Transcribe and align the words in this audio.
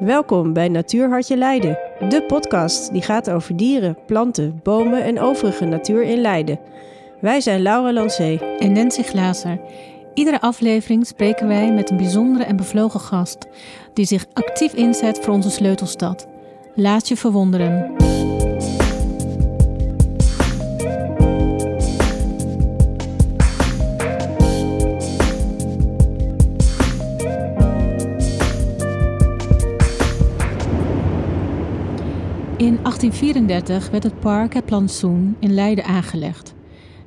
Welkom 0.00 0.52
bij 0.52 0.68
Natuurhartje 0.68 1.36
Leiden, 1.36 1.78
de 2.08 2.24
podcast 2.26 2.92
die 2.92 3.02
gaat 3.02 3.30
over 3.30 3.56
dieren, 3.56 3.98
planten, 4.06 4.60
bomen 4.62 5.04
en 5.04 5.20
overige 5.20 5.64
natuur 5.64 6.02
in 6.02 6.20
Leiden. 6.20 6.58
Wij 7.20 7.40
zijn 7.40 7.62
Laura 7.62 7.92
Lancé 7.92 8.38
en 8.58 8.72
Nancy 8.72 9.02
Glazer. 9.02 9.60
Iedere 10.14 10.40
aflevering 10.40 11.06
spreken 11.06 11.48
wij 11.48 11.72
met 11.72 11.90
een 11.90 11.96
bijzondere 11.96 12.44
en 12.44 12.56
bevlogen 12.56 13.00
gast 13.00 13.46
die 13.92 14.04
zich 14.04 14.26
actief 14.32 14.72
inzet 14.72 15.18
voor 15.18 15.34
onze 15.34 15.50
sleutelstad. 15.50 16.26
Laat 16.74 17.08
je 17.08 17.16
verwonderen. 17.16 17.94
1834 33.00 33.90
werd 33.90 34.02
het 34.02 34.20
park 34.20 34.54
Het 34.54 34.64
Plantsoen 34.64 35.36
in 35.40 35.54
Leiden 35.54 35.84
aangelegd. 35.84 36.54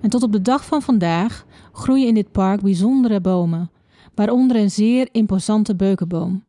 En 0.01 0.09
tot 0.09 0.23
op 0.23 0.31
de 0.31 0.41
dag 0.41 0.65
van 0.65 0.81
vandaag 0.81 1.45
groeien 1.71 2.07
in 2.07 2.13
dit 2.13 2.31
park 2.31 2.61
bijzondere 2.61 3.21
bomen, 3.21 3.71
waaronder 4.15 4.57
een 4.57 4.71
zeer 4.71 5.09
imposante 5.11 5.75
beukenboom. 5.75 6.43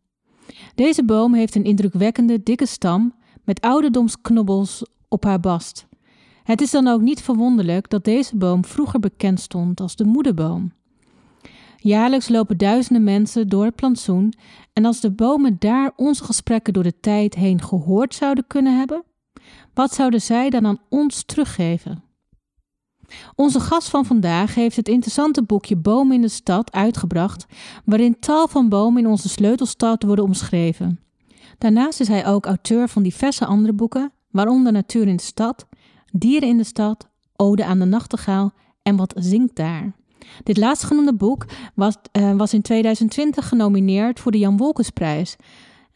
Deze 0.74 1.04
boom 1.04 1.34
heeft 1.34 1.54
een 1.54 1.64
indrukwekkende 1.64 2.42
dikke 2.42 2.66
stam 2.66 3.14
met 3.44 3.60
ouderdomsknobbels 3.60 4.84
op 5.08 5.24
haar 5.24 5.40
bast. 5.40 5.86
Het 6.42 6.60
is 6.60 6.70
dan 6.70 6.86
ook 6.86 7.00
niet 7.00 7.22
verwonderlijk 7.22 7.90
dat 7.90 8.04
deze 8.04 8.36
boom 8.36 8.64
vroeger 8.64 9.00
bekend 9.00 9.40
stond 9.40 9.80
als 9.80 9.96
de 9.96 10.04
moederboom. 10.04 10.72
Jaarlijks 11.76 12.28
lopen 12.28 12.58
duizenden 12.58 13.04
mensen 13.04 13.48
door 13.48 13.64
het 13.64 13.74
plantsoen 13.74 14.32
en 14.72 14.84
als 14.84 15.00
de 15.00 15.10
bomen 15.10 15.56
daar 15.58 15.92
onze 15.96 16.24
gesprekken 16.24 16.72
door 16.72 16.82
de 16.82 17.00
tijd 17.00 17.34
heen 17.34 17.62
gehoord 17.62 18.14
zouden 18.14 18.44
kunnen 18.46 18.78
hebben, 18.78 19.04
wat 19.74 19.94
zouden 19.94 20.20
zij 20.20 20.50
dan 20.50 20.66
aan 20.66 20.80
ons 20.88 21.22
teruggeven? 21.24 22.04
Onze 23.34 23.60
gast 23.60 23.88
van 23.88 24.04
vandaag 24.04 24.54
heeft 24.54 24.76
het 24.76 24.88
interessante 24.88 25.42
boekje 25.42 25.76
Bomen 25.76 26.14
in 26.14 26.20
de 26.20 26.28
Stad 26.28 26.72
uitgebracht, 26.72 27.46
waarin 27.84 28.18
tal 28.18 28.48
van 28.48 28.68
bomen 28.68 29.02
in 29.02 29.08
onze 29.08 29.28
sleutelstad 29.28 30.02
worden 30.02 30.24
omschreven. 30.24 31.00
Daarnaast 31.58 32.00
is 32.00 32.08
hij 32.08 32.26
ook 32.26 32.46
auteur 32.46 32.88
van 32.88 33.02
diverse 33.02 33.46
andere 33.46 33.72
boeken, 33.72 34.12
waaronder 34.30 34.72
Natuur 34.72 35.06
in 35.06 35.16
de 35.16 35.22
Stad, 35.22 35.66
Dieren 36.12 36.48
in 36.48 36.56
de 36.56 36.64
Stad, 36.64 37.08
Ode 37.36 37.64
aan 37.64 37.78
de 37.78 37.84
Nachtegaal 37.84 38.52
en 38.82 38.96
Wat 38.96 39.14
zingt 39.16 39.56
daar? 39.56 39.92
Dit 40.42 40.56
laatstgenoemde 40.56 41.14
boek 41.14 41.46
was, 41.74 41.94
uh, 42.18 42.32
was 42.32 42.54
in 42.54 42.62
2020 42.62 43.48
genomineerd 43.48 44.20
voor 44.20 44.32
de 44.32 44.38
Jan 44.38 44.56
Wolkensprijs. 44.56 45.36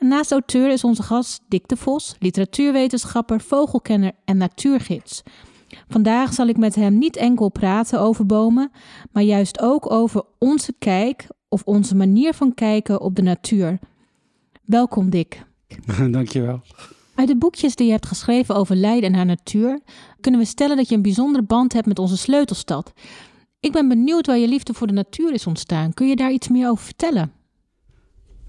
Naast 0.04 0.32
auteur 0.32 0.70
is 0.70 0.84
onze 0.84 1.02
gast 1.02 1.42
Dick 1.48 1.68
de 1.68 1.76
Vos, 1.76 2.16
literatuurwetenschapper, 2.18 3.40
vogelkenner 3.40 4.12
en 4.24 4.36
natuurgids. 4.36 5.22
Vandaag 5.88 6.32
zal 6.32 6.46
ik 6.46 6.56
met 6.56 6.74
hem 6.74 6.98
niet 6.98 7.16
enkel 7.16 7.48
praten 7.48 8.00
over 8.00 8.26
bomen, 8.26 8.70
maar 9.12 9.22
juist 9.22 9.60
ook 9.60 9.90
over 9.90 10.22
onze 10.38 10.74
kijk 10.78 11.26
of 11.48 11.62
onze 11.64 11.94
manier 11.94 12.34
van 12.34 12.54
kijken 12.54 13.00
op 13.00 13.14
de 13.14 13.22
natuur. 13.22 13.78
Welkom 14.64 15.10
Dick. 15.10 15.46
Dankjewel. 16.10 16.60
Uit 17.14 17.28
de 17.28 17.36
boekjes 17.36 17.74
die 17.74 17.86
je 17.86 17.92
hebt 17.92 18.06
geschreven 18.06 18.54
over 18.54 18.76
Leiden 18.76 19.10
en 19.10 19.16
haar 19.16 19.26
natuur, 19.26 19.80
kunnen 20.20 20.40
we 20.40 20.46
stellen 20.46 20.76
dat 20.76 20.88
je 20.88 20.94
een 20.94 21.02
bijzondere 21.02 21.44
band 21.44 21.72
hebt 21.72 21.86
met 21.86 21.98
onze 21.98 22.16
sleutelstad. 22.16 22.92
Ik 23.60 23.72
ben 23.72 23.88
benieuwd 23.88 24.26
waar 24.26 24.38
je 24.38 24.48
liefde 24.48 24.74
voor 24.74 24.86
de 24.86 24.92
natuur 24.92 25.32
is 25.32 25.46
ontstaan. 25.46 25.94
Kun 25.94 26.08
je 26.08 26.16
daar 26.16 26.32
iets 26.32 26.48
meer 26.48 26.68
over 26.68 26.84
vertellen? 26.84 27.32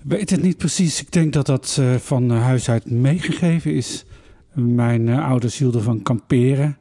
Weet 0.07 0.29
het 0.29 0.41
niet 0.41 0.57
precies. 0.57 1.01
Ik 1.01 1.11
denk 1.11 1.33
dat 1.33 1.45
dat 1.45 1.77
uh, 1.79 1.95
van 1.95 2.29
huis 2.29 2.69
uit 2.69 2.91
meegegeven 2.91 3.73
is. 3.73 4.05
Mijn 4.53 5.07
uh, 5.07 5.27
ouders 5.27 5.57
hielden 5.57 5.83
van 5.83 6.01
kamperen. 6.01 6.77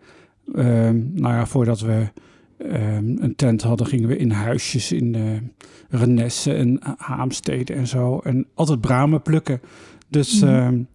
Uh, 0.55 0.65
nou 0.93 1.35
ja, 1.35 1.47
voordat 1.47 1.81
we 1.81 2.09
ehm, 2.59 3.17
een 3.19 3.35
tent 3.37 3.63
hadden, 3.63 3.87
gingen 3.87 4.09
we 4.09 4.17
in 4.17 4.31
huisjes 4.31 4.93
in 4.93 5.17
Renesse 5.89 6.55
en 6.55 6.79
Haamstede 6.97 7.73
en 7.73 7.87
zo. 7.87 8.19
En 8.19 8.47
altijd 8.55 8.81
bramen 8.81 9.23
plukken. 9.23 9.61
Dus 10.09 10.41
mm. 10.41 10.87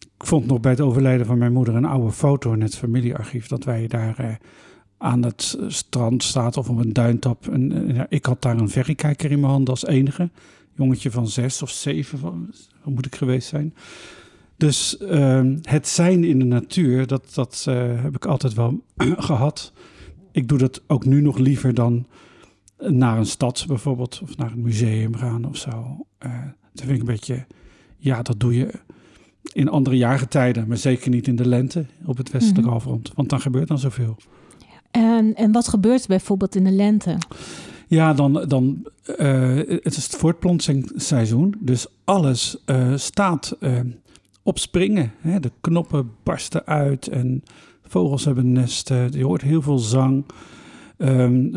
ik 0.00 0.26
vond 0.26 0.46
nog 0.46 0.60
bij 0.60 0.70
het 0.70 0.80
overlijden 0.80 1.26
van 1.26 1.38
mijn 1.38 1.52
moeder 1.52 1.74
een 1.74 1.84
oude 1.84 2.12
foto 2.12 2.52
in 2.52 2.62
het 2.62 2.76
familiearchief 2.76 3.46
dat 3.46 3.64
wij 3.64 3.86
daar 3.86 4.38
aan 4.98 5.22
het 5.22 5.58
strand 5.68 6.22
staat 6.22 6.56
of 6.56 6.68
op 6.68 6.78
een 6.78 6.92
duintop. 6.92 7.48
En, 7.48 8.06
ik 8.08 8.26
had 8.26 8.42
daar 8.42 8.58
een 8.58 8.68
verrekijker 8.68 9.30
in 9.30 9.40
mijn 9.40 9.52
hand 9.52 9.68
als 9.68 9.86
enige. 9.86 10.30
Jongetje 10.76 11.10
van 11.10 11.28
zes 11.28 11.62
of 11.62 11.70
zeven, 11.70 12.20
wat 12.20 12.94
moet 12.94 13.06
ik 13.06 13.16
geweest 13.16 13.48
zijn. 13.48 13.74
Dus 14.56 14.96
uh, 15.00 15.44
het 15.62 15.88
zijn 15.88 16.24
in 16.24 16.38
de 16.38 16.44
natuur, 16.44 17.06
dat, 17.06 17.34
dat 17.34 17.66
uh, 17.68 18.02
heb 18.02 18.14
ik 18.14 18.24
altijd 18.24 18.54
wel 18.54 18.82
gehad. 19.30 19.72
Ik 20.32 20.48
doe 20.48 20.58
dat 20.58 20.82
ook 20.86 21.04
nu 21.04 21.20
nog 21.20 21.38
liever 21.38 21.74
dan 21.74 22.06
naar 22.78 23.18
een 23.18 23.26
stad 23.26 23.64
bijvoorbeeld, 23.68 24.20
of 24.22 24.36
naar 24.36 24.52
een 24.52 24.62
museum 24.62 25.16
gaan 25.16 25.44
of 25.44 25.56
zo. 25.56 26.06
Uh, 26.26 26.32
dat 26.72 26.84
vind 26.84 26.90
ik 26.90 27.00
een 27.00 27.14
beetje, 27.14 27.46
ja, 27.96 28.22
dat 28.22 28.40
doe 28.40 28.54
je 28.56 28.70
in 29.52 29.68
andere 29.68 29.96
jaargetijden, 29.96 30.68
maar 30.68 30.76
zeker 30.76 31.10
niet 31.10 31.28
in 31.28 31.36
de 31.36 31.48
lente 31.48 31.86
op 32.04 32.16
het 32.16 32.30
westelijke 32.30 32.60
mm 32.60 32.66
-hmm. 32.66 32.72
halfrond, 32.74 33.12
want 33.14 33.28
dan 33.28 33.40
gebeurt 33.40 33.68
dan 33.68 33.78
zoveel. 33.78 34.16
En, 34.90 35.34
en 35.34 35.52
wat 35.52 35.68
gebeurt 35.68 36.02
er 36.02 36.08
bijvoorbeeld 36.08 36.54
in 36.54 36.64
de 36.64 36.70
lente? 36.70 37.18
Ja, 37.86 38.14
dan, 38.14 38.44
dan 38.48 38.86
uh, 39.18 39.56
het 39.56 39.96
is 39.96 40.04
het 40.04 40.16
voortplantingsseizoen. 40.16 41.54
Dus 41.58 41.86
alles 42.04 42.56
uh, 42.66 42.96
staat 42.96 43.56
uh, 43.60 43.80
op 44.42 44.58
springen. 44.58 45.12
Hè? 45.20 45.40
De 45.40 45.52
knoppen 45.60 46.10
barsten 46.22 46.66
uit 46.66 47.06
en 47.06 47.42
vogels 47.82 48.24
hebben 48.24 48.52
nesten. 48.52 49.12
Je 49.12 49.24
hoort 49.24 49.42
heel 49.42 49.62
veel 49.62 49.78
zang. 49.78 50.24
Um, 50.98 51.50
50% 51.52 51.56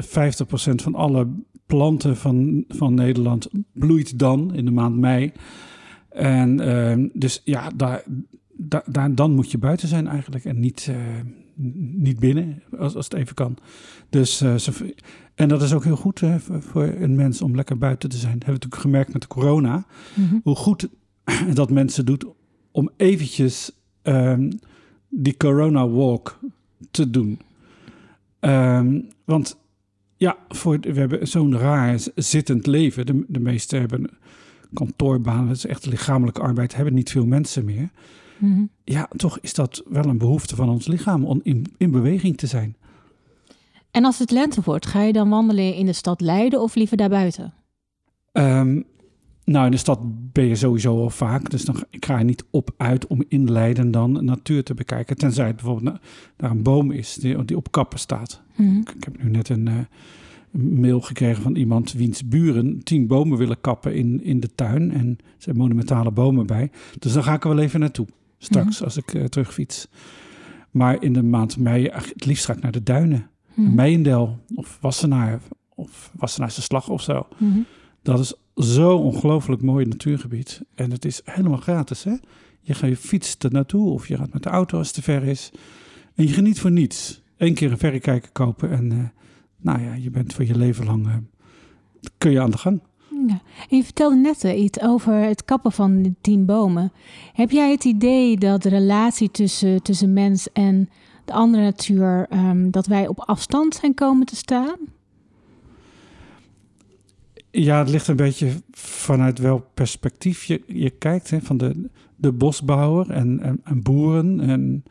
van 0.75 0.95
alle 0.95 1.28
planten 1.66 2.17
van, 2.17 2.63
van 2.67 2.94
Nederland 2.94 3.50
bloeit 3.73 4.19
dan 4.19 4.53
in 4.53 4.66
de 4.66 4.72
maand 4.72 4.97
mei. 4.97 5.31
En 6.09 6.61
uh, 6.61 7.09
dus 7.13 7.41
ja, 7.44 7.72
daar, 7.75 8.03
daar, 8.85 9.16
dan 9.16 9.31
moet 9.31 9.51
je 9.51 9.57
buiten 9.57 9.88
zijn 9.88 10.07
eigenlijk 10.07 10.46
en 10.46 10.59
niet, 10.59 10.91
niet 11.96 12.20
binnen, 12.20 12.64
als, 12.78 12.96
als 12.96 13.06
het 13.06 13.14
even 13.14 13.36
kan. 13.36 13.58
Dus, 14.09 14.42
uh, 14.42 14.56
ze, 14.56 14.96
en 15.36 15.47
dat 15.47 15.62
is 15.62 15.74
ook 15.74 15.84
heel 15.84 15.96
goed 15.96 16.20
hè, 16.20 16.40
voor, 16.40 16.84
een 16.84 17.16
mens 17.16 17.42
om 17.42 17.56
lekker 17.56 17.78
buiten 17.78 18.09
te 18.09 18.18
zijn. 18.18 18.34
Dat 18.40 18.46
hebben 18.46 18.62
we 18.62 18.66
natuurlijk 18.66 18.81
gemerkt 18.81 19.14
met 19.14 19.22
de 19.22 19.28
corona. 19.28 19.86
Mm-hmm. 20.14 20.42
Hoe 20.44 20.56
goed 20.56 20.88
dat 21.53 21.70
mensen 21.70 22.06
doet 22.06 22.25
om 22.72 22.90
eventjes 22.97 23.72
um, 24.03 24.59
die 25.09 25.38
corona 25.38 25.88
walk 25.88 26.40
te 26.92 27.09
doen. 27.09 27.40
Um, 28.40 29.08
want 29.26 29.58
ja, 30.18 30.38
voor, 30.50 30.80
we 30.80 31.00
hebben 31.00 31.28
zo'n 31.28 31.58
raar 31.58 32.00
zittend 32.16 32.68
leven. 32.68 33.06
De, 33.06 33.26
de 33.28 33.40
meesten 33.40 33.80
hebben 33.80 34.09
kantoorbanen, 34.74 35.47
dat 35.47 35.56
is 35.56 35.66
echt 35.66 35.86
lichamelijke 35.86 36.41
arbeid, 36.41 36.76
hebben 36.76 36.94
niet 36.94 37.12
veel 37.12 37.26
mensen 37.26 37.66
meer. 37.66 37.90
Mm-hmm. 38.39 38.69
Ja, 38.83 39.09
toch 39.16 39.39
is 39.41 39.53
dat 39.53 39.83
wel 39.88 40.05
een 40.05 40.17
behoefte 40.17 40.55
van 40.55 40.69
ons 40.69 40.88
lichaam 40.88 41.25
om 41.25 41.39
in, 41.44 41.66
in 41.77 41.91
beweging 41.91 42.38
te 42.38 42.47
zijn. 42.47 42.75
En 43.91 44.05
als 44.05 44.19
het 44.19 44.31
lente 44.31 44.61
wordt, 44.63 44.85
ga 44.85 45.01
je 45.01 45.13
dan 45.13 45.29
wandelen 45.29 45.75
in 45.75 45.85
de 45.85 45.94
stad 45.94 46.22
Leiden 46.22 46.61
of 46.61 46.75
liever 46.75 46.97
daarbuiten? 46.97 47.53
Um, 48.33 48.85
nou, 49.49 49.66
in 49.66 49.72
de 49.72 49.78
stad 49.78 49.99
ben 50.31 50.45
je 50.45 50.55
sowieso 50.55 51.01
al 51.01 51.09
vaak. 51.09 51.49
Dus 51.49 51.66
dan, 51.66 51.83
ik 51.89 52.05
ga 52.05 52.17
er 52.17 52.23
niet 52.23 52.45
op 52.49 52.72
uit 52.78 53.07
om 53.07 53.23
in 53.28 53.51
Leiden 53.51 53.91
dan 53.91 54.25
natuur 54.25 54.63
te 54.63 54.73
bekijken. 54.73 55.17
Tenzij 55.17 55.47
het 55.47 55.55
bijvoorbeeld 55.55 55.99
daar 56.35 56.51
een 56.51 56.63
boom 56.63 56.91
is 56.91 57.13
die, 57.13 57.45
die 57.45 57.57
op 57.57 57.72
kappen 57.72 57.99
staat. 57.99 58.41
Mm-hmm. 58.55 58.81
Ik, 58.81 58.89
ik, 58.89 59.03
heb 59.03 59.23
nu 59.23 59.29
net 59.29 59.49
een, 59.49 59.67
uh, 59.67 59.78
een, 60.53 60.79
mail 60.79 61.01
gekregen 61.01 61.44
van 61.44 61.55
iemand 61.55 61.94
wiens 61.94 62.28
buren 62.28 62.83
tien 62.83 63.07
bomen 63.07 63.38
willen 63.38 63.61
kappen 63.61 63.95
in, 63.95 64.23
in 64.23 64.39
de 64.39 64.55
tuin. 64.55 64.91
En 64.91 65.07
er 65.07 65.33
zijn 65.38 65.57
monumentale 65.57 66.11
bomen 66.11 66.45
bij. 66.45 66.72
Dus 66.99 67.14
dan 67.14 67.23
ga 67.23 67.34
ik 67.34 67.43
er 67.43 67.49
wel 67.49 67.59
even 67.59 67.79
naartoe. 67.79 68.08
Straks, 68.41 68.70
mm-hmm. 68.70 68.86
als 68.86 68.97
ik 68.97 69.14
uh, 69.14 69.24
terugfiets. 69.24 69.88
Maar 70.72 71.03
in 71.03 71.14
de 71.14 71.24
maand 71.24 71.58
mei, 71.58 71.90
het 71.91 72.26
liefst 72.26 72.46
ga 72.46 72.53
ik 72.53 72.62
naar 72.62 72.72
de 72.72 72.84
duinen. 72.84 73.30
Mm-hmm. 73.53 73.76
Meijendel 73.76 74.40
of 74.56 74.78
Wassenaar 74.82 75.40
of 75.76 76.12
Wassenaarse 76.16 76.62
Slag 76.62 76.90
of 76.90 77.02
zo. 77.02 77.28
Mm-hmm. 77.38 77.66
Dat 78.02 78.20
is 78.20 78.34
zo 78.56 78.96
ongelooflijk 78.96 79.62
mooi 79.62 79.86
natuurgebied. 79.86 80.62
En 80.76 80.91
het 80.91 81.06
is 81.06 81.22
helemaal 81.24 81.58
gratis, 81.58 82.03
hè? 82.03 82.16
Je 82.62 82.74
gaat 82.74 82.90
je 82.90 82.97
fietst 82.97 83.44
er 83.44 83.52
naartoe 83.52 83.90
of 83.90 84.08
je 84.08 84.18
gaat 84.18 84.34
met 84.34 84.44
de 84.44 84.50
auto 84.50 84.78
als 84.78 84.88
het 84.88 84.96
te 84.96 85.02
ver 85.02 85.24
is. 85.24 85.52
En 86.16 86.28
je 86.28 86.34
geniet 86.34 86.59
voor 86.59 86.72
niets. 86.72 87.22
Eén 87.38 87.53
keer 87.53 87.72
een 87.72 87.78
verrekijker 87.78 88.32
kopen 88.32 88.72
en 88.72 88.91
uh, 88.91 89.03
nou 89.58 89.82
ja, 89.82 89.94
je 89.94 90.09
bent 90.09 90.34
voor 90.34 90.46
je 90.46 90.58
leven 90.58 90.86
lang... 90.86 91.08
Uh, 91.08 91.16
kun 92.18 92.32
je 92.32 92.41
aan 92.41 92.52
de 92.52 92.58
gang. 92.58 92.82
En 93.27 93.77
je 93.77 93.83
vertelde 93.83 94.16
net 94.16 94.43
iets 94.43 94.81
over 94.81 95.13
het 95.13 95.45
kappen 95.45 95.71
van 95.71 96.16
tien 96.21 96.45
bomen. 96.45 96.91
Heb 97.33 97.51
jij 97.51 97.71
het 97.71 97.83
idee 97.83 98.37
dat 98.37 98.63
de 98.63 98.69
relatie 98.69 99.31
tussen, 99.31 99.83
tussen 99.83 100.13
mens 100.13 100.51
en 100.51 100.89
de 101.25 101.33
andere 101.33 101.63
natuur, 101.63 102.27
um, 102.33 102.71
dat 102.71 102.85
wij 102.85 103.07
op 103.07 103.19
afstand 103.19 103.75
zijn 103.75 103.93
komen 103.93 104.25
te 104.25 104.35
staan? 104.35 104.77
Ja, 107.51 107.79
het 107.79 107.89
ligt 107.89 108.07
een 108.07 108.16
beetje 108.16 108.51
vanuit 108.71 109.39
welk 109.39 109.66
perspectief 109.73 110.43
je, 110.43 110.61
je 110.67 110.89
kijkt. 110.89 111.29
Hè? 111.29 111.41
Van 111.41 111.57
de, 111.57 111.89
de 112.16 112.31
bosbouwer 112.31 113.09
en, 113.09 113.39
en, 113.39 113.61
en 113.63 113.81
boeren. 113.81 114.39
En, 114.39 114.83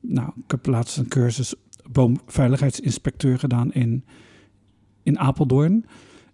nou, 0.00 0.28
ik 0.44 0.50
heb 0.50 0.66
laatst 0.66 0.96
een 0.96 1.08
cursus 1.08 1.54
boomveiligheidsinspecteur 1.90 3.38
gedaan 3.38 3.72
in, 3.72 4.04
in 5.02 5.18
Apeldoorn. 5.18 5.84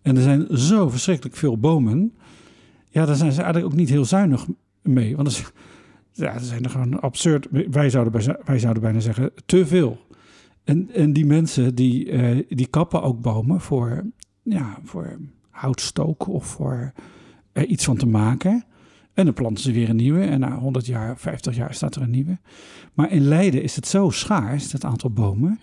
En 0.04 0.16
er 0.16 0.22
zijn 0.22 0.46
zo 0.58 0.88
verschrikkelijk 0.88 1.36
veel 1.36 1.58
bomen. 1.58 2.12
Ja, 2.90 3.04
daar 3.06 3.16
zijn 3.16 3.32
ze 3.32 3.42
eigenlijk 3.42 3.72
ook 3.72 3.78
niet 3.78 3.88
heel 3.88 4.04
zuinig 4.04 4.46
mee. 4.82 5.16
Want 5.16 5.28
er, 5.36 5.52
ja, 6.12 6.34
er 6.34 6.40
zijn 6.40 6.64
er 6.64 6.70
gewoon 6.70 7.00
absurd. 7.00 7.46
Wij 7.70 7.90
zouden, 7.90 8.12
bij- 8.12 8.36
wij 8.44 8.58
zouden 8.58 8.82
bijna 8.82 9.00
zeggen 9.00 9.30
te 9.46 9.66
veel. 9.66 9.98
En, 10.64 10.90
en 10.94 11.12
die 11.12 11.26
mensen 11.26 11.74
die, 11.74 12.10
eh, 12.10 12.42
die 12.48 12.66
kappen 12.66 13.02
ook 13.02 13.20
bomen 13.20 13.60
voor, 13.60 14.04
ja, 14.42 14.78
voor 14.82 15.18
houtstook 15.50 16.26
of 16.28 16.46
voor 16.46 16.92
er 17.52 17.66
iets 17.66 17.84
van 17.84 17.96
te 17.96 18.06
maken. 18.06 18.64
En 19.14 19.24
dan 19.24 19.34
planten 19.34 19.62
ze 19.64 19.72
weer 19.72 19.88
een 19.88 19.96
nieuwe. 19.96 20.20
En 20.20 20.40
na 20.40 20.58
100 20.58 20.86
jaar, 20.86 21.18
50 21.18 21.56
jaar 21.56 21.74
staat 21.74 21.94
er 21.96 22.02
een 22.02 22.10
nieuwe. 22.10 22.38
Maar 22.94 23.10
in 23.10 23.22
Leiden 23.22 23.62
is 23.62 23.76
het 23.76 23.86
zo 23.86 24.10
schaars, 24.10 24.72
het 24.72 24.84
aantal 24.84 25.10
bomen. 25.10 25.58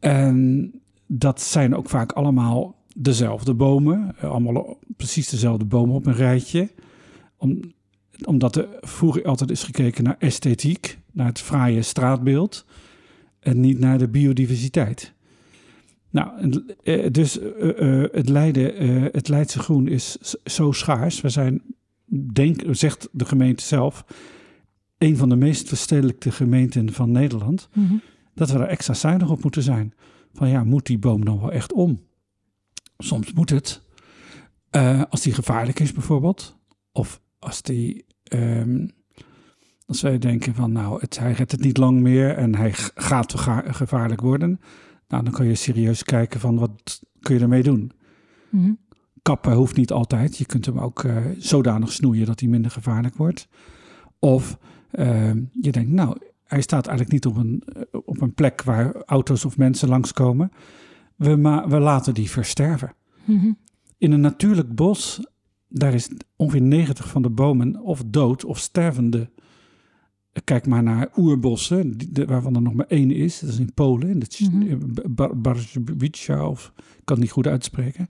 En 0.00 0.70
dat 1.06 1.40
zijn 1.40 1.74
ook 1.76 1.88
vaak 1.88 2.12
allemaal 2.12 2.76
dezelfde 3.02 3.54
bomen. 3.54 4.14
eh, 4.18 4.30
Allemaal 4.30 4.78
precies 4.96 5.28
dezelfde 5.28 5.64
bomen 5.64 5.94
op 5.94 6.06
een 6.06 6.14
rijtje. 6.14 6.70
Om, 7.36 7.60
omdat 8.24 8.56
er 8.56 8.68
vroeger 8.80 9.24
altijd 9.24 9.50
is 9.50 9.62
gekeken 9.62 10.04
naar 10.04 10.16
esthetiek, 10.18 10.98
naar 11.12 11.26
het 11.26 11.38
fraaie 11.40 11.82
straatbeeld. 11.82 12.64
En 13.40 13.60
niet 13.60 13.78
naar 13.78 13.98
de 13.98 14.08
biodiversiteit. 14.08 15.12
Nou, 16.10 16.62
eh, 16.82 17.10
dus 17.12 17.38
eh, 17.40 18.02
het, 18.12 18.28
Leiden, 18.28 18.72
het 19.12 19.28
Leidse 19.28 19.58
groen 19.58 19.88
is 19.88 20.16
zo 20.44 20.72
schaars. 20.72 21.20
We 21.20 21.28
zijn, 21.28 21.62
denk, 22.32 22.62
zegt 22.70 23.08
de 23.12 23.24
gemeente 23.24 23.62
zelf, 23.64 24.04
een 24.98 25.16
van 25.16 25.28
de 25.28 25.36
meest 25.36 25.68
verstedelijkte 25.68 26.30
gemeenten 26.30 26.92
van 26.92 27.10
Nederland 27.10 27.68
Mhm. 27.74 27.94
dat 28.34 28.50
we 28.50 28.58
daar 28.58 28.68
extra 28.68 28.94
zuinig 28.94 29.30
op 29.30 29.42
moeten 29.42 29.62
zijn. 29.62 29.94
Van 30.32 30.48
ja, 30.48 30.64
moet 30.64 30.86
die 30.86 30.98
boom 30.98 31.24
dan 31.24 31.40
wel 31.40 31.52
echt 31.52 31.72
om? 31.72 32.00
Soms 32.98 33.32
moet 33.32 33.50
het. 33.50 33.82
Eh, 34.70 35.02
als 35.10 35.20
die 35.22 35.32
gevaarlijk 35.34 35.80
is 35.80 35.92
bijvoorbeeld. 35.92 36.58
Of 36.92 37.20
als 37.38 37.62
die... 37.62 38.04
ehm, 38.22 38.86
als 39.86 40.00
wij 40.02 40.18
denken 40.18 40.54
van 40.54 40.72
nou, 40.72 41.00
het, 41.00 41.18
hij 41.18 41.32
redt 41.32 41.52
het 41.52 41.60
niet 41.60 41.76
lang 41.76 42.00
meer 42.00 42.36
en 42.36 42.54
hij 42.54 42.72
gaat 42.94 43.32
geva- 43.32 43.72
gevaarlijk 43.72 44.20
worden. 44.20 44.60
Nou, 45.08 45.24
dan 45.24 45.32
kan 45.32 45.46
je 45.46 45.54
serieus 45.54 46.02
kijken 46.02 46.40
van 46.40 46.58
wat 46.58 47.02
kun 47.20 47.34
je 47.34 47.40
ermee 47.40 47.62
doen. 47.62 47.92
Mhm. 48.48 48.72
Kappen 49.22 49.52
hoeft 49.52 49.76
niet 49.76 49.92
altijd. 49.92 50.36
Je 50.38 50.46
kunt 50.46 50.66
hem 50.66 50.78
ook 50.78 51.04
eh, 51.04 51.16
zodanig 51.38 51.92
snoeien 51.92 52.26
dat 52.26 52.40
hij 52.40 52.48
minder 52.48 52.70
gevaarlijk 52.70 53.16
wordt. 53.16 53.48
Of 54.18 54.58
ehm, 54.90 55.42
je 55.60 55.72
denkt, 55.72 55.90
nou, 55.90 56.16
hij 56.44 56.60
staat 56.60 56.86
eigenlijk 56.86 57.12
niet 57.12 57.26
op 57.26 57.36
een, 57.36 57.62
eh, 57.66 58.00
op 58.04 58.20
een 58.20 58.34
plek 58.34 58.62
waar 58.62 59.02
auto's 59.02 59.44
of 59.44 59.56
mensen 59.56 59.88
langskomen. 59.88 60.52
We, 61.18 61.36
ma 61.36 61.68
we 61.68 61.78
laten 61.78 62.14
die 62.14 62.30
versterven. 62.30 62.92
Mhm. 63.24 63.52
In 63.98 64.12
een 64.12 64.20
natuurlijk 64.20 64.74
bos, 64.74 65.20
daar 65.68 65.94
is 65.94 66.10
ongeveer 66.36 66.62
90 66.62 67.08
van 67.08 67.22
de 67.22 67.30
bomen 67.30 67.80
of 67.80 68.02
dood 68.06 68.44
of 68.44 68.58
stervende. 68.58 69.30
Kijk 70.44 70.66
maar 70.66 70.82
naar 70.82 71.08
oerbossen, 71.16 71.96
die- 71.98 72.12
de- 72.12 72.24
waarvan 72.26 72.54
er 72.54 72.62
nog 72.62 72.74
maar 72.74 72.86
één 72.86 73.10
is. 73.10 73.40
Dat 73.40 73.50
is 73.50 73.58
in 73.58 73.74
Polen, 73.74 74.08
in 74.08 74.22
Mhm. 74.50 74.78
Bar- 75.14 75.40
of 76.48 76.72
ik 76.76 77.04
kan 77.04 77.16
het 77.16 77.18
niet 77.18 77.30
goed 77.30 77.46
uitspreken. 77.46 78.08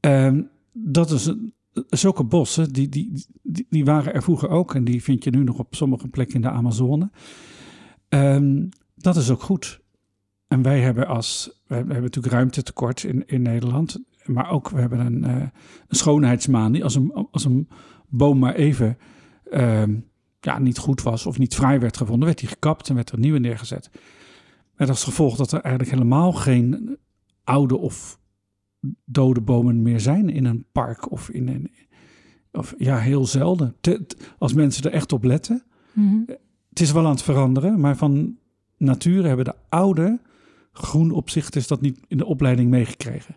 Ehm, 0.00 0.42
dat 0.72 1.10
is 1.10 1.26
een- 1.26 1.54
zulke 1.88 2.24
bossen, 2.24 2.72
die, 2.72 2.88
die, 2.88 3.24
die, 3.42 3.66
die 3.70 3.84
waren 3.84 4.14
er 4.14 4.22
vroeger 4.22 4.48
ook. 4.48 4.74
En 4.74 4.84
die 4.84 5.02
vind 5.02 5.24
je 5.24 5.30
nu 5.30 5.44
nog 5.44 5.58
op 5.58 5.74
sommige 5.74 6.08
plekken 6.08 6.34
in 6.34 6.40
de 6.42 6.50
Amazone. 6.50 7.10
Ehm, 8.08 8.66
dat 8.96 9.16
is 9.16 9.30
ook 9.30 9.42
goed. 9.42 9.80
En 10.52 10.62
wij 10.62 10.80
hebben 10.80 11.06
als, 11.06 11.60
we 11.66 11.74
hebben 11.74 12.02
natuurlijk 12.02 12.34
ruimtetekort 12.34 13.04
in, 13.04 13.26
in 13.26 13.42
Nederland. 13.42 14.02
Maar 14.24 14.50
ook, 14.50 14.68
we 14.68 14.80
hebben 14.80 14.98
een, 15.00 15.24
eh, 15.24 15.36
een 15.88 15.96
schoonheidsmanie. 15.96 16.84
Als 16.84 16.94
een, 16.94 17.28
als 17.30 17.44
een 17.44 17.68
boom 18.08 18.38
maar 18.38 18.54
even 18.54 18.98
ehm, 19.50 19.94
ja, 20.40 20.58
niet 20.58 20.78
goed 20.78 21.02
was 21.02 21.26
of 21.26 21.38
niet 21.38 21.54
fraai 21.54 21.78
werd 21.78 21.96
gevonden, 21.96 22.26
werd 22.26 22.38
die 22.38 22.48
gekapt 22.48 22.88
en 22.88 22.94
werd 22.94 23.08
er 23.08 23.14
een 23.14 23.20
nieuwe 23.20 23.38
neergezet. 23.38 23.90
Met 24.76 24.88
als 24.88 25.04
gevolg 25.04 25.36
dat 25.36 25.52
er 25.52 25.60
eigenlijk 25.60 25.94
helemaal 25.94 26.32
geen 26.32 26.98
oude 27.44 27.76
of 27.76 28.18
dode 29.04 29.40
bomen 29.40 29.82
meer 29.82 30.00
zijn 30.00 30.30
in 30.30 30.44
een 30.44 30.64
park 30.72 31.10
of 31.10 31.30
in 31.30 31.48
een. 31.48 31.70
Of 32.52 32.74
ja, 32.78 32.98
heel 32.98 33.26
zelden. 33.26 33.76
Te- 33.80 34.06
als 34.38 34.52
mensen 34.52 34.84
er 34.84 34.92
echt 34.92 35.12
op 35.12 35.24
letten. 35.24 35.62
Mhm. 35.92 36.20
Het 36.68 36.80
is 36.80 36.92
wel 36.92 37.04
aan 37.04 37.10
het 37.10 37.22
veranderen, 37.22 37.80
maar 37.80 37.96
van 37.96 38.38
nature 38.76 39.26
hebben 39.26 39.44
de 39.44 39.54
oude 39.68 40.20
groenopzichters 40.72 41.66
dat 41.66 41.80
niet 41.80 41.98
in 42.08 42.16
de 42.16 42.26
opleiding 42.26 42.70
meegekregen. 42.70 43.36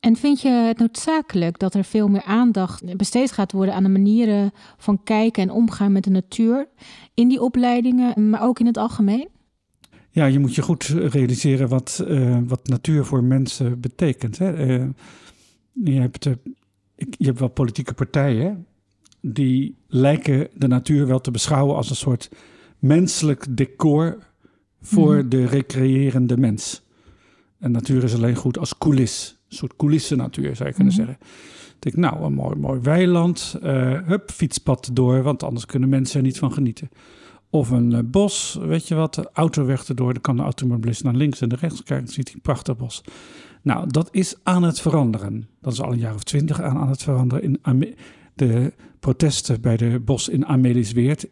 En 0.00 0.16
vind 0.16 0.40
je 0.40 0.48
het 0.48 0.78
noodzakelijk 0.78 1.58
dat 1.58 1.74
er 1.74 1.84
veel 1.84 2.08
meer 2.08 2.22
aandacht 2.22 2.96
besteed 2.96 3.32
gaat 3.32 3.52
worden 3.52 3.74
aan 3.74 3.82
de 3.82 3.88
manieren 3.88 4.50
van 4.76 5.02
kijken 5.02 5.42
en 5.42 5.50
omgaan 5.50 5.92
met 5.92 6.04
de 6.04 6.10
natuur 6.10 6.68
in 7.14 7.28
die 7.28 7.40
opleidingen, 7.42 8.30
maar 8.30 8.42
ook 8.42 8.60
in 8.60 8.66
het 8.66 8.76
algemeen? 8.76 9.28
Ja, 10.10 10.24
je 10.24 10.38
moet 10.38 10.54
je 10.54 10.62
goed 10.62 10.82
realiseren 10.84 11.68
wat, 11.68 12.04
eh, 12.08 12.38
wat 12.46 12.68
natuur 12.68 13.04
voor 13.04 13.24
mensen 13.24 13.80
betekent. 13.80 14.38
Hè? 14.38 14.52
Eh, 14.52 14.86
je, 15.72 16.00
hebt, 16.00 16.26
eh, 16.26 16.32
ik- 16.96 17.14
je 17.18 17.26
hebt 17.26 17.38
wel 17.38 17.48
politieke 17.48 17.94
partijen 17.94 18.66
die 19.20 19.76
lijken 19.86 20.48
de 20.54 20.68
natuur 20.68 21.06
wel 21.06 21.20
te 21.20 21.30
beschouwen 21.30 21.76
als 21.76 21.90
een 21.90 21.96
soort 21.96 22.30
menselijk 22.78 23.46
decor 23.56 24.18
voor 24.80 25.14
Mhm. 25.16 25.28
de 25.28 25.46
recreërende 25.46 26.36
mens. 26.36 26.82
En 27.58 27.70
natuur 27.70 28.04
is 28.04 28.14
alleen 28.14 28.34
goed 28.36 28.58
als 28.58 28.78
coulis, 28.78 29.38
een 29.48 29.56
soort 29.56 29.76
coulissennatuur 29.76 30.56
zou 30.56 30.68
je 30.68 30.74
kunnen 30.74 30.92
Mhm. 30.94 31.02
zeggen. 31.04 31.18
Ik 31.76 31.92
denk, 31.92 31.96
nou, 31.96 32.24
een 32.24 32.32
mooi, 32.32 32.56
mooi 32.56 32.80
weiland, 32.80 33.56
eh, 33.62 33.98
hup, 34.06 34.30
fietspad 34.30 34.90
door, 34.92 35.22
want 35.22 35.42
anders 35.42 35.66
kunnen 35.66 35.88
mensen 35.88 36.16
er 36.16 36.26
niet 36.26 36.38
van 36.38 36.52
genieten. 36.52 36.88
Of 37.50 37.70
een 37.70 37.92
eh, 37.92 38.00
bos, 38.04 38.58
weet 38.60 38.88
je 38.88 38.94
wat, 38.94 39.14
de 39.14 39.30
autoweg 39.32 39.88
erdoor, 39.88 40.12
dan 40.12 40.22
kan 40.22 40.36
de 40.36 40.42
automobilist 40.42 41.02
naar 41.04 41.14
links 41.14 41.40
en 41.40 41.48
naar 41.48 41.58
rechts 41.58 41.82
kijken, 41.82 42.04
dan 42.04 42.14
ziet 42.14 42.26
hij 42.26 42.34
een 42.34 42.40
prachtig 42.42 42.76
bos. 42.76 43.02
Nou, 43.62 43.86
dat 43.90 44.08
is 44.12 44.34
aan 44.42 44.62
het 44.62 44.80
veranderen. 44.80 45.48
Dat 45.60 45.72
is 45.72 45.80
al 45.80 45.92
een 45.92 45.98
jaar 45.98 46.14
of 46.14 46.22
twintig 46.22 46.60
aan, 46.60 46.76
aan 46.78 46.88
het 46.88 47.02
veranderen. 47.02 47.44
In 47.44 47.58
Ame- 47.62 47.94
de 48.34 48.72
protesten 49.00 49.60
bij 49.60 49.76
de 49.76 50.00
bos 50.04 50.28
in 50.28 50.46
Amelisweert, 50.46 51.26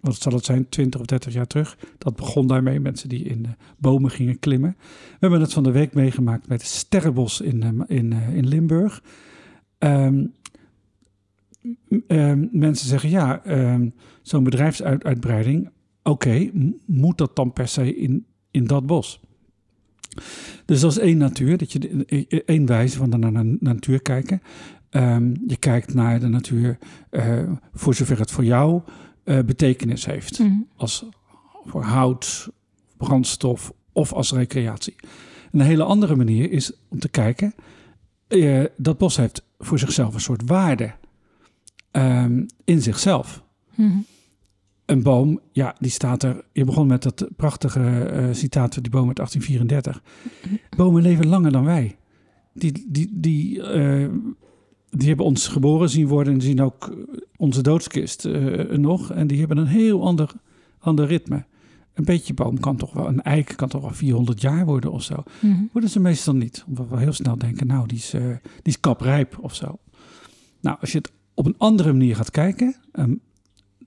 wat 0.00 0.16
zal 0.16 0.32
het 0.32 0.44
zijn, 0.44 0.68
20 0.68 1.00
of 1.00 1.06
30 1.06 1.32
jaar 1.32 1.46
terug. 1.46 1.78
Dat 1.98 2.16
begon 2.16 2.46
daarmee, 2.46 2.80
mensen 2.80 3.08
die 3.08 3.24
in 3.24 3.42
de 3.42 3.48
bomen 3.78 4.10
gingen 4.10 4.38
klimmen. 4.38 4.76
We 4.78 5.16
hebben 5.18 5.40
het 5.40 5.52
van 5.52 5.62
de 5.62 5.70
week 5.70 5.94
meegemaakt 5.94 6.48
met 6.48 6.62
Sterrenbos 6.62 7.40
in, 7.40 7.62
eh, 7.62 7.96
in, 7.96 8.12
eh, 8.12 8.36
in 8.36 8.48
Limburg. 8.48 9.02
Ehm, 9.78 10.24
ehm, 12.06 12.46
mensen 12.52 12.88
zeggen, 12.88 13.10
ja, 13.10 13.44
ehm, 13.44 13.88
zo'n 14.22 14.44
bedrijfsuitbreiding, 14.44 15.70
oké, 16.02 16.50
moet 16.86 17.18
dat 17.18 17.36
dan 17.36 17.52
per 17.52 17.68
se 17.68 17.96
in, 17.96 18.24
in 18.50 18.64
dat 18.66 18.86
bos? 18.86 19.20
Dus 20.64 20.80
dat 20.80 20.90
is 20.90 20.98
één 20.98 21.18
natuur, 21.18 21.58
dat 21.58 21.72
je 21.72 21.78
de- 21.78 22.04
eh, 22.28 22.40
één 22.46 22.66
wijze 22.66 22.96
van 22.96 23.08
naar 23.08 23.32
de 23.32 23.56
natuur 23.60 24.02
kijken. 24.02 24.42
Je 25.46 25.56
kijkt 25.58 25.94
naar 25.94 26.20
de 26.20 26.28
natuur 26.28 26.78
eh, 27.10 27.52
voor 27.74 27.94
zover 27.94 28.18
het 28.18 28.30
voor 28.30 28.44
jou 28.44 28.82
eh, 29.24 29.38
betekenis 29.38 30.06
heeft. 30.06 30.38
Mhm. 30.38 30.52
Als 30.76 31.04
voor 31.64 31.82
hout, 31.82 32.48
brandstof 32.96 33.72
of 33.92 34.12
als 34.12 34.32
recreatie. 34.32 34.96
Een 35.52 35.60
hele 35.60 35.84
andere 35.84 36.16
manier 36.16 36.50
is 36.50 36.72
om 36.88 36.98
te 36.98 37.08
kijken, 37.08 37.54
eh, 38.28 38.64
dat 38.76 38.98
bos 38.98 39.16
heeft 39.16 39.44
voor 39.58 39.78
zichzelf 39.78 40.14
een 40.14 40.20
soort 40.20 40.42
waarde 40.46 40.92
ehm, 41.90 42.46
in 42.64 42.82
zichzelf. 42.82 43.42
Mhm. 43.74 43.98
Een 44.84 45.02
boom, 45.02 45.40
ja, 45.52 45.74
die 45.78 45.90
staat 45.90 46.22
er. 46.22 46.44
Je 46.52 46.64
begon 46.64 46.86
met 46.86 47.02
dat 47.02 47.28
prachtige 47.36 48.04
eh, 48.04 48.28
citaat 48.32 48.74
van 48.74 48.82
die 48.82 48.92
boom 48.92 49.06
uit 49.06 49.16
1834. 49.16 50.02
Bomen 50.76 51.02
leven 51.02 51.26
langer 51.26 51.52
dan 51.52 51.64
wij. 51.64 51.96
Die, 52.52 52.86
die, 52.88 53.08
die, 53.12 53.62
die 54.90 55.08
hebben 55.08 55.26
ons 55.26 55.48
geboren 55.48 55.90
zien 55.90 56.06
worden 56.06 56.32
en 56.32 56.40
zien 56.40 56.60
ook 56.60 56.96
onze 57.36 57.62
doodskist 57.62 58.24
eh, 58.24 58.76
nog. 58.76 59.12
En 59.12 59.26
die 59.26 59.38
hebben 59.38 59.56
een 59.56 59.66
heel 59.66 60.04
ander, 60.04 60.32
ander 60.78 61.06
ritme. 61.06 61.44
Een 61.94 62.04
beetje 62.04 62.34
boom 62.34 62.60
kan 62.60 62.76
toch 62.76 62.92
wel, 62.92 63.06
een 63.06 63.22
eik 63.22 63.52
kan 63.56 63.68
toch 63.68 63.80
wel 63.80 63.94
400 63.94 64.40
jaar 64.40 64.64
worden 64.66 64.92
of 64.92 65.02
zo. 65.02 65.22
Mhm. 65.40 65.62
Worden 65.72 65.90
ze 65.90 66.00
meestal 66.00 66.34
niet. 66.34 66.64
Omdat 66.66 66.88
we 66.88 66.98
heel 66.98 67.12
snel 67.12 67.38
denken, 67.38 67.66
nou, 67.66 67.86
die 67.86 67.98
is, 67.98 68.14
eh, 68.14 68.22
die 68.42 68.62
is 68.62 68.80
kaprijp 68.80 69.38
of 69.40 69.54
zo. 69.54 69.78
Nou, 70.60 70.76
als 70.80 70.92
je 70.92 70.98
het 70.98 71.12
op 71.34 71.46
een 71.46 71.58
andere 71.58 71.92
manier 71.92 72.16
gaat 72.16 72.30
kijken, 72.30 72.76
ehm, 72.92 73.14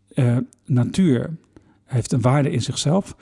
eh, 0.08 0.38
natuur 0.66 1.38
heeft 1.86 2.12
een 2.12 2.22
waarde 2.22 2.52
in 2.52 2.62
zichzelf, 2.62 3.16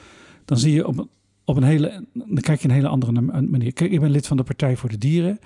dan 0.46 0.58
zie 0.58 0.74
je 0.74 0.88
op 0.88 0.98
een, 0.98 1.10
op 1.46 1.58
een 1.58 1.64
hele, 1.64 2.06
dan 2.14 2.42
kijk 2.42 2.62
je 2.62 2.68
een 2.68 2.74
hele 2.74 2.88
andere 2.88 3.22
manier. 3.42 3.74
Kijk, 3.74 3.92
ik 3.92 4.00
ben 4.00 4.12
lid 4.12 4.28
van 4.28 4.38
de 4.38 4.44
Partij 4.44 4.78
voor 4.78 4.90
de 4.90 4.98
Dieren. 4.98 5.40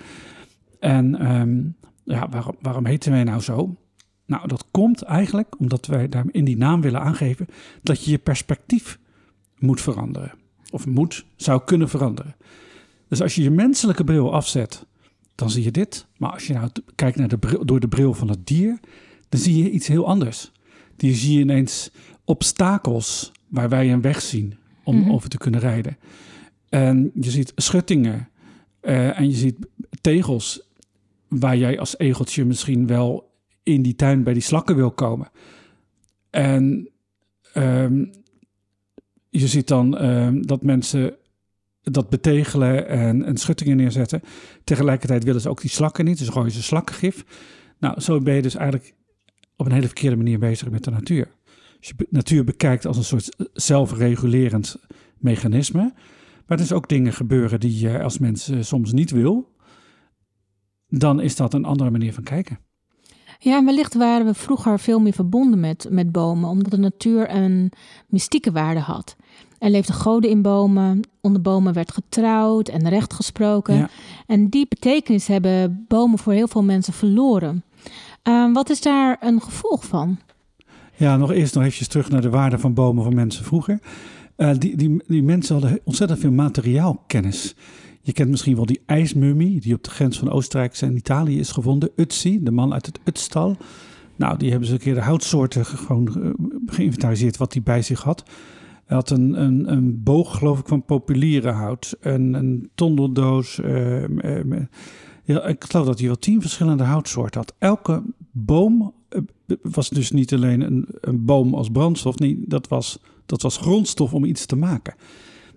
En 0.80 1.14
ehm, 1.14 1.62
ja, 2.06 2.28
waarom, 2.28 2.56
waarom 2.60 2.86
heten 2.86 3.12
wij 3.12 3.24
nou 3.24 3.40
zo? 3.40 3.76
Nou, 4.26 4.48
dat 4.48 4.64
komt 4.70 5.02
eigenlijk 5.02 5.58
omdat 5.58 5.86
wij 5.86 6.08
daar 6.08 6.24
in 6.30 6.44
die 6.44 6.56
naam 6.56 6.80
willen 6.80 7.00
aangeven 7.00 7.46
dat 7.82 8.04
je 8.04 8.10
je 8.10 8.18
perspectief 8.18 8.98
moet 9.58 9.80
veranderen. 9.80 10.32
Of 10.70 10.86
moet, 10.86 11.26
zou 11.36 11.60
kunnen 11.64 11.88
veranderen. 11.88 12.36
Dus 13.08 13.22
als 13.22 13.34
je 13.34 13.42
je 13.42 13.50
menselijke 13.50 14.04
bril 14.04 14.32
afzet, 14.34 14.86
dan 15.34 15.50
zie 15.50 15.64
je 15.64 15.70
dit. 15.70 16.06
Maar 16.16 16.30
als 16.30 16.46
je 16.46 16.52
nou 16.52 16.70
kijkt 16.94 17.16
naar 17.18 17.28
de 17.28 17.38
bril, 17.38 17.64
door 17.64 17.80
de 17.80 17.88
bril 17.88 18.14
van 18.14 18.28
het 18.28 18.46
dier, 18.46 18.80
dan 19.28 19.40
zie 19.40 19.62
je 19.62 19.70
iets 19.70 19.86
heel 19.86 20.06
anders. 20.06 20.52
Die 20.96 21.14
zie 21.14 21.34
je 21.34 21.40
ineens 21.40 21.90
obstakels 22.24 23.32
waar 23.48 23.68
wij 23.68 23.92
een 23.92 24.00
weg 24.00 24.20
zien 24.22 24.54
om 24.84 24.96
Mhm. 24.98 25.10
over 25.10 25.28
te 25.28 25.38
kunnen 25.38 25.60
rijden. 25.60 25.96
En 26.68 27.10
je 27.14 27.30
ziet 27.30 27.52
schuttingen 27.56 28.28
eh, 28.80 29.18
en 29.18 29.30
je 29.30 29.36
ziet 29.36 29.56
tegels 30.00 30.65
waar 31.28 31.56
jij 31.56 31.78
als 31.78 31.98
egeltje 31.98 32.44
misschien 32.44 32.86
wel 32.86 33.30
in 33.62 33.82
die 33.82 33.94
tuin 33.94 34.22
bij 34.22 34.32
die 34.32 34.42
slakken 34.42 34.76
wil 34.76 34.90
komen. 34.90 35.30
En 36.30 36.90
ehm, 37.52 38.04
je 39.30 39.46
ziet 39.46 39.68
dan 39.68 39.98
ehm, 39.98 40.42
dat 40.42 40.62
mensen 40.62 41.16
dat 41.82 42.08
betegelen 42.08 42.88
en, 42.88 43.24
en 43.24 43.36
schuttingen 43.36 43.76
neerzetten. 43.76 44.22
Tegelijkertijd 44.64 45.24
willen 45.24 45.40
ze 45.40 45.48
ook 45.48 45.60
die 45.60 45.70
slakken 45.70 46.04
niet, 46.04 46.18
dus 46.18 46.28
gooien 46.28 46.50
ze 46.50 46.62
slakkengif. 46.62 47.24
Nou, 47.78 48.00
zo 48.00 48.20
ben 48.20 48.34
je 48.34 48.42
dus 48.42 48.54
eigenlijk 48.54 48.94
op 49.56 49.66
een 49.66 49.72
hele 49.72 49.86
verkeerde 49.86 50.16
manier 50.16 50.38
bezig 50.38 50.70
met 50.70 50.84
de 50.84 50.90
natuur. 50.90 51.28
Als 51.78 51.88
je 51.88 51.94
de 51.96 52.06
natuur 52.10 52.44
bekijkt 52.44 52.86
als 52.86 52.96
een 52.96 53.04
soort 53.04 53.36
zelfregulerend 53.52 54.76
mechanisme, 55.18 55.92
maar 56.46 56.56
dus 56.56 56.72
ook 56.72 56.88
dingen 56.88 57.12
gebeuren 57.12 57.60
die 57.60 57.78
je 57.78 58.02
als 58.02 58.18
mens 58.18 58.48
eh, 58.48 58.58
soms 58.60 58.92
niet 58.92 59.10
wil, 59.10 59.55
dan 60.98 61.20
is 61.20 61.36
dat 61.36 61.54
een 61.54 61.64
andere 61.64 61.90
manier 61.90 62.12
van 62.12 62.22
kijken. 62.22 62.58
Ja, 63.38 63.56
en 63.56 63.64
wellicht 63.64 63.94
waren 63.94 64.26
we 64.26 64.34
vroeger 64.34 64.78
veel 64.78 65.00
meer 65.00 65.12
verbonden 65.12 65.60
met, 65.60 65.86
met 65.90 66.12
bomen, 66.12 66.48
omdat 66.48 66.70
de 66.70 66.78
natuur 66.78 67.30
een 67.30 67.72
mystieke 68.08 68.52
waarde 68.52 68.80
had. 68.80 69.16
Er 69.58 69.70
leefden 69.70 69.94
goden 69.94 70.30
in 70.30 70.42
bomen, 70.42 71.00
onder 71.20 71.42
bomen 71.42 71.72
werd 71.72 71.92
getrouwd 71.92 72.68
en 72.68 72.88
recht 72.88 73.12
gesproken. 73.12 73.74
Ja. 73.74 73.88
En 74.26 74.48
die 74.48 74.66
betekenis 74.68 75.26
hebben 75.26 75.84
bomen 75.88 76.18
voor 76.18 76.32
heel 76.32 76.48
veel 76.48 76.62
mensen 76.62 76.92
verloren. 76.92 77.64
Ehm, 78.22 78.52
wat 78.52 78.70
is 78.70 78.80
daar 78.80 79.16
een 79.20 79.40
gevolg 79.42 79.84
van? 79.84 80.18
Ja, 80.96 81.16
nog 81.16 81.32
eerst 81.32 81.54
nog 81.54 81.62
eventjes 81.62 81.88
terug 81.88 82.10
naar 82.10 82.22
de 82.22 82.30
waarde 82.30 82.58
van 82.58 82.74
bomen 82.74 83.04
van 83.04 83.14
mensen 83.14 83.44
vroeger. 83.44 83.80
Eh, 84.36 84.50
die, 84.58 84.76
die, 84.76 85.02
die 85.06 85.22
mensen 85.22 85.60
hadden 85.60 85.80
ontzettend 85.84 86.20
veel 86.20 86.32
materiaalkennis. 86.32 87.54
Je 88.06 88.12
kent 88.12 88.30
misschien 88.30 88.56
wel 88.56 88.66
die 88.66 88.80
ijsmummie 88.86 89.60
die 89.60 89.74
op 89.74 89.82
de 89.84 89.90
grens 89.90 90.18
van 90.18 90.30
Oostenrijk 90.30 90.76
en 90.80 90.96
Italië 90.96 91.38
is 91.38 91.50
gevonden. 91.50 91.90
Utsi, 91.96 92.42
de 92.42 92.50
man 92.50 92.72
uit 92.72 92.86
het 92.86 93.00
Utstal. 93.04 93.56
Nou, 94.16 94.38
die 94.38 94.50
hebben 94.50 94.68
ze 94.68 94.74
een 94.74 94.80
keer 94.80 94.94
de 94.94 95.00
houtsoorten 95.00 95.66
ge- 95.66 95.76
gewoon 95.76 96.22
eh, 96.22 96.30
geïnventariseerd 96.66 97.36
wat 97.36 97.52
hij 97.52 97.62
bij 97.62 97.82
zich 97.82 98.02
had. 98.02 98.22
Hij 98.84 98.96
had 98.96 99.10
een, 99.10 99.42
een, 99.42 99.72
een 99.72 100.02
boog, 100.02 100.38
geloof 100.38 100.58
ik, 100.58 100.66
van 100.68 100.84
populiere 100.84 101.50
hout. 101.50 101.96
Een, 102.00 102.34
een 102.34 102.70
tondeldoos. 102.74 103.60
eh, 103.60 104.04
eh, 104.38 104.66
ja, 105.24 105.44
ik 105.44 105.64
geloof 105.64 105.86
dat 105.86 105.98
hij 105.98 106.06
wel 106.06 106.18
tien 106.18 106.40
verschillende 106.40 106.84
houtsoorten 106.84 107.40
had. 107.40 107.54
Elke 107.58 108.02
boom 108.30 108.92
was 109.62 109.88
dus 109.88 110.10
niet 110.10 110.32
alleen 110.34 110.60
een, 110.60 110.88
een 111.00 111.24
boom 111.24 111.54
als 111.54 111.68
brandstof. 111.70 112.18
Nee, 112.18 112.44
dat 112.46 112.68
was, 112.68 112.98
dat 113.26 113.42
was 113.42 113.56
grondstof 113.56 114.14
om 114.14 114.24
iets 114.24 114.46
te 114.46 114.56
maken. 114.56 114.94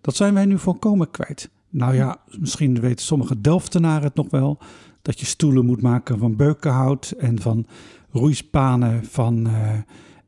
Dat 0.01 0.15
zijn 0.15 0.33
wij 0.33 0.45
nu 0.45 0.57
volkomen 0.59 1.11
kwijt. 1.11 1.49
Nou 1.69 1.95
ja, 1.95 2.17
misschien 2.39 2.79
weten 2.79 3.05
sommige 3.05 3.41
Delftenaren 3.41 4.03
het 4.03 4.15
nog 4.15 4.29
wel. 4.29 4.57
Dat 5.01 5.19
je 5.19 5.25
stoelen 5.25 5.65
moet 5.65 5.81
maken 5.81 6.17
van 6.19 6.35
beukenhout 6.35 7.13
en 7.17 7.41
van 7.41 7.65
roeispanen 8.11 9.05
van 9.05 9.47
eh, 9.47 9.71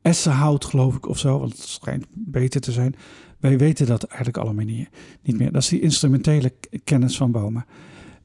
essenhout, 0.02 0.64
geloof 0.64 0.96
ik, 0.96 1.08
of 1.08 1.18
zo. 1.18 1.38
Want 1.38 1.52
het 1.52 1.60
schijnt 1.60 2.06
beter 2.10 2.60
te 2.60 2.72
zijn. 2.72 2.94
Wij 3.40 3.58
weten 3.58 3.86
dat 3.86 4.02
eigenlijk 4.02 4.36
allemaal 4.36 4.64
niet, 4.64 4.88
niet 5.22 5.38
meer. 5.38 5.52
Dat 5.52 5.62
is 5.62 5.68
die 5.68 5.80
instrumentele 5.80 6.52
kennis 6.84 7.16
van 7.16 7.30
bomen. 7.30 7.64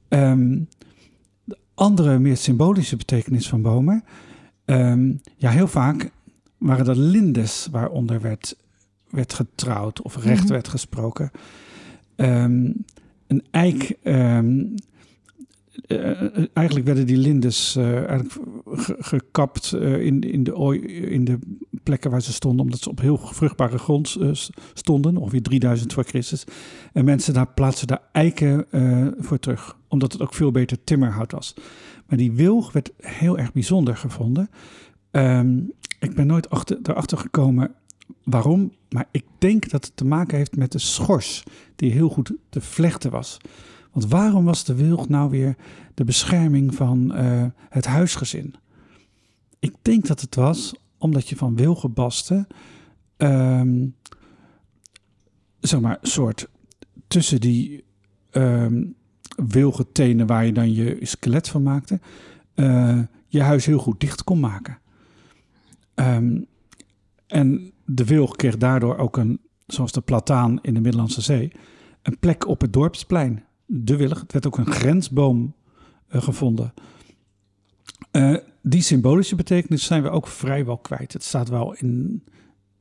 Ehm, 0.08 0.60
de 1.44 1.58
andere, 1.74 2.20
meer 2.20 2.38
symbolische 2.38 2.96
betekenis 2.96 3.50
van 3.50 3.62
bomen. 3.62 4.04
ehm, 4.66 5.14
ja, 5.36 5.50
heel 5.50 5.68
vaak 5.68 6.12
waren 6.58 6.86
dat 6.86 6.98
lindes 6.98 7.68
waaronder 7.72 8.22
werd, 8.22 8.58
werd 9.10 9.34
getrouwd 9.34 10.02
of 10.02 10.18
recht 10.24 10.44
Mhm. 10.44 10.52
werd 10.52 10.68
gesproken. 10.68 11.32
Ehm, 12.16 12.72
een 13.28 13.44
eik. 13.52 13.98
ehm, 14.04 14.66
eh, 15.88 16.22
eh, 16.22 16.46
eigenlijk 16.54 16.86
werden 16.86 17.06
die 17.06 17.18
lindes 17.18 17.76
eh, 17.76 17.96
eigenlijk 17.96 18.34
ge- 18.66 18.96
gekapt 19.00 19.74
in, 19.74 20.22
in, 20.22 20.44
de, 20.44 20.56
ooi- 20.56 20.80
in 20.86 21.26
de 21.26 21.40
plekken 21.84 22.12
waar 22.12 22.22
ze 22.22 22.34
stonden, 22.34 22.66
omdat 22.66 22.80
ze 22.80 22.90
op 22.90 23.00
heel 23.02 23.18
vruchtbare 23.18 23.78
grond 23.78 24.18
stonden, 24.74 25.18
ongeveer 25.18 25.42
3000 25.42 25.94
voor 25.94 26.04
Christus. 26.04 26.44
En 26.94 27.06
mensen 27.06 27.34
daar 27.34 27.48
plaatsen 27.54 27.88
daar 27.88 28.02
eiken 28.12 28.66
voor 29.18 29.40
terug, 29.40 29.78
omdat 29.88 30.12
het 30.12 30.22
ook 30.22 30.34
veel 30.34 30.52
beter 30.52 30.84
timmerhout 30.84 31.32
was. 31.32 31.54
Maar 32.08 32.18
die 32.18 32.32
wilg 32.32 32.72
werd 32.72 32.92
heel 32.98 33.38
erg 33.38 33.54
bijzonder 33.54 33.98
gevonden. 33.98 34.50
Ehm, 35.12 35.58
ik 36.00 36.16
ben 36.16 36.28
nooit 36.28 36.50
achter, 36.50 36.78
erachter 36.84 37.18
gekomen 37.18 37.72
waarom, 38.30 38.72
maar 38.90 39.08
ik 39.12 39.26
denk 39.38 39.70
dat 39.70 39.86
het 39.86 39.96
te 39.96 40.06
maken 40.06 40.38
heeft 40.38 40.56
met 40.56 40.72
de 40.72 40.80
schors, 40.80 41.44
die 41.76 41.92
heel 41.92 42.10
goed 42.10 42.32
te 42.50 42.62
vlechten 42.62 43.12
was. 43.12 43.38
Want 43.92 44.08
waarom 44.08 44.46
was 44.46 44.64
de 44.64 44.76
wilg 44.76 45.10
nou 45.10 45.30
weer 45.30 45.56
de 45.94 46.04
bescherming 46.04 46.76
van 46.76 47.14
eh, 47.14 47.46
het 47.70 47.86
huisgezin? 47.86 48.56
Ik 49.60 49.76
denk 49.82 50.08
dat 50.08 50.22
het 50.22 50.36
was 50.36 50.76
omdat 50.98 51.30
je 51.30 51.36
van 51.36 51.56
wilgenbasten, 51.56 52.48
ehm 53.18 53.86
zeg 55.60 55.80
maar, 55.80 55.98
soort 56.02 56.50
tussen 57.08 57.42
die 57.42 57.84
ehm 58.30 58.84
wilgetenen 59.36 60.28
waar 60.28 60.46
je 60.46 60.54
dan 60.54 60.74
je 60.74 60.98
skelet 61.02 61.50
van 61.50 61.64
maakte, 61.64 62.00
eh, 62.54 63.00
je 63.28 63.42
huis 63.42 63.66
heel 63.66 63.80
goed 63.80 64.00
dicht 64.00 64.24
kon 64.24 64.40
maken. 64.40 64.80
Ehm, 65.94 66.42
en 67.28 67.72
de 67.90 68.06
wilg 68.06 68.36
kreeg 68.36 68.58
daardoor 68.58 68.98
ook 68.98 69.18
een, 69.18 69.42
zoals 69.66 69.92
de 69.92 70.02
plataan 70.02 70.60
in 70.62 70.74
de 70.74 70.80
Middellandse 70.80 71.22
Zee, 71.22 71.52
een 72.02 72.20
plek 72.20 72.48
op 72.48 72.62
het 72.62 72.74
dorpsplein. 72.74 73.44
De 73.66 73.96
wilg, 73.96 74.20
het 74.20 74.34
werd 74.34 74.48
ook 74.48 74.58
een 74.58 74.72
grensboom 74.72 75.56
eh, 76.08 76.22
gevonden. 76.22 76.74
Eh, 78.12 78.36
die 78.62 78.82
symbolische 78.82 79.36
betekenis 79.36 79.86
zijn 79.86 80.04
we 80.04 80.10
ook 80.10 80.28
vrijwel 80.28 80.78
kwijt. 80.78 81.14
Het 81.14 81.24
staat 81.24 81.50
wel 81.50 81.74
in, 81.74 82.24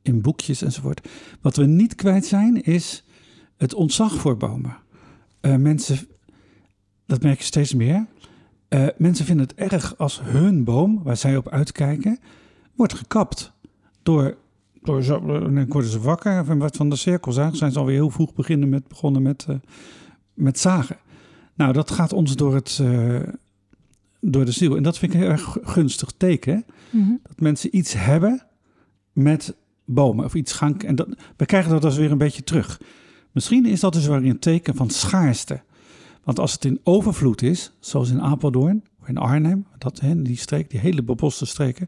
in 0.01 0.21
boekjes 0.21 0.61
enzovoort. 0.61 1.09
Wat 1.41 1.55
we 1.55 1.65
niet 1.65 1.95
kwijt 1.95 2.25
zijn, 2.25 2.61
is 2.61 3.03
het 3.57 3.73
ontzag 3.73 4.13
voor 4.13 4.37
bomen. 4.37 4.77
Eh, 5.39 5.55
mensen, 5.55 5.97
dat 7.05 7.21
merk 7.21 7.37
je 7.37 7.43
steeds 7.43 7.73
meer. 7.73 8.05
Mensen 8.97 9.25
vinden 9.25 9.47
het 9.47 9.71
erg 9.71 9.97
als 9.97 10.21
hun 10.21 10.63
boom, 10.63 11.03
waar 11.03 11.17
zij 11.17 11.37
op 11.37 11.49
uitkijken, 11.49 12.19
wordt 12.75 12.93
gekapt. 12.93 13.53
Door, 14.03 14.37
dan 14.87 15.65
worden 15.67 15.91
ze 15.91 15.99
wakker 15.99 16.45
van 16.45 16.57
wat 16.57 16.75
van 16.75 16.89
de 16.89 16.95
cirkel 16.95 17.31
zagen. 17.31 17.57
Zijn 17.57 17.71
ze 17.71 17.79
alweer 17.79 17.95
heel 17.95 18.09
vroeg 18.09 18.33
beginnen 18.33 18.69
met, 18.69 18.87
begonnen 18.87 19.21
met, 19.21 19.45
eh, 19.49 19.55
met 20.33 20.59
zagen. 20.59 20.97
Nou, 21.53 21.73
dat 21.73 21.91
gaat 21.91 22.13
ons 22.13 22.35
door, 22.35 22.55
het, 22.55 22.79
eh, 22.81 23.19
door 24.19 24.45
de 24.45 24.51
ziel. 24.51 24.75
En 24.75 24.83
dat 24.83 24.97
vind 24.97 25.13
ik 25.13 25.19
een 25.19 25.25
heel 25.25 25.33
erg 25.33 25.57
gunstig 25.61 26.11
teken. 26.17 26.65
Mhm. 26.89 27.11
Dat 27.23 27.39
mensen 27.39 27.77
iets 27.77 27.93
hebben 27.93 28.43
met 29.13 29.55
bomen 29.85 30.25
of 30.25 30.35
iets 30.35 30.53
gaan. 30.53 30.79
En 30.79 30.95
dat, 30.95 31.07
we 31.37 31.45
krijgen 31.45 31.71
dat 31.71 31.81
dus 31.81 31.97
weer 31.97 32.11
een 32.11 32.17
beetje 32.17 32.43
terug. 32.43 32.81
Misschien 33.31 33.65
is 33.65 33.79
dat 33.79 33.93
dus 33.93 34.07
weer 34.07 34.25
een 34.25 34.39
teken 34.39 34.75
van 34.75 34.89
schaarste. 34.89 35.61
Want 36.23 36.39
als 36.39 36.53
het 36.53 36.65
in 36.65 36.79
overvloed 36.83 37.41
is, 37.41 37.71
zoals 37.79 38.09
in 38.09 38.21
Apeldoorn 38.21 38.83
of 39.01 39.07
in 39.07 39.17
Arnhem, 39.17 39.65
dat, 39.77 39.99
hè, 39.99 40.21
die 40.21 40.37
streek, 40.37 40.69
die 40.69 40.79
hele 40.79 41.03
beboste 41.03 41.45
streken, 41.45 41.87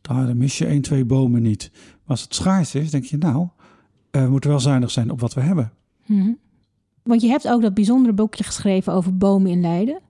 daar 0.00 0.36
mis 0.36 0.58
je 0.58 0.66
één, 0.66 0.82
twee 0.82 1.04
bomen 1.04 1.42
niet. 1.42 1.70
Als 2.10 2.22
het 2.22 2.34
schaars 2.34 2.74
is, 2.74 2.90
denk 2.90 3.04
je, 3.04 3.16
nou, 3.16 3.48
eh, 4.10 4.22
we 4.22 4.30
moeten 4.30 4.50
wel 4.50 4.60
zuinig 4.60 4.90
zijn 4.90 5.10
op 5.10 5.20
wat 5.20 5.34
we 5.34 5.40
hebben. 5.40 5.72
Mhm. 6.06 6.32
Want 7.02 7.22
je 7.22 7.28
hebt 7.28 7.48
ook 7.48 7.62
dat 7.62 7.74
bijzondere 7.74 8.14
boekje 8.14 8.44
geschreven 8.44 8.92
over 8.92 9.16
bomen 9.16 9.50
in 9.50 9.60
Leiden. 9.60 10.00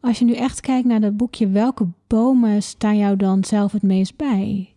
Als 0.00 0.18
je 0.18 0.24
nu 0.24 0.34
echt 0.34 0.60
kijkt 0.60 0.86
naar 0.86 1.00
dat 1.00 1.16
boekje, 1.16 1.48
welke 1.48 1.86
bomen 2.06 2.62
staan 2.62 2.96
jou 2.96 3.16
dan 3.16 3.44
zelf 3.44 3.72
het 3.72 3.82
meest 3.82 4.16
bij? 4.16 4.72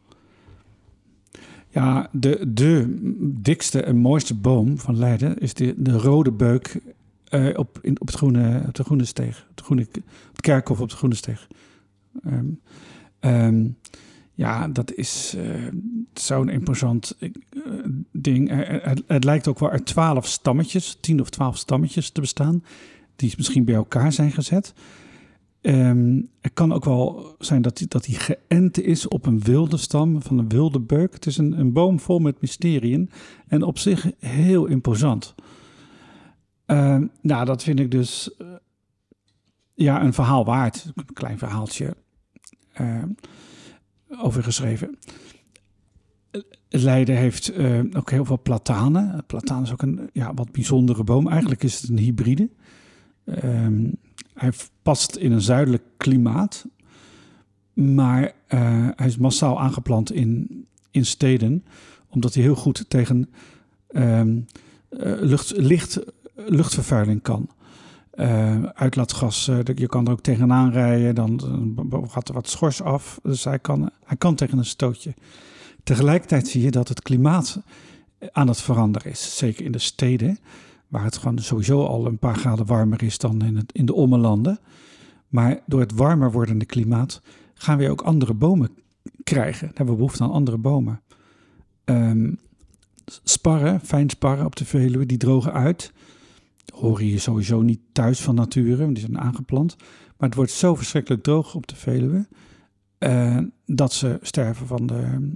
Ja, 1.69 2.09
de, 2.11 2.53
de 2.53 2.97
dikste 3.41 3.83
en 3.83 3.97
mooiste 3.97 4.35
boom 4.35 4.77
van 4.77 4.97
Leiden 4.97 5.37
is 5.37 5.53
de, 5.53 5.73
de 5.77 5.97
rode 5.97 6.31
beuk 6.31 6.81
eh, 7.23 7.57
op, 7.57 7.79
in, 7.81 8.01
op, 8.01 8.07
het 8.07 8.15
groene, 8.15 8.63
op 8.67 8.75
de 8.75 8.83
groene 8.83 9.05
steeg. 9.05 9.47
Op, 9.49 9.57
de 9.57 9.63
groene, 9.63 9.81
op 9.93 10.31
het 10.31 10.41
kerkhof 10.41 10.79
op 10.79 10.89
de 10.89 10.95
groene 10.95 11.15
steeg. 11.15 11.47
Ehm, 12.23 12.45
ehm, 13.19 13.65
ja, 14.39 14.67
dat 14.67 14.93
is 14.93 15.35
eh, 15.37 15.67
zo'n 16.13 16.49
imposant 16.49 17.15
eh, 17.19 17.29
ding. 18.11 18.49
Eh, 18.49 18.83
het, 18.83 19.03
het 19.07 19.23
lijkt 19.23 19.47
ook 19.47 19.59
wel 19.59 19.69
uit 19.69 19.85
twaalf 19.85 20.27
stammetjes, 20.27 20.97
tien 21.01 21.21
of 21.21 21.29
twaalf 21.29 21.57
stammetjes 21.57 22.09
te 22.09 22.21
bestaan. 22.21 22.63
Die 23.15 23.33
misschien 23.37 23.65
bij 23.65 23.75
elkaar 23.75 24.11
zijn 24.11 24.31
gezet. 24.31 24.73
Ehm, 25.61 26.21
het 26.41 26.53
kan 26.53 26.73
ook 26.73 26.85
wel 26.85 27.35
zijn 27.39 27.61
dat 27.61 27.77
hij 27.77 27.87
dat 27.87 28.03
die 28.03 28.15
geënt 28.15 28.81
is 28.81 29.07
op 29.07 29.25
een 29.25 29.39
wilde 29.39 29.77
stam 29.77 30.21
van 30.21 30.37
een 30.37 30.49
wilde 30.49 30.79
beuk. 30.79 31.13
Het 31.13 31.25
is 31.25 31.37
een, 31.37 31.59
een 31.59 31.73
boom 31.73 31.99
vol 31.99 32.19
met 32.19 32.41
mysteriën 32.41 33.09
en 33.47 33.63
op 33.63 33.77
zich 33.77 34.11
heel 34.19 34.65
imposant. 34.65 35.35
Ehm, 36.65 37.05
nou, 37.21 37.45
dat 37.45 37.63
vind 37.63 37.79
ik 37.79 37.91
dus 37.91 38.35
ja, 39.73 40.03
een 40.03 40.13
verhaal 40.13 40.45
waard. 40.45 40.91
Een 40.95 41.13
klein 41.13 41.37
verhaaltje 41.37 41.95
uh, 42.81 43.03
over 44.17 44.43
geschreven. 44.43 44.97
Leiden 46.69 47.15
heeft 47.15 47.57
uh, 47.57 47.79
ook 47.93 48.09
heel 48.09 48.25
veel 48.25 48.41
platanen. 48.41 49.23
Plataan 49.25 49.63
is 49.63 49.71
ook 49.71 49.81
een 49.81 50.09
ja, 50.13 50.33
wat 50.33 50.51
bijzondere 50.51 51.03
boom. 51.03 51.27
Eigenlijk 51.27 51.63
is 51.63 51.81
het 51.81 51.89
een 51.89 51.97
hybride. 51.97 52.49
Um, 53.43 53.95
hij 54.33 54.51
past 54.81 55.15
in 55.15 55.31
een 55.31 55.41
zuidelijk 55.41 55.83
klimaat. 55.97 56.65
Maar 57.73 58.23
uh, 58.23 58.29
hij 58.95 59.07
is 59.07 59.17
massaal 59.17 59.59
aangeplant 59.59 60.11
in, 60.11 60.65
in 60.91 61.05
steden. 61.05 61.65
Omdat 62.09 62.33
hij 62.33 62.43
heel 62.43 62.55
goed 62.55 62.85
tegen 62.87 63.29
um, 63.91 64.45
lucht, 64.99 65.57
licht, 65.57 65.99
luchtvervuiling 66.35 67.21
kan. 67.21 67.49
Uh, 68.19 68.63
uitlaatgas, 68.63 69.47
uh, 69.47 69.59
je 69.75 69.87
kan 69.87 70.05
er 70.05 70.11
ook 70.11 70.21
tegenaan 70.21 70.71
rijden, 70.71 71.15
dan, 71.15 71.39
dan 71.89 72.09
gaat 72.09 72.27
er 72.27 72.33
wat 72.33 72.49
schors 72.49 72.81
af. 72.81 73.19
Dus 73.23 73.43
hij 73.43 73.59
kan, 73.59 73.89
hij 74.03 74.17
kan 74.17 74.35
tegen 74.35 74.57
een 74.57 74.65
stootje. 74.65 75.13
Tegelijkertijd 75.83 76.47
zie 76.47 76.61
je 76.61 76.71
dat 76.71 76.87
het 76.87 77.01
klimaat 77.01 77.61
aan 78.31 78.47
het 78.47 78.61
veranderen 78.61 79.11
is. 79.11 79.37
Zeker 79.37 79.65
in 79.65 79.71
de 79.71 79.79
steden, 79.79 80.37
waar 80.87 81.03
het 81.03 81.17
gewoon 81.17 81.39
sowieso 81.39 81.85
al 81.85 82.05
een 82.05 82.17
paar 82.17 82.35
graden 82.35 82.65
warmer 82.65 83.03
is 83.03 83.17
dan 83.17 83.41
in, 83.41 83.55
het, 83.55 83.71
in 83.71 83.85
de 83.85 83.93
ommelanden. 83.93 84.59
Maar 85.27 85.59
door 85.65 85.79
het 85.79 85.93
warmer 85.93 86.31
wordende 86.31 86.65
klimaat 86.65 87.21
gaan 87.53 87.77
we 87.77 87.89
ook 87.89 88.01
andere 88.01 88.33
bomen 88.33 88.69
krijgen. 89.23 89.67
Dan 89.67 89.75
hebben 89.75 89.93
we 89.93 90.01
behoefte 90.01 90.23
aan 90.23 90.31
andere 90.31 90.57
bomen. 90.57 91.01
Um, 91.85 92.39
sparren, 93.23 93.79
fijn 93.81 94.09
sparren 94.09 94.45
op 94.45 94.55
de 94.55 94.65
Veluwe, 94.65 95.05
die 95.05 95.17
drogen 95.17 95.53
uit. 95.53 95.91
Horen 96.73 97.05
hier 97.05 97.19
sowieso 97.19 97.61
niet 97.61 97.79
thuis 97.91 98.21
van 98.21 98.35
nature, 98.35 98.87
die 98.87 98.99
zijn 98.99 99.19
aangeplant. 99.19 99.75
Maar 100.17 100.27
het 100.27 100.37
wordt 100.37 100.51
zo 100.51 100.75
verschrikkelijk 100.75 101.23
droog 101.23 101.55
op 101.55 101.67
de 101.67 101.75
Veluwe 101.75 102.27
uh, 102.99 103.37
dat 103.65 103.93
ze 103.93 104.19
sterven 104.21 104.67
van 104.67 104.87
de, 104.87 105.31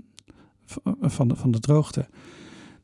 van, 1.02 1.28
de, 1.28 1.36
van 1.36 1.52
de 1.52 1.60
droogte. 1.60 2.08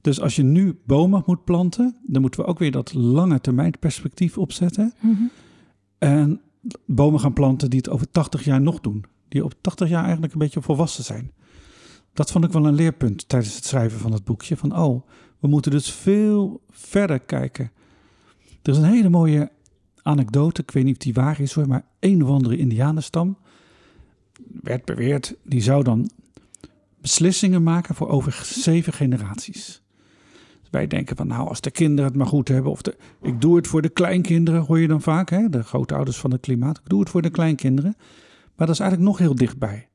Dus 0.02 0.22
als 0.22 0.36
je 0.36 0.44
nu 0.44 0.80
bomen 0.86 1.24
moet 1.26 1.44
planten, 1.44 1.96
dan 2.02 2.22
moeten 2.22 2.40
we 2.40 2.46
ook 2.46 2.60
weer 2.60 2.72
dat 2.72 2.94
lange 2.94 3.42
termijn 3.42 3.74
perspectief 3.80 4.38
opzetten. 4.38 4.94
Mm 5.00 5.16
-hmm. 5.16 5.30
En 5.98 6.42
bomen 6.86 7.20
gaan 7.20 7.34
planten 7.34 7.70
die 7.70 7.80
het 7.80 7.90
over 7.90 8.12
80 8.12 8.44
jaar 8.44 8.62
nog 8.62 8.80
doen. 8.80 9.06
Die 9.28 9.44
op 9.44 9.54
80 9.62 9.90
jaar 9.90 10.04
eigenlijk 10.04 10.34
een 10.34 10.40
beetje 10.40 10.62
volwassen 10.62 11.04
zijn. 11.04 11.32
Dat 12.14 12.32
vond 12.32 12.46
ik 12.46 12.52
wel 12.52 12.66
een 12.66 12.74
leerpunt 12.74 13.30
tijdens 13.30 13.56
het 13.56 13.66
schrijven 13.66 14.00
van 14.00 14.12
het 14.12 14.24
boekje. 14.24 14.58
Van 14.58 14.78
oh, 14.78 15.08
we 15.40 15.48
moeten 15.48 15.72
dus 15.72 15.92
veel 15.92 16.62
verder 16.70 17.20
kijken. 17.20 17.72
Er 18.62 18.72
is 18.72 18.78
een 18.78 18.84
hele 18.84 19.10
mooie 19.10 19.52
anekdote, 20.02 20.62
ik 20.62 20.72
weet 20.72 20.84
niet 20.84 20.96
of 20.98 21.04
die 21.04 21.14
waar 21.14 21.40
is 21.40 21.54
hoor, 21.54 21.68
maar 21.68 21.86
een 22.00 22.24
of 22.24 22.30
andere 22.30 22.58
indianenstam 22.58 23.38
werd 24.62 24.86
beweerd, 24.86 25.36
die 25.44 25.62
zou 25.62 25.84
dan 25.84 26.10
beslissingen 27.02 27.64
maken 27.64 27.96
voor 27.96 28.10
over 28.10 28.42
zeven 28.44 28.94
generaties. 28.94 29.82
Dus 30.60 30.70
wij 30.72 30.88
denken 30.88 31.16
van 31.16 31.28
nou, 31.28 31.48
als 31.48 31.62
de 31.62 31.72
kinderen 31.72 32.06
het 32.06 32.16
maar 32.16 32.28
goed 32.28 32.48
hebben, 32.48 32.72
of 32.72 32.82
de, 32.82 32.98
ik 33.22 33.42
doe 33.42 33.56
het 33.56 33.68
voor 33.68 33.82
de 33.82 33.90
kleinkinderen, 33.90 34.62
hoor 34.62 34.80
je 34.80 34.88
dan 34.88 35.02
vaak, 35.02 35.30
hè? 35.30 35.50
de 35.50 35.64
grootouders 35.64 36.18
van 36.18 36.32
het 36.32 36.42
klimaat, 36.42 36.78
ik 36.78 36.90
doe 36.90 37.00
het 37.00 37.10
voor 37.10 37.22
de 37.22 37.30
kleinkinderen. 37.30 37.96
Maar 38.56 38.68
dat 38.68 38.76
is 38.76 38.82
eigenlijk 38.82 39.12
nog 39.12 39.20
heel 39.20 39.36
dichtbij. 39.36 39.90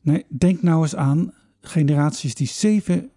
Nee, 0.00 0.24
denk 0.28 0.62
nou 0.62 0.82
eens 0.82 0.96
aan 0.96 1.32
generaties 1.60 2.34
die 2.34 2.46
zeven 2.46 3.10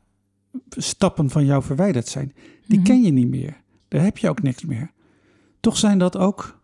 stappen 0.70 1.30
van 1.30 1.46
jou 1.46 1.64
verwijderd 1.64 2.08
zijn. 2.08 2.34
Die 2.68 2.80
mm 2.80 2.86
-hmm. 2.86 2.94
ken 2.94 3.02
je 3.02 3.12
niet 3.12 3.30
meer. 3.30 3.63
Daar 3.94 4.04
heb 4.04 4.18
je 4.18 4.30
ook 4.30 4.42
niks 4.42 4.66
meer. 4.66 4.92
Toch 5.60 5.78
zijn 5.78 5.98
dat 5.98 6.18
ook 6.18 6.60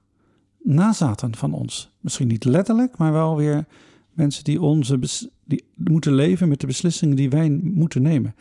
nazaten 0.64 1.36
van 1.36 1.54
ons. 1.54 1.92
Misschien 2.00 2.28
niet 2.28 2.44
letterlijk, 2.44 2.98
maar 2.98 3.12
wel 3.12 3.36
weer 3.36 3.66
mensen 4.14 4.44
die, 4.44 4.62
onze 4.62 5.00
die 5.46 5.64
moeten 5.76 6.14
leven 6.14 6.50
met 6.50 6.60
de 6.60 6.68
beslissingen 6.68 7.16
die 7.16 7.30
wij 7.30 7.50
moeten 7.50 8.02
nemen. 8.02 8.36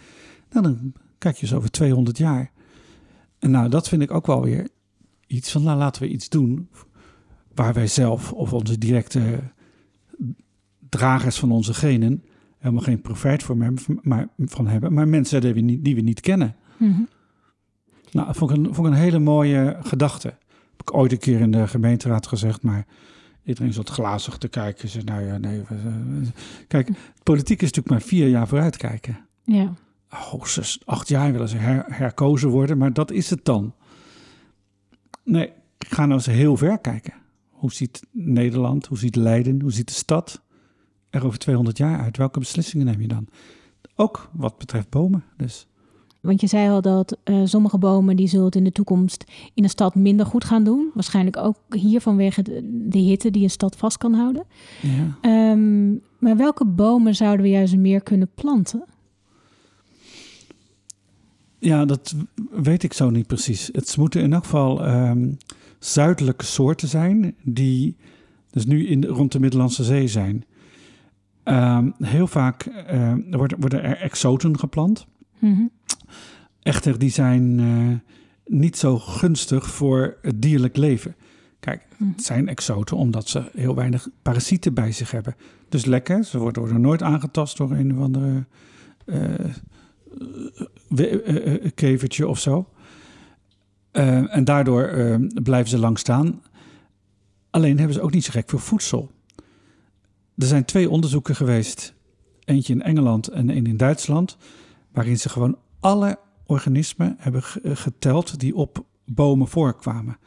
Nou, 0.51 0.65
dan 0.65 0.93
kijk 1.19 1.37
je 1.37 1.43
eens 1.43 1.55
over 1.55 1.71
200 1.71 2.19
jaar. 2.19 2.51
En 3.39 3.51
nou, 3.51 3.69
dat 3.69 3.89
vind 3.89 4.03
ik 4.03 4.11
ook 4.11 4.27
wel 4.27 4.43
weer 4.43 4.69
iets 5.27 5.53
van, 5.53 5.63
nou, 5.63 5.79
laten 5.79 6.03
we 6.03 6.09
iets 6.09 6.29
doen 6.29 6.69
waar 7.55 7.75
wij 7.75 7.87
zelf 7.87 8.33
of 8.33 8.53
onze 8.53 8.79
directe 8.79 9.41
dragers 10.89 11.39
van 11.39 11.53
onze 11.53 11.75
genen 11.75 12.25
helemaal 12.59 12.83
geen 12.83 13.01
profijt 13.01 13.43
voor 13.43 13.57
hebben, 13.63 14.01
maar, 14.03 14.29
van 14.39 14.67
hebben, 14.67 14.93
maar 14.93 15.09
mensen 15.09 15.41
die 15.41 15.55
we 15.55 15.61
niet, 15.61 15.85
die 15.85 15.95
we 15.95 16.01
niet 16.01 16.21
kennen. 16.21 16.57
Mm. 16.77 17.09
Nou, 18.13 18.27
dat 18.27 18.37
vond 18.37 18.51
ik, 18.51 18.57
een, 18.57 18.75
vond 18.75 18.87
ik 18.87 18.93
een 18.93 18.99
hele 18.99 19.19
mooie 19.19 19.77
gedachte. 19.83 20.29
Heb 20.71 20.81
ik 20.81 20.95
ooit 20.95 21.13
een 21.13 21.19
keer 21.19 21.41
in 21.41 21.51
de 21.51 21.69
gemeenteraad 21.69 22.27
gezegd, 22.27 22.63
maar 22.63 22.87
iedereen 23.45 23.73
zat 23.73 23.91
glazig 23.91 24.39
te 24.39 24.49
kijken. 24.49 24.89
Ze, 24.89 25.01
nou 25.05 25.23
ja, 25.23 25.39
nee. 25.39 25.63
Kijk, 26.69 26.91
politiek 27.23 27.63
is 27.63 27.73
natuurlijk 27.73 27.89
maar 27.89 28.09
vier 28.09 28.29
jaar 28.29 28.49
vooruitkijken. 28.49 29.19
Ja. 29.43 29.75
Hoogstens 30.09 30.81
acht 30.85 31.09
jaar 31.09 31.33
willen 31.33 31.49
ze 31.49 31.57
her, 31.57 31.85
herkozen 31.89 32.49
worden, 32.49 32.79
maar 32.79 32.93
dat 32.93 33.11
is 33.11 33.31
het 33.31 33.45
dan. 33.45 33.75
Nee, 35.25 35.53
ga 35.79 36.03
nou 36.03 36.13
eens 36.13 36.27
heel 36.27 36.57
ver 36.57 36.79
kijken. 36.79 37.15
Hoe 37.49 37.73
ziet 37.73 38.03
Nederland, 38.11 38.87
hoe 38.87 38.99
ziet 38.99 39.17
Leiden, 39.17 39.61
hoe 39.61 39.73
ziet 39.73 39.89
de 39.89 39.95
stad 39.95 40.43
er 41.11 41.25
over 41.25 41.39
200 41.39 41.79
jaar 41.79 42.01
uit? 42.01 42.17
Welke 42.17 42.39
beslissingen 42.39 42.87
neem 42.87 43.01
je 43.01 43.09
dan? 43.09 43.29
Ook 43.95 44.31
wat 44.33 44.59
betreft 44.59 44.89
bomen 44.89 45.25
dus. 45.37 45.68
Want 46.29 46.41
je 46.41 46.47
zei 46.47 46.71
al 46.71 46.81
dat 46.81 47.17
uh, 47.25 47.41
sommige 47.45 47.79
bomen 47.79 48.17
die 48.17 48.29
zullen 48.29 48.45
het 48.45 48.57
in 48.57 48.65
de 48.65 48.73
toekomst 48.73 49.25
in 49.55 49.63
een 49.63 49.71
stad 49.71 49.95
minder 49.95 50.27
goed 50.27 50.45
gaan 50.45 50.65
doen. 50.65 50.91
Waarschijnlijk 50.95 51.37
ook 51.37 51.57
hier 51.71 52.01
vanwege 52.01 52.43
de, 52.43 52.87
de 52.89 52.99
hitte 52.99 53.31
die 53.31 53.43
een 53.43 53.51
stad 53.51 53.77
vast 53.77 53.97
kan 53.97 54.15
houden. 54.15 54.45
Ja. 54.83 55.51
Um, 55.51 56.01
maar 56.19 56.37
welke 56.37 56.67
bomen 56.67 57.15
zouden 57.15 57.43
we 57.43 57.51
juist 57.51 57.77
meer 57.77 58.03
kunnen 58.03 58.29
planten? 58.35 58.85
Ja, 61.59 61.85
dat 61.85 62.15
weet 62.51 62.83
ik 62.83 62.93
zo 62.93 63.11
niet 63.11 63.27
precies. 63.27 63.69
Het 63.73 63.97
moeten 63.97 64.23
in 64.23 64.33
elk 64.33 64.45
geval 64.45 64.89
um, 64.89 65.37
zuidelijke 65.79 66.45
soorten 66.45 66.89
zijn 66.89 67.35
die 67.43 67.97
dus 68.51 68.67
nu 68.67 68.87
in, 68.87 69.05
rond 69.05 69.33
de 69.33 69.41
Middellandse 69.41 69.85
Zee 69.85 70.09
zijn. 70.09 70.45
Um, 71.45 71.95
heel 72.03 72.27
vaak 72.27 72.67
uh, 72.93 73.13
worden, 73.31 73.61
worden 73.61 73.83
er 73.83 73.97
exoten 73.97 74.59
geplant. 74.59 75.07
Mm 75.39 75.55
-hmm. 75.55 75.71
Echter, 76.63 76.99
die 76.99 77.11
zijn 77.11 77.59
uh, 77.59 77.95
niet 78.47 78.77
zo 78.77 78.99
gunstig 78.99 79.71
voor 79.71 80.17
het 80.23 80.43
dierlijk 80.43 80.77
leven. 80.77 81.17
Kijk, 81.61 81.87
het 82.15 82.25
zijn 82.25 82.49
exoten 82.49 82.97
omdat 82.97 83.29
ze 83.29 83.51
heel 83.55 83.75
weinig 83.75 84.09
parasieten 84.23 84.75
bij 84.75 84.93
zich 84.93 85.11
hebben. 85.11 85.37
Dus 85.69 85.85
lekker, 85.85 86.25
ze 86.25 86.39
worden, 86.39 86.81
nooit 86.81 87.03
aangetast 87.03 87.57
door 87.57 87.71
een 87.71 87.97
of 87.97 88.03
andere 88.03 88.45
uh, 89.05 89.35
kevertje 91.75 92.29
of 92.29 92.39
zo. 92.39 92.69
en 93.93 94.45
daardoor 94.45 94.91
blijven 95.43 95.71
ze 95.71 95.79
lang 95.79 95.99
staan. 95.99 96.41
Alleen 97.51 97.77
hebben 97.79 97.95
ze 97.95 98.01
ook 98.01 98.13
niet 98.13 98.25
zo 98.25 98.31
gek 98.31 98.51
veel 98.51 98.59
voedsel. 98.59 99.11
Er 100.37 100.47
zijn 100.47 100.65
twee 100.65 100.91
onderzoeken 100.91 101.37
geweest, 101.37 101.95
eentje 102.45 102.73
in 102.73 102.83
Engeland 102.83 103.29
en 103.29 103.49
een 103.49 103.67
in 103.67 103.77
Duitsland, 103.77 104.37
waarin 104.99 105.19
ze 105.19 105.29
gewoon 105.29 105.59
alle 105.81 106.19
organismen 106.47 107.17
hebben 107.19 107.43
geteld 107.63 108.41
die 108.41 108.55
op 108.55 108.85
bomen 109.05 109.49
voorkwamen. 109.49 110.19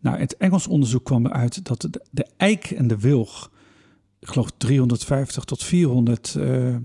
Nou, 0.00 0.18
het 0.18 0.36
Engels 0.36 0.66
onderzoek 0.66 1.04
kwam 1.04 1.26
eruit 1.26 1.64
dat 1.64 1.80
de, 1.80 2.00
de 2.10 2.26
eik 2.36 2.70
en 2.70 2.86
de 2.86 2.98
wilg, 2.98 3.50
ik 4.18 4.28
geloof 4.28 4.50
350 4.56 5.44
tot 5.44 5.64
400 5.64 6.34
uh, 6.38 6.76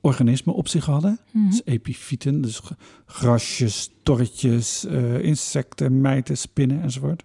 organismen 0.00 0.54
op 0.54 0.68
zich 0.68 0.84
hadden. 0.84 1.18
Mhm. 1.32 1.50
Dus 1.50 1.60
epifieten, 1.64 2.40
dus 2.40 2.60
grasjes, 3.06 3.90
torretjes, 4.02 4.84
uh, 4.84 5.24
insecten, 5.24 6.00
mijten, 6.00 6.38
spinnen 6.38 6.82
enzovoort. 6.82 7.24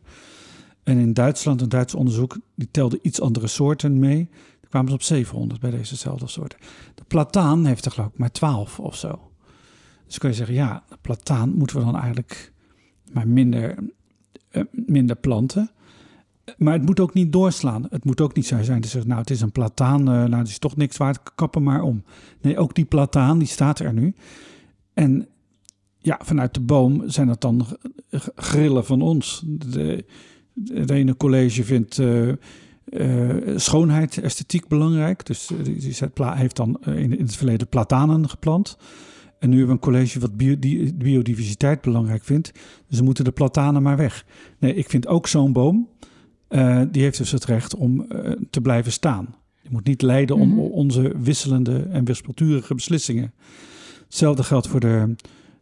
En 0.84 0.98
in 0.98 1.14
Duitsland, 1.14 1.62
een 1.62 1.70
Duits 1.70 1.96
onderzoek, 1.96 2.38
die 2.56 2.72
telde 2.72 3.00
iets 3.02 3.22
andere 3.22 3.48
soorten 3.48 4.00
mee. 4.00 4.28
Daar 4.62 4.70
kwamen 4.70 4.90
ze 4.90 4.96
op 4.96 5.04
700 5.04 5.62
bij 5.62 5.72
dezezelfde 5.72 6.28
soorten. 6.28 6.60
De 6.96 7.04
plataan 7.08 7.66
heeft 7.66 7.86
er 7.86 7.92
geloof 7.92 8.10
ik 8.10 8.18
maar 8.18 8.32
12 8.32 8.80
of 8.80 8.96
zo. 8.96 9.25
Dus 10.16 10.24
kun 10.24 10.34
je 10.34 10.46
zeggen, 10.46 10.56
ja, 10.56 10.84
plataan 11.02 11.54
moeten 11.54 11.78
we 11.78 11.84
dan 11.84 11.96
eigenlijk 11.96 12.52
maar 13.12 13.28
minder, 13.28 13.76
uh, 14.52 14.64
minder 14.72 15.16
planten. 15.16 15.72
Maar 16.58 16.74
het 16.74 16.86
moet 16.86 17.00
ook 17.00 17.14
niet 17.14 17.32
doorslaan. 17.32 17.88
Het 17.90 18.06
moet 18.06 18.22
ook 18.22 18.36
niet 18.36 18.46
zo 18.46 18.62
zijn 18.62 18.82
te 18.82 18.88
zeggen, 18.88 19.10
nou 19.10 19.22
het 19.22 19.30
is 19.30 19.42
een 19.42 19.52
plataan, 19.52 20.00
uh, 20.00 20.06
nou 20.06 20.36
het 20.36 20.48
is 20.48 20.60
toch 20.60 20.76
niks 20.76 20.98
waard, 20.98 21.36
kappen 21.36 21.64
maar 21.64 21.82
om. 21.82 22.04
Nee, 22.42 22.58
ook 22.58 22.76
die 22.76 22.86
plataan, 22.86 23.38
die 23.38 23.48
staat 23.48 23.80
er 23.80 23.94
nu. 23.94 24.16
En 24.94 25.28
ja, 25.98 26.20
vanuit 26.24 26.54
de 26.54 26.62
boom 26.62 27.10
zijn 27.10 27.28
dat 27.28 27.42
dan 27.42 27.66
grillen 28.36 28.86
van 28.86 29.02
ons. 29.02 29.44
De, 29.46 30.06
Het 30.74 30.90
ene 30.90 31.18
college 31.18 31.64
vindt 31.64 31.98
uh, 31.98 32.34
schoonheid, 33.56 34.18
esthetiek 34.18 34.68
belangrijk. 34.68 35.26
Dus 35.26 35.50
die, 35.64 35.80
die 35.80 35.96
heeft 36.18 36.56
dan 36.56 36.78
in, 36.86 37.18
in, 37.18 37.26
het 37.26 37.36
verleden 37.36 37.68
platanen 37.68 38.30
geplant. 38.30 38.78
En 39.40 39.50
nu 39.50 39.58
hebben 39.58 39.76
we 39.76 39.82
een 39.82 39.94
college 39.94 40.20
wat 40.20 40.38
biodiversiteit 40.98 41.82
belangrijk 41.82 42.24
vindt. 42.24 42.52
Dus 42.90 43.02
moeten 43.02 43.24
de 43.24 43.32
platanen 43.32 43.82
maar 43.82 43.98
weg. 43.98 44.26
Nee, 44.60 44.76
ik 44.76 44.90
vind 44.90 45.08
ook 45.08 45.28
zo'n 45.28 45.54
boom, 45.54 45.90
die 46.92 47.02
heeft 47.02 47.18
dus 47.18 47.32
het 47.32 47.46
recht 47.46 47.76
om 47.76 48.08
te 48.50 48.62
blijven 48.62 48.92
staan. 48.92 49.36
Je 49.66 49.72
moet 49.72 49.86
niet 49.86 50.02
lijden 50.02 50.36
om 50.36 50.50
mhm. 50.50 50.60
onze 50.60 51.14
wisselende 51.18 51.88
en 51.92 52.06
wispelturige 52.06 52.76
beslissingen. 52.76 53.34
Hetzelfde 54.06 54.44
geldt 54.44 54.68
voor 54.68 54.80
de, 54.80 55.16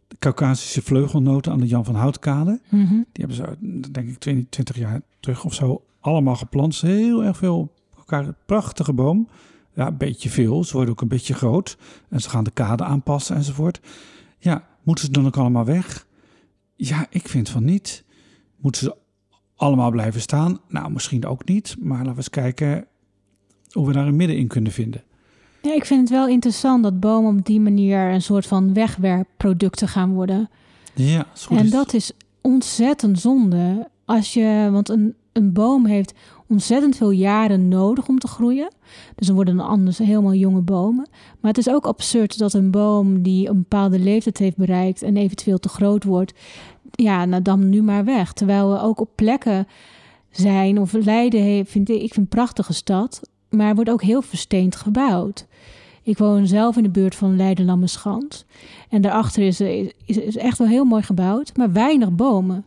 de 0.08 0.16
Caucasische 0.18 0.82
vleugelnoten 0.82 1.52
aan 1.52 1.60
de 1.60 1.66
Jan 1.66 1.84
van 1.84 1.94
Houtkade. 1.94 2.60
Mm 2.68 3.06
Die 3.12 3.24
hebben 3.26 3.36
ze, 3.36 3.56
denk 3.90 4.08
ik, 4.08 4.18
20, 4.48 4.78
jaar 4.78 5.00
terug 5.20 5.44
of 5.44 5.54
zo 5.54 5.84
allemaal 6.00 6.36
geplant. 6.36 6.80
Heel 6.80 7.24
erg 7.24 7.36
veel 7.36 7.72
elkaar. 7.96 8.34
Prachtige 8.46 8.92
boom. 8.92 9.28
Ja, 9.74 9.86
een 9.86 9.96
beetje 9.96 10.30
veel. 10.30 10.64
Ze 10.64 10.72
worden 10.72 10.92
ook 10.92 11.00
een 11.00 11.08
beetje 11.08 11.34
groot. 11.34 11.76
En 12.08 12.20
ze 12.20 12.30
gaan 12.30 12.44
de 12.44 12.50
kade 12.50 12.84
aanpassen 12.84 13.36
enzovoort. 13.36 13.80
Ja, 14.38 14.66
moeten 14.82 15.04
ze 15.04 15.10
dan 15.10 15.26
ook 15.26 15.36
allemaal 15.36 15.64
weg? 15.64 16.06
Ja, 16.76 17.06
ik 17.10 17.28
vind 17.28 17.48
van 17.48 17.64
niet. 17.64 18.04
Moeten 18.56 18.82
ze 18.82 18.96
allemaal 19.56 19.90
blijven 19.90 20.20
staan? 20.20 20.60
Nou, 20.68 20.92
misschien 20.92 21.26
ook 21.26 21.44
niet. 21.44 21.76
Maar 21.80 21.98
laten 21.98 22.10
we 22.10 22.16
eens 22.16 22.30
kijken 22.30 22.86
hoe 23.70 23.86
we 23.86 23.92
daar 23.92 24.06
een 24.06 24.16
midden 24.16 24.36
in 24.36 24.46
kunnen 24.46 24.72
vinden. 24.72 25.02
Ja, 25.62 25.74
ik 25.74 25.84
vind 25.84 26.00
het 26.00 26.10
wel 26.10 26.28
interessant 26.28 26.82
dat 26.82 27.00
bomen 27.00 27.38
op 27.38 27.46
die 27.46 27.60
manier 27.60 27.98
een 27.98 28.22
soort 28.22 28.46
van 28.46 28.74
wegwerpproducten 28.74 29.88
gaan 29.88 30.12
worden. 30.12 30.50
Ja, 30.94 31.26
en 31.50 31.70
dat 31.70 31.94
is 31.94 32.12
ontzettend 32.40 33.20
zonde. 33.20 33.88
Als 34.04 34.34
je, 34.34 34.68
want 34.72 34.88
een, 34.88 35.14
een 35.32 35.52
boom 35.52 35.86
heeft 35.86 36.14
ontzettend 36.48 36.96
veel 36.96 37.10
jaren 37.10 37.68
nodig 37.68 38.08
om 38.08 38.18
te 38.18 38.28
groeien. 38.28 38.68
Dus 39.14 39.26
dan 39.26 39.36
worden 39.36 39.56
dan 39.56 39.66
anders 39.66 39.98
helemaal 39.98 40.34
jonge 40.34 40.60
bomen. 40.60 41.08
Maar 41.40 41.50
het 41.50 41.66
is 41.66 41.68
ook 41.68 41.86
absurd 41.86 42.38
dat 42.38 42.52
een 42.52 42.70
boom 42.70 43.22
die 43.22 43.48
een 43.48 43.58
bepaalde 43.58 43.98
leeftijd 43.98 44.38
heeft 44.38 44.56
bereikt 44.56 45.02
en 45.02 45.16
eventueel 45.16 45.58
te 45.58 45.68
groot 45.68 46.04
wordt, 46.04 46.32
ja, 46.90 47.24
nou 47.24 47.42
dan 47.42 47.68
nu 47.68 47.82
maar 47.82 48.04
weg. 48.04 48.32
Terwijl 48.32 48.72
we 48.72 48.80
ook 48.80 49.00
op 49.00 49.10
plekken 49.14 49.66
zijn, 50.30 50.80
of 50.80 50.92
Leiden 50.92 51.66
vind 51.66 51.88
ik, 51.88 52.02
ik 52.02 52.12
vind 52.12 52.16
een 52.16 52.26
prachtige 52.26 52.72
stad, 52.72 53.20
maar 53.50 53.74
wordt 53.74 53.90
ook 53.90 54.02
heel 54.02 54.22
versteend 54.22 54.76
gebouwd. 54.76 55.46
Ik 56.02 56.18
woon 56.18 56.46
zelf 56.46 56.76
in 56.76 56.82
de 56.82 56.90
buurt 56.90 57.14
van 57.14 57.36
Leiden-Lammenschans. 57.36 58.44
En 58.88 59.02
daarachter 59.02 59.42
is, 59.42 59.60
is, 59.60 60.16
is 60.16 60.36
echt 60.36 60.58
wel 60.58 60.66
heel 60.66 60.84
mooi 60.84 61.02
gebouwd, 61.02 61.56
maar 61.56 61.72
weinig 61.72 62.12
bomen. 62.12 62.64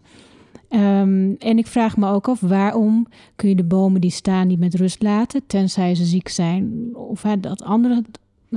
Um, 0.70 1.36
en 1.40 1.58
ik 1.58 1.68
vraag 1.68 1.98
me 1.98 2.08
ook 2.08 2.28
af 2.28 2.40
waarom 2.40 3.08
kun 3.36 3.50
je 3.50 3.56
de 3.56 3.64
bomen 3.64 4.02
die 4.02 4.12
staan 4.12 4.48
niet 4.48 4.60
met 4.60 4.76
rust 4.76 5.02
laten, 5.02 5.42
tenzij 5.48 5.96
ze 5.96 6.06
ziek 6.06 6.28
zijn 6.28 6.90
of 6.94 7.22
dat 7.22 7.64
andere 7.64 8.04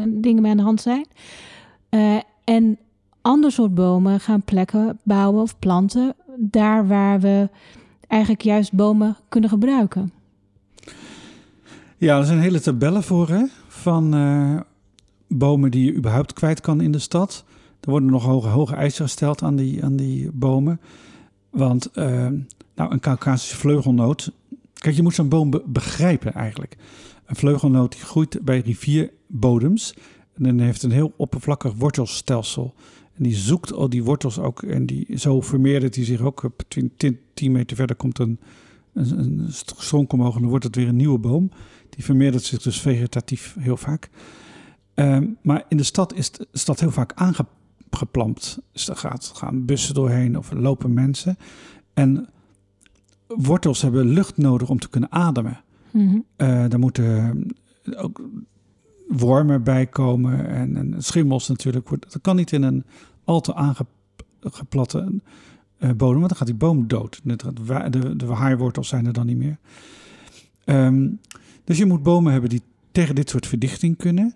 dingen 0.09 0.47
aan 0.47 0.57
de 0.57 0.63
hand 0.63 0.81
zijn. 0.81 1.07
Uh, 1.91 2.21
en 2.45 2.79
ander 3.21 3.53
soort 3.53 3.75
bomen 3.75 4.21
gaan 4.21 4.43
plekken 4.43 4.99
bouwen 5.03 5.43
of 5.43 5.59
planten 5.59 6.15
daar 6.37 6.87
waar 6.87 7.21
we 7.21 7.49
eigenlijk 8.07 8.43
juist 8.43 8.73
bomen 8.73 9.17
kunnen 9.29 9.51
gebruiken. 9.51 10.13
Ja, 11.97 12.19
er 12.19 12.25
zijn 12.25 12.41
hele 12.41 12.61
tabellen 12.61 13.03
voor 13.03 13.29
hè, 13.29 13.45
van 13.69 14.15
uh, 14.15 14.61
bomen 15.29 15.71
die 15.71 15.85
je 15.85 15.95
überhaupt 15.95 16.33
kwijt 16.33 16.61
kan 16.61 16.81
in 16.81 16.93
de 16.93 16.99
stad. 16.99 17.45
Er 17.81 17.91
worden 17.91 18.11
nog 18.11 18.25
hoge, 18.25 18.49
hoge 18.49 18.75
eisen 18.75 19.05
gesteld 19.05 19.43
aan 19.43 19.57
die, 19.57 19.85
aan 19.85 19.97
die 19.97 20.31
bomen. 20.33 20.81
Want 21.51 21.91
uh, 21.95 22.29
nou, 22.75 22.93
een 22.93 23.01
Caucasische 23.01 23.57
vleugelnoot. 23.57 24.33
Kijk, 24.73 24.97
je 24.97 25.03
moet 25.03 25.15
zo'n 25.15 25.29
boom 25.29 25.63
begrijpen 25.67 26.33
eigenlijk. 26.33 26.77
Een 27.27 27.37
vleugelnoot 27.37 27.93
die 27.93 28.01
groeit 28.01 28.39
bij 28.43 28.61
rivierbodems. 28.61 29.95
En 30.35 30.43
dan 30.43 30.59
heeft 30.59 30.83
een 30.83 30.91
heel 30.91 31.13
oppervlakkig 31.17 31.73
wortelstelsel. 31.75 32.75
En 33.17 33.23
die 33.23 33.35
zoekt 33.35 33.73
al 33.73 33.89
die 33.89 34.05
wortels 34.05 34.39
ook. 34.39 34.63
En 34.63 34.87
die, 34.87 35.19
zo 35.19 35.41
vermeerdert 35.41 35.95
hij 35.95 36.05
zich 36.05 36.21
ook. 36.21 36.51
10 37.35 37.53
meter 37.53 37.77
verder 37.77 37.97
komt 37.97 38.19
een, 38.19 38.41
een, 38.95 39.47
stronk 39.49 40.13
omhoog. 40.13 40.35
En 40.35 40.41
dan 40.41 40.51
wordt 40.51 40.65
het 40.65 40.77
weer 40.77 40.89
een 40.89 40.97
nieuwe 40.97 41.19
boom. 41.19 41.51
Die 41.91 42.05
vermeerdert 42.05 42.45
zich 42.45 42.63
dus 42.63 42.81
vegetatief 42.81 43.57
heel 43.59 43.77
vaak. 43.77 44.11
Ehm, 44.95 45.27
maar 45.43 45.65
in 45.69 45.77
de 45.77 45.83
stad 45.83 46.15
is 46.15 46.31
de 46.31 46.49
stad 46.53 46.81
heel 46.81 46.91
vaak 46.91 47.13
aangeplant. 47.91 48.59
Dus 48.73 48.89
er 48.89 48.97
gaat, 48.97 49.33
gaan 49.35 49.65
bussen 49.65 49.95
doorheen 49.95 50.39
of 50.39 50.53
lopen 50.53 50.95
mensen. 50.95 51.37
En 51.95 52.29
wortels 53.27 53.83
hebben 53.83 54.07
lucht 54.07 54.37
nodig 54.37 54.69
om 54.69 54.79
te 54.79 54.89
kunnen 54.89 55.13
ademen. 55.13 55.61
Mm 55.91 56.25
daar 56.37 56.79
moeten 56.79 57.47
ook 57.97 58.23
wormen 59.09 59.63
bij 59.63 59.87
komen 59.87 60.49
en, 60.49 60.77
en 60.77 60.95
schimmels 61.03 61.49
natuurlijk. 61.49 61.89
Dat 61.89 62.19
kan 62.23 62.37
niet 62.37 62.53
in 62.53 62.63
een 62.63 62.85
al 63.25 63.41
te 63.41 63.55
aangeplatte 63.55 65.13
uh, 65.79 65.91
bodem, 65.91 66.19
want 66.19 66.29
dan 66.29 66.37
gaat 66.37 66.47
die 66.47 66.57
boom 66.57 66.89
dood. 66.89 67.21
De, 67.25 67.37
de, 67.91 68.17
de 68.17 68.27
haarwortels 68.27 68.89
zijn 68.89 69.07
er 69.07 69.13
dan 69.13 69.27
niet 69.27 69.37
meer. 69.37 69.59
Um, 70.65 71.21
dus 71.65 71.79
je 71.79 71.87
moet 71.87 72.03
bomen 72.03 72.33
hebben 72.33 72.51
die 72.51 72.63
tegen 72.93 73.15
dit 73.15 73.31
soort 73.31 73.47
verdichting 73.47 73.97
kunnen. 73.97 74.35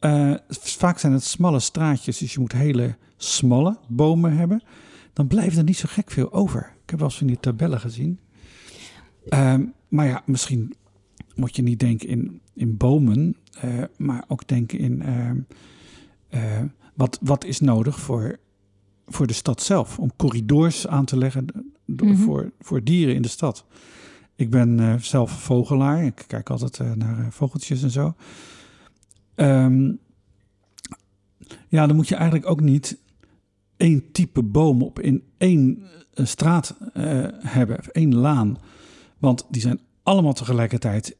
Uh, 0.00 0.34
vaak 0.48 0.98
zijn 0.98 1.12
het 1.12 1.24
smalle 1.24 1.60
straatjes, 1.60 2.18
dus 2.18 2.32
je 2.32 2.40
moet 2.40 2.52
hele 2.52 2.96
smalle 3.16 3.78
bomen 3.88 4.36
hebben. 4.36 4.62
Dan 5.12 5.26
blijft 5.26 5.56
er 5.56 5.64
niet 5.64 5.76
zo 5.76 5.88
gek 5.88 6.10
veel 6.10 6.32
over. 6.32 6.72
Ik 6.82 6.90
heb 6.90 6.98
wel 6.98 7.08
eens 7.08 7.18
van 7.18 7.26
die 7.26 7.40
tabellen 7.40 7.80
gezien. 7.80 8.18
Uh, 9.28 9.54
maar 9.88 10.06
ja, 10.06 10.22
misschien 10.26 10.74
moet 11.34 11.56
je 11.56 11.62
niet 11.62 11.78
denken 11.78 12.08
in, 12.08 12.40
in 12.54 12.76
bomen, 12.76 13.36
uh, 13.64 13.84
maar 13.96 14.24
ook 14.28 14.48
denken 14.48 14.78
in 14.78 15.02
uh, 16.34 16.60
wat, 16.94 17.18
wat 17.22 17.44
is 17.44 17.60
nodig 17.60 18.00
voor, 18.00 18.38
voor 19.06 19.26
de 19.26 19.32
stad 19.32 19.62
zelf. 19.62 19.98
Om 19.98 20.10
corridors 20.16 20.86
aan 20.86 21.04
te 21.04 21.16
leggen 21.16 21.46
mm 21.84 22.16
voor, 22.16 22.52
voor 22.60 22.84
dieren 22.84 23.14
in 23.14 23.22
de 23.22 23.28
stad. 23.28 23.64
Ik 24.34 24.50
ben 24.50 25.00
zelf 25.02 25.30
vogelaar. 25.30 26.04
Ik 26.04 26.24
kijk 26.26 26.50
altijd 26.50 26.96
naar 26.96 27.26
vogeltjes 27.30 27.82
en 27.82 27.90
zo. 27.90 28.14
Um, 29.40 29.98
ja, 31.68 31.86
dan 31.86 31.96
moet 31.96 32.08
je 32.08 32.14
eigenlijk 32.14 32.50
ook 32.50 32.60
niet 32.60 32.98
één 33.76 34.12
type 34.12 34.42
boom 34.42 34.82
op 34.82 35.00
in 35.00 35.22
één 35.38 35.82
straat 36.14 36.76
hebben, 37.38 37.78
of 37.78 37.86
één 37.86 38.14
laan. 38.14 38.58
Want 39.18 39.46
die 39.48 39.62
zijn 39.62 39.80
allemaal 40.02 40.32
tegelijkertijd 40.32 41.16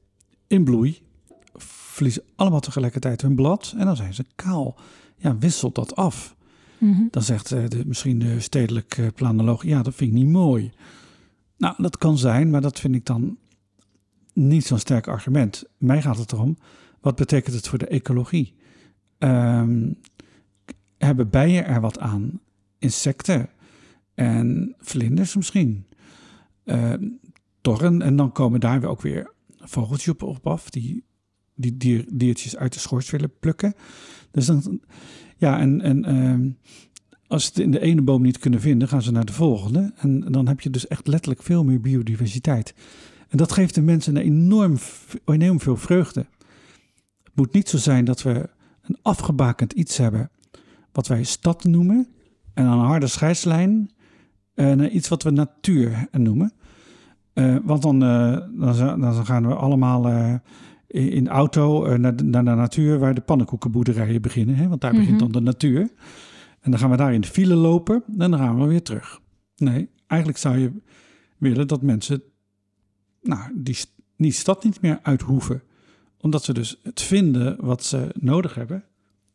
in 0.46 0.64
bloei, 0.64 1.02
verliezen 1.54 2.22
allemaal 2.36 2.60
tegelijkertijd 2.60 3.22
hun 3.22 3.34
blad 3.34 3.74
en 3.76 3.86
dan 3.86 3.96
zijn 3.96 4.14
ze 4.14 4.24
kaal. 4.34 4.76
Ja, 5.16 5.38
wisselt 5.38 5.74
dat 5.74 5.96
af. 5.96 6.36
Mm 6.78 6.92
-hmm. 6.94 7.08
Dan 7.10 7.22
zegt 7.22 7.48
de, 7.48 7.82
misschien 7.86 8.18
de 8.18 8.40
stedelijk 8.40 9.10
planoloog, 9.14 9.64
ja, 9.64 9.82
dat 9.82 9.94
vind 9.94 10.10
ik 10.10 10.16
niet 10.16 10.28
mooi. 10.28 10.72
Nou, 11.56 11.74
dat 11.78 11.98
kan 11.98 12.18
zijn, 12.18 12.50
maar 12.50 12.60
dat 12.60 12.80
vind 12.80 12.94
ik 12.94 13.06
dan 13.06 13.36
niet 14.32 14.66
zo'n 14.66 14.78
sterk 14.78 15.08
argument. 15.08 15.64
Mij 15.78 16.02
gaat 16.02 16.18
het 16.18 16.32
erom, 16.32 16.56
wat 17.00 17.16
betekent 17.16 17.54
het 17.54 17.68
voor 17.68 17.78
de 17.78 17.86
ecologie? 17.86 18.54
Um, 19.18 19.98
hebben 20.98 21.30
bijen 21.30 21.66
er 21.66 21.80
wat 21.80 21.98
aan? 21.98 22.40
Insecten 22.78 23.48
en 24.14 24.74
vlinders 24.78 25.36
misschien? 25.36 25.86
Uh, 26.64 26.92
torren, 27.60 28.02
en 28.02 28.16
dan 28.16 28.32
komen 28.32 28.60
daar 28.60 28.80
weer 28.80 28.88
ook 28.88 29.02
weer 29.02 29.32
vogeltjes 29.58 30.14
op, 30.18 30.46
af, 30.46 30.70
die, 30.70 31.04
die 31.54 31.76
dier, 31.76 32.04
diertjes 32.12 32.56
uit 32.56 32.72
de 32.72 32.78
schors 32.78 33.10
willen 33.10 33.38
plukken. 33.40 33.74
Dus 34.30 34.46
dan, 34.46 34.80
ja, 35.36 35.58
en, 35.58 35.80
en 35.80 36.14
uh, 36.14 36.52
als 37.26 37.44
ze 37.44 37.48
het 37.48 37.58
in 37.58 37.70
de 37.70 37.80
ene 37.80 38.02
boom 38.02 38.22
niet 38.22 38.38
kunnen 38.38 38.60
vinden, 38.60 38.88
gaan 38.88 39.02
ze 39.02 39.12
naar 39.12 39.24
de 39.24 39.32
volgende. 39.32 39.92
En 39.96 40.20
dan 40.20 40.48
heb 40.48 40.60
je 40.60 40.70
dus 40.70 40.86
echt 40.86 41.06
letterlijk 41.06 41.42
veel 41.42 41.64
meer 41.64 41.80
biodiversiteit. 41.80 42.74
En 43.28 43.36
dat 43.36 43.52
geeft 43.52 43.74
de 43.74 43.82
mensen 43.82 44.16
een 44.16 44.22
enorm, 44.22 44.76
enorm 45.24 45.60
veel 45.60 45.76
vreugde. 45.76 46.26
Het 47.30 47.36
moet 47.36 47.52
niet 47.52 47.68
zo 47.68 47.78
zijn 47.78 48.04
dat 48.04 48.22
we 48.22 48.48
een 48.82 48.98
afgebakend 49.02 49.72
iets 49.72 49.96
hebben, 49.96 50.30
wat 50.92 51.06
wij 51.06 51.22
stad 51.22 51.64
noemen, 51.64 52.08
en 52.54 52.66
een 52.66 52.78
harde 52.78 53.06
scheidslijn 53.06 53.90
naar 54.54 54.88
iets 54.88 55.08
wat 55.08 55.22
we 55.22 55.30
natuur 55.30 56.08
noemen. 56.12 56.52
Uh, 57.34 57.56
want 57.62 57.82
dan, 57.82 58.02
uh, 58.02 58.38
dan, 58.52 59.00
dan, 59.00 59.26
gaan 59.26 59.46
we 59.46 59.54
allemaal 59.54 60.06
in 60.86 61.24
de 61.24 61.30
auto 61.30 61.96
naar 61.96 62.16
de, 62.16 62.24
naar, 62.24 62.44
de, 62.44 62.50
natuur 62.50 62.98
waar 62.98 63.14
de 63.14 63.20
pannenkoekenboerderijen 63.20 64.22
beginnen. 64.22 64.54
Hè? 64.56 64.68
Want 64.68 64.80
daar 64.80 64.92
begint 64.92 65.10
mhm. 65.10 65.18
dan 65.18 65.32
de 65.32 65.40
natuur. 65.40 65.90
En 66.60 66.70
dan 66.70 66.80
gaan 66.80 66.90
we 66.90 66.96
daar 66.96 67.14
in 67.14 67.20
de 67.20 67.28
file 67.28 67.54
lopen 67.54 68.02
en 68.18 68.30
dan 68.30 68.38
gaan 68.38 68.60
we 68.60 68.66
weer 68.66 68.82
terug. 68.82 69.20
Nee, 69.56 69.88
eigenlijk 70.06 70.40
zou 70.40 70.58
je 70.58 70.72
willen 71.38 71.68
dat 71.68 71.82
mensen 71.82 72.22
nou, 73.22 73.40
die, 73.54 73.76
die 74.16 74.32
stad 74.32 74.64
niet 74.64 74.80
meer 74.80 74.98
uit 75.02 75.22
hoeven. 75.22 75.62
Omdat 76.20 76.44
ze 76.44 76.52
dus 76.54 76.76
het 76.82 77.00
vinden 77.00 77.56
wat 77.64 77.84
ze 77.84 78.08
nodig 78.18 78.54
hebben 78.54 78.84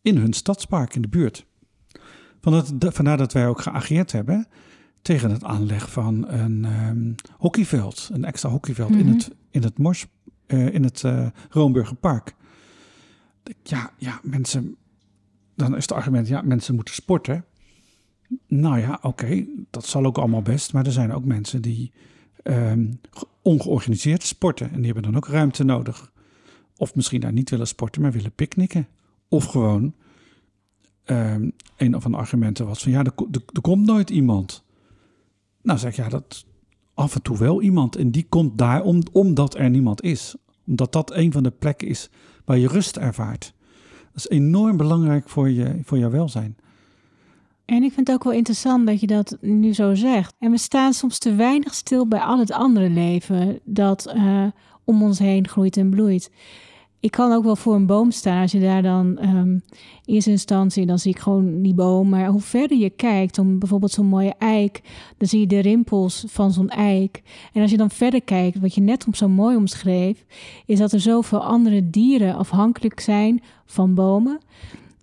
in 0.01 0.17
hun 0.17 0.33
stadspark 0.33 0.95
in 0.95 1.01
de 1.01 1.07
buurt. 1.07 1.45
Vandaar 2.79 3.17
dat 3.17 3.33
wij 3.33 3.47
ook 3.47 3.61
geageerd 3.61 4.11
hebben 4.11 4.47
tegen 5.01 5.31
het 5.31 5.43
aanleg 5.43 5.91
van 5.91 6.27
een 6.29 6.65
ehm, 6.65 7.11
hockeyveld, 7.37 8.09
een 8.13 8.25
extra 8.25 8.49
hockeyveld 8.49 8.91
in 8.91 9.05
Mhm. 9.05 9.13
het, 9.15 9.31
in 9.51 9.63
het 9.63 9.77
Mors, 9.77 10.05
eh, 10.45 10.73
in 10.73 10.83
het 10.83 11.03
eh 11.03 11.27
Roomburger 11.49 11.95
Park. 11.95 12.35
Ja, 13.63 13.91
ja, 13.97 14.19
mensen, 14.23 14.75
dan 15.55 15.75
is 15.75 15.81
het 15.81 15.91
argument, 15.91 16.27
ja, 16.27 16.41
mensen 16.41 16.75
moeten 16.75 16.93
sporten. 16.93 17.45
Nou 18.47 18.79
ja, 18.79 18.99
oké, 19.01 19.45
dat 19.69 19.85
zal 19.85 20.05
ook 20.05 20.17
allemaal 20.17 20.41
best, 20.41 20.73
maar 20.73 20.85
er 20.85 20.91
zijn 20.91 21.13
ook 21.13 21.25
mensen 21.25 21.61
die 21.61 21.91
ehm, 22.43 22.91
ge- 23.11 23.27
ongeorganiseerd 23.41 24.23
sporten 24.23 24.67
en 24.71 24.75
die 24.75 24.85
hebben 24.85 25.03
dan 25.03 25.15
ook 25.15 25.27
ruimte 25.27 25.63
nodig. 25.63 26.11
Of 26.77 26.95
misschien 26.95 27.19
daar 27.19 27.33
niet 27.33 27.49
willen 27.49 27.67
sporten, 27.67 28.01
maar 28.01 28.11
willen 28.11 28.31
picknicken. 28.31 28.87
Of 29.29 29.45
gewoon, 29.45 29.93
ehm, 31.03 31.49
een 31.77 32.01
van 32.01 32.11
de 32.11 32.17
argumenten 32.17 32.65
was 32.65 32.83
van 32.83 32.91
ja, 32.91 33.03
er, 33.03 33.11
ko- 33.11 33.29
komt 33.61 33.85
nooit 33.85 34.09
iemand. 34.09 34.63
Nou 35.61 35.79
zeg 35.79 35.89
ik 35.91 35.97
ja, 35.97 36.09
dat 36.09 36.45
af 36.93 37.15
en 37.15 37.21
toe 37.21 37.37
wel 37.37 37.61
iemand. 37.61 37.95
En 37.95 38.11
die 38.11 38.25
komt 38.29 38.57
daar 38.57 38.83
om, 38.83 39.01
omdat 39.11 39.55
er 39.57 39.69
niemand 39.69 40.01
is. 40.03 40.35
Omdat 40.67 40.91
dat 40.91 41.13
een 41.13 41.31
van 41.31 41.43
de 41.43 41.51
plekken 41.51 41.87
is 41.87 42.09
waar 42.45 42.57
je 42.57 42.67
rust 42.67 42.97
ervaart. 42.97 43.53
Dat 44.13 44.15
is 44.15 44.29
enorm 44.29 44.77
belangrijk 44.77 45.29
voor 45.29 45.49
je, 45.49 45.79
voor 45.83 45.97
jouw 45.97 46.09
welzijn. 46.09 46.57
En 47.65 47.83
ik 47.83 47.93
vind 47.93 48.07
het 48.07 48.15
ook 48.15 48.23
wel 48.23 48.33
interessant 48.33 48.87
dat 48.87 48.99
je 48.99 49.07
dat 49.07 49.37
nu 49.41 49.73
zo 49.73 49.93
zegt. 49.93 50.35
En 50.39 50.51
we 50.51 50.57
staan 50.57 50.93
soms 50.93 51.17
te 51.17 51.35
weinig 51.35 51.73
stil 51.73 52.07
bij 52.07 52.19
al 52.19 52.39
het 52.39 52.51
andere 52.51 52.89
leven 52.89 53.59
dat 53.63 54.05
eh, 54.05 54.45
om 54.85 55.03
ons 55.03 55.19
heen 55.19 55.47
groeit 55.47 55.77
en 55.77 55.89
bloeit. 55.89 56.31
Ik 56.99 57.11
kan 57.11 57.31
ook 57.31 57.43
wel 57.43 57.55
voor 57.55 57.75
een 57.75 57.85
boom 57.85 58.11
staan 58.11 58.41
als 58.41 58.51
je 58.51 58.59
daar 58.59 58.81
dan 58.81 59.17
ehm, 59.17 59.49
in 59.49 59.61
eerste 60.05 60.29
instantie, 60.29 60.85
dan 60.85 60.99
zie 60.99 61.11
ik 61.11 61.19
gewoon 61.19 61.61
die 61.61 61.73
boom. 61.73 62.09
Maar 62.09 62.27
hoe 62.27 62.41
verder 62.41 62.77
je 62.77 62.89
kijkt, 62.89 63.37
om 63.37 63.59
bijvoorbeeld 63.59 63.91
zo'n 63.91 64.05
mooie 64.05 64.33
eik, 64.37 64.81
dan 65.17 65.27
zie 65.27 65.39
je 65.39 65.47
de 65.47 65.59
rimpels 65.59 66.23
van 66.27 66.51
zo'n 66.51 66.69
eik. 66.69 67.21
En 67.53 67.61
als 67.61 67.71
je 67.71 67.77
dan 67.77 67.89
verder 67.89 68.21
kijkt, 68.21 68.59
wat 68.59 68.75
je 68.75 68.81
net 68.81 69.05
zo 69.11 69.27
mooi 69.27 69.55
omschreef, 69.55 70.25
is 70.65 70.79
dat 70.79 70.91
er 70.91 70.99
zoveel 70.99 71.43
andere 71.43 71.89
dieren 71.89 72.35
afhankelijk 72.35 72.99
zijn 72.99 73.43
van 73.65 73.93
bomen. 73.93 74.39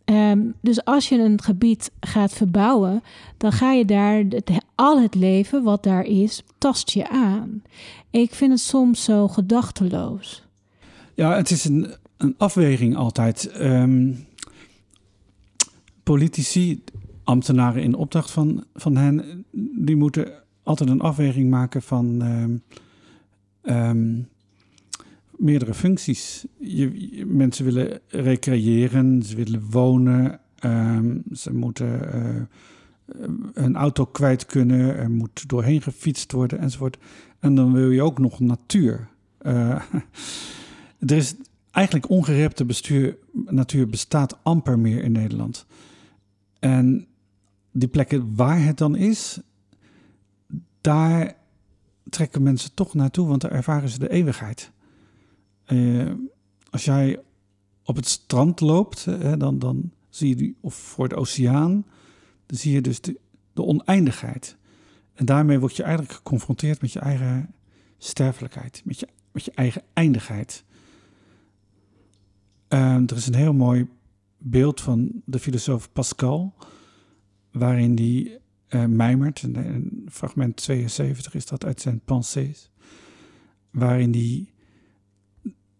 Ehm, 0.04 0.40
dus 0.60 0.84
als 0.84 1.08
je 1.08 1.18
een 1.18 1.42
gebied 1.42 1.90
gaat 2.00 2.32
verbouwen, 2.32 3.02
dan 3.36 3.52
ga 3.52 3.72
je 3.72 3.84
daar 3.84 4.24
al 4.74 5.02
het 5.02 5.14
leven 5.14 5.62
wat 5.62 5.82
daar 5.82 6.04
is, 6.04 6.42
tast 6.58 6.90
je 6.90 7.08
aan. 7.08 7.62
Ik 8.10 8.34
vind 8.34 8.50
het 8.52 8.60
soms 8.60 9.04
zo 9.04 9.28
gedachteloos. 9.28 10.42
Ja, 11.14 11.36
het 11.36 11.50
is 11.50 11.64
een, 11.64 11.86
een 12.16 12.34
afweging 12.38 12.96
altijd. 12.96 13.46
Ehm, 13.46 14.12
politici, 16.02 16.82
ambtenaren 17.24 17.82
in 17.82 17.94
opdracht 17.94 18.30
van, 18.30 18.64
van 18.74 18.96
hen, 18.96 19.44
die 19.76 19.96
moeten 19.96 20.32
altijd 20.62 20.90
een 20.90 21.00
afweging 21.00 21.50
maken 21.50 21.82
van 21.82 22.22
ehm, 23.62 24.20
meerdere 25.42 25.74
functies. 25.74 26.46
Je, 26.58 27.24
mensen 27.26 27.64
willen 27.64 28.00
recreëren, 28.08 29.22
ze 29.22 29.36
willen 29.36 29.70
wonen, 29.70 30.40
ehm, 30.58 31.18
ze 31.32 31.52
moeten 31.52 32.12
eh, 32.12 32.42
een 33.52 33.76
auto 33.76 34.04
kwijt 34.04 34.46
kunnen, 34.46 34.96
er 34.96 35.10
moet 35.10 35.48
doorheen 35.48 35.82
gefietst 35.82 36.32
worden 36.32 36.58
enzovoort. 36.58 36.98
En 37.38 37.54
dan 37.54 37.72
wil 37.72 37.90
je 37.90 38.02
ook 38.02 38.18
nog 38.18 38.40
natuur. 38.40 39.08
Eh, 39.38 39.82
er 40.98 41.16
is 41.16 41.34
eigenlijk 41.70 42.08
ongerepte 42.08 42.64
bestuur, 42.64 43.16
natuur 43.32 43.88
bestaat 43.88 44.38
amper 44.42 44.78
meer 44.78 45.02
in 45.04 45.12
Nederland. 45.12 45.66
En 46.58 47.06
die 47.72 47.88
plekken 47.88 48.34
waar 48.36 48.64
het 48.64 48.78
dan 48.78 48.96
is, 48.96 49.40
daar 50.80 51.36
trekken 52.08 52.42
mensen 52.42 52.74
toch 52.74 52.94
naartoe, 52.94 53.28
want 53.28 53.40
daar 53.40 53.50
ervaren 53.50 53.88
ze 53.88 53.98
de 53.98 54.10
eeuwigheid. 54.10 54.72
Eh, 55.72 56.10
als 56.70 56.84
jij 56.84 57.20
op 57.84 57.96
het 57.96 58.06
strand 58.06 58.60
loopt, 58.60 59.04
hè, 59.04 59.36
dan, 59.36 59.58
dan 59.58 59.90
zie 60.08 60.28
je 60.28 60.36
die, 60.36 60.56
of 60.60 60.74
voor 60.74 61.08
de 61.08 61.14
oceaan, 61.14 61.86
dan 62.46 62.58
zie 62.58 62.72
je 62.72 62.80
dus 62.80 63.00
de, 63.00 63.20
de 63.52 63.64
oneindigheid. 63.64 64.56
En 65.14 65.24
daarmee 65.24 65.58
word 65.58 65.76
je 65.76 65.82
eigenlijk 65.82 66.12
geconfronteerd 66.12 66.80
met 66.80 66.92
je 66.92 66.98
eigen 66.98 67.54
sterfelijkheid, 67.98 68.82
met 68.84 69.00
je, 69.00 69.08
met 69.32 69.44
je 69.44 69.52
eigen 69.54 69.82
eindigheid. 69.92 70.64
Ehm, 72.68 73.02
er 73.06 73.16
is 73.16 73.26
een 73.26 73.34
heel 73.34 73.54
mooi 73.54 73.88
beeld 74.38 74.80
van 74.80 75.22
de 75.24 75.38
filosoof 75.38 75.92
Pascal, 75.92 76.54
waarin 77.50 77.94
die 77.94 78.40
eh 78.68 78.84
mijmert, 78.84 79.42
en 79.42 80.04
fragment 80.10 80.56
72 80.56 81.34
is 81.34 81.46
dat 81.46 81.64
uit 81.64 81.80
zijn 81.80 82.00
Pensées, 82.04 82.70
waarin 83.70 84.10
die, 84.10 84.51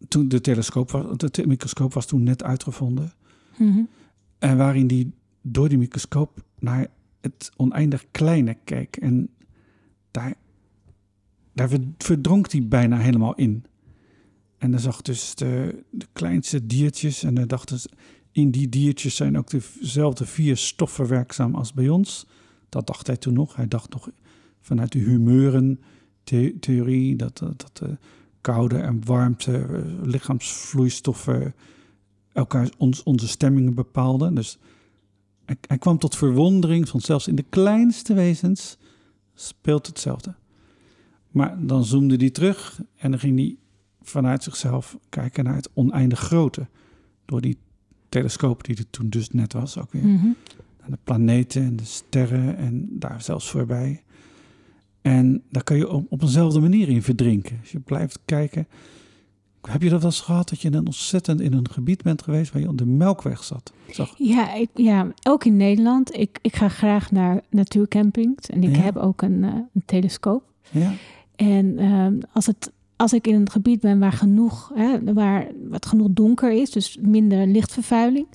toen 0.08 0.28
de 0.28 0.40
telescoop 0.40 0.90
was, 0.90 1.16
de 1.32 1.46
microscoop 1.46 1.92
was 1.92 2.06
toen 2.06 2.22
net 2.22 2.42
uitgevonden, 2.42 3.12
Mhm. 3.58 3.80
en 4.38 4.56
waarin 4.56 4.86
die 4.86 5.12
door 5.42 5.68
die 5.68 5.78
microscoop 5.78 6.44
naar 6.58 6.86
het 7.20 7.50
oneindig 7.56 8.04
kleine 8.10 8.56
keek. 8.64 8.96
En 8.96 9.28
daar, 10.10 10.34
daar 11.52 11.68
ver- 11.68 11.86
verdronk 11.98 12.52
hij 12.52 12.66
bijna 12.68 12.98
helemaal 12.98 13.34
in. 13.34 13.64
En 14.58 14.70
dan 14.70 14.80
zag 14.80 15.02
dus 15.02 15.34
de, 15.34 15.82
de 15.90 16.06
kleinste 16.12 16.66
diertjes. 16.66 17.22
En 17.22 17.34
dan 17.34 17.46
dachten 17.46 17.78
ze, 17.80 17.88
in 18.32 18.50
die 18.50 18.68
diertjes 18.68 19.16
zijn 19.16 19.38
ook 19.38 19.50
dezelfde 19.50 20.26
vier 20.26 20.56
stoffen 20.56 21.08
werkzaam 21.08 21.54
als 21.54 21.72
bij 21.72 21.88
ons. 21.88 22.26
Dat 22.68 22.86
dacht 22.86 23.06
hij 23.06 23.16
toen 23.16 23.34
nog. 23.34 23.56
Hij 23.56 23.68
dacht 23.68 23.92
nog 23.92 24.10
vanuit 24.60 24.92
de 24.92 24.98
humeuren-theorie 24.98 27.16
dat, 27.16 27.38
dat, 27.38 27.60
dat 27.60 27.76
de 27.76 27.96
koude 28.42 28.76
en 28.78 29.05
warmte, 29.05 29.59
eh, 29.59 29.81
lichaamsvloeistoffen 30.02 31.55
elkaar 32.33 32.70
ons, 32.78 33.02
onze 33.02 33.28
stemmingen 33.28 33.74
bepaalden. 33.74 34.35
Dus 34.35 34.59
hij, 35.44 35.57
hij 35.66 35.78
kwam 35.78 35.98
tot 35.98 36.16
verwondering 36.16 36.88
van 36.88 37.00
zelfs 37.00 37.28
in 37.28 37.35
de 37.35 37.44
kleinste 37.48 38.14
wezens 38.14 38.78
speelt 39.35 39.87
hetzelfde. 39.87 40.35
Maar 41.31 41.66
dan 41.66 41.85
zoomde 41.85 42.16
hij 42.16 42.31
terug 42.31 42.81
en 42.96 43.11
dan 43.11 43.20
ging 43.20 43.38
hij 43.38 43.57
vanuit 44.02 44.42
zichzelf 44.42 44.98
kijken 45.09 45.44
naar 45.44 45.55
het 45.55 45.70
oneindig 45.74 46.18
grote. 46.18 46.66
Door 47.24 47.40
die 47.40 47.59
telescoop 48.09 48.64
die 48.64 48.76
er 48.76 48.90
toen 48.90 49.09
dus 49.09 49.31
net 49.31 49.52
was 49.52 49.78
ook 49.78 49.92
weer. 49.92 50.05
Mhm. 50.05 50.26
Naar 50.81 50.90
de 50.90 50.98
planeten 51.05 51.62
en 51.62 51.76
de 51.76 51.85
sterren 51.85 52.57
en 52.57 52.87
daar 52.90 53.22
zelfs 53.22 53.50
voorbij. 53.50 54.02
En 55.02 55.42
daar 55.50 55.64
kan 55.64 55.76
je 55.76 55.90
op, 55.90 56.06
op 56.08 56.22
eenzelfde 56.22 56.60
manier 56.60 56.88
in 56.88 57.02
verdrinken. 57.02 57.56
Als 57.60 57.72
je 57.72 57.80
blijft 57.80 58.18
kijken. 58.24 58.66
Heb 59.62 59.82
je 59.82 59.88
dat 59.88 60.00
wel 60.02 60.10
eens 60.10 60.20
gehad 60.20 60.48
dat 60.48 60.60
je 60.60 60.70
dan 60.70 60.86
ontzettend 60.86 61.40
in 61.40 61.52
een 61.52 61.70
gebied 61.70 62.02
bent 62.02 62.22
geweest 62.22 62.52
waar 62.52 62.62
je 62.62 62.68
op 62.68 62.78
de 62.78 62.86
melkweg 62.86 63.44
zat? 63.44 63.72
Zag, 63.90 64.14
Ja, 64.16 64.54
ik, 64.54 64.68
ja, 64.74 65.12
ook 65.28 65.44
in 65.44 65.56
Nederland. 65.56 66.16
Ik, 66.18 66.38
ik 66.42 66.56
ga 66.56 66.68
graag 66.68 67.10
naar 67.10 67.40
natuurcampings 67.50 68.48
en 68.48 68.62
ik 68.62 68.76
Ja. 68.76 68.82
heb 68.82 68.96
ook 68.96 69.22
een, 69.22 69.44
eh, 69.44 69.50
een 69.74 69.82
telescoop. 69.86 70.42
ja, 70.70 70.92
En 71.36 71.78
ehm, 71.78 72.14
als, 72.32 72.46
het, 72.46 72.72
als 72.96 73.12
ik 73.12 73.26
in 73.26 73.34
een 73.34 73.50
gebied 73.50 73.80
ben 73.80 73.98
waar 73.98 74.12
genoeg, 74.12 74.70
hè, 74.74 75.12
waar 75.14 75.46
wat 75.68 75.86
genoeg 75.86 76.08
donker 76.10 76.52
is, 76.52 76.70
dus 76.70 76.98
minder 77.00 77.46
lichtvervuiling, 77.46 78.26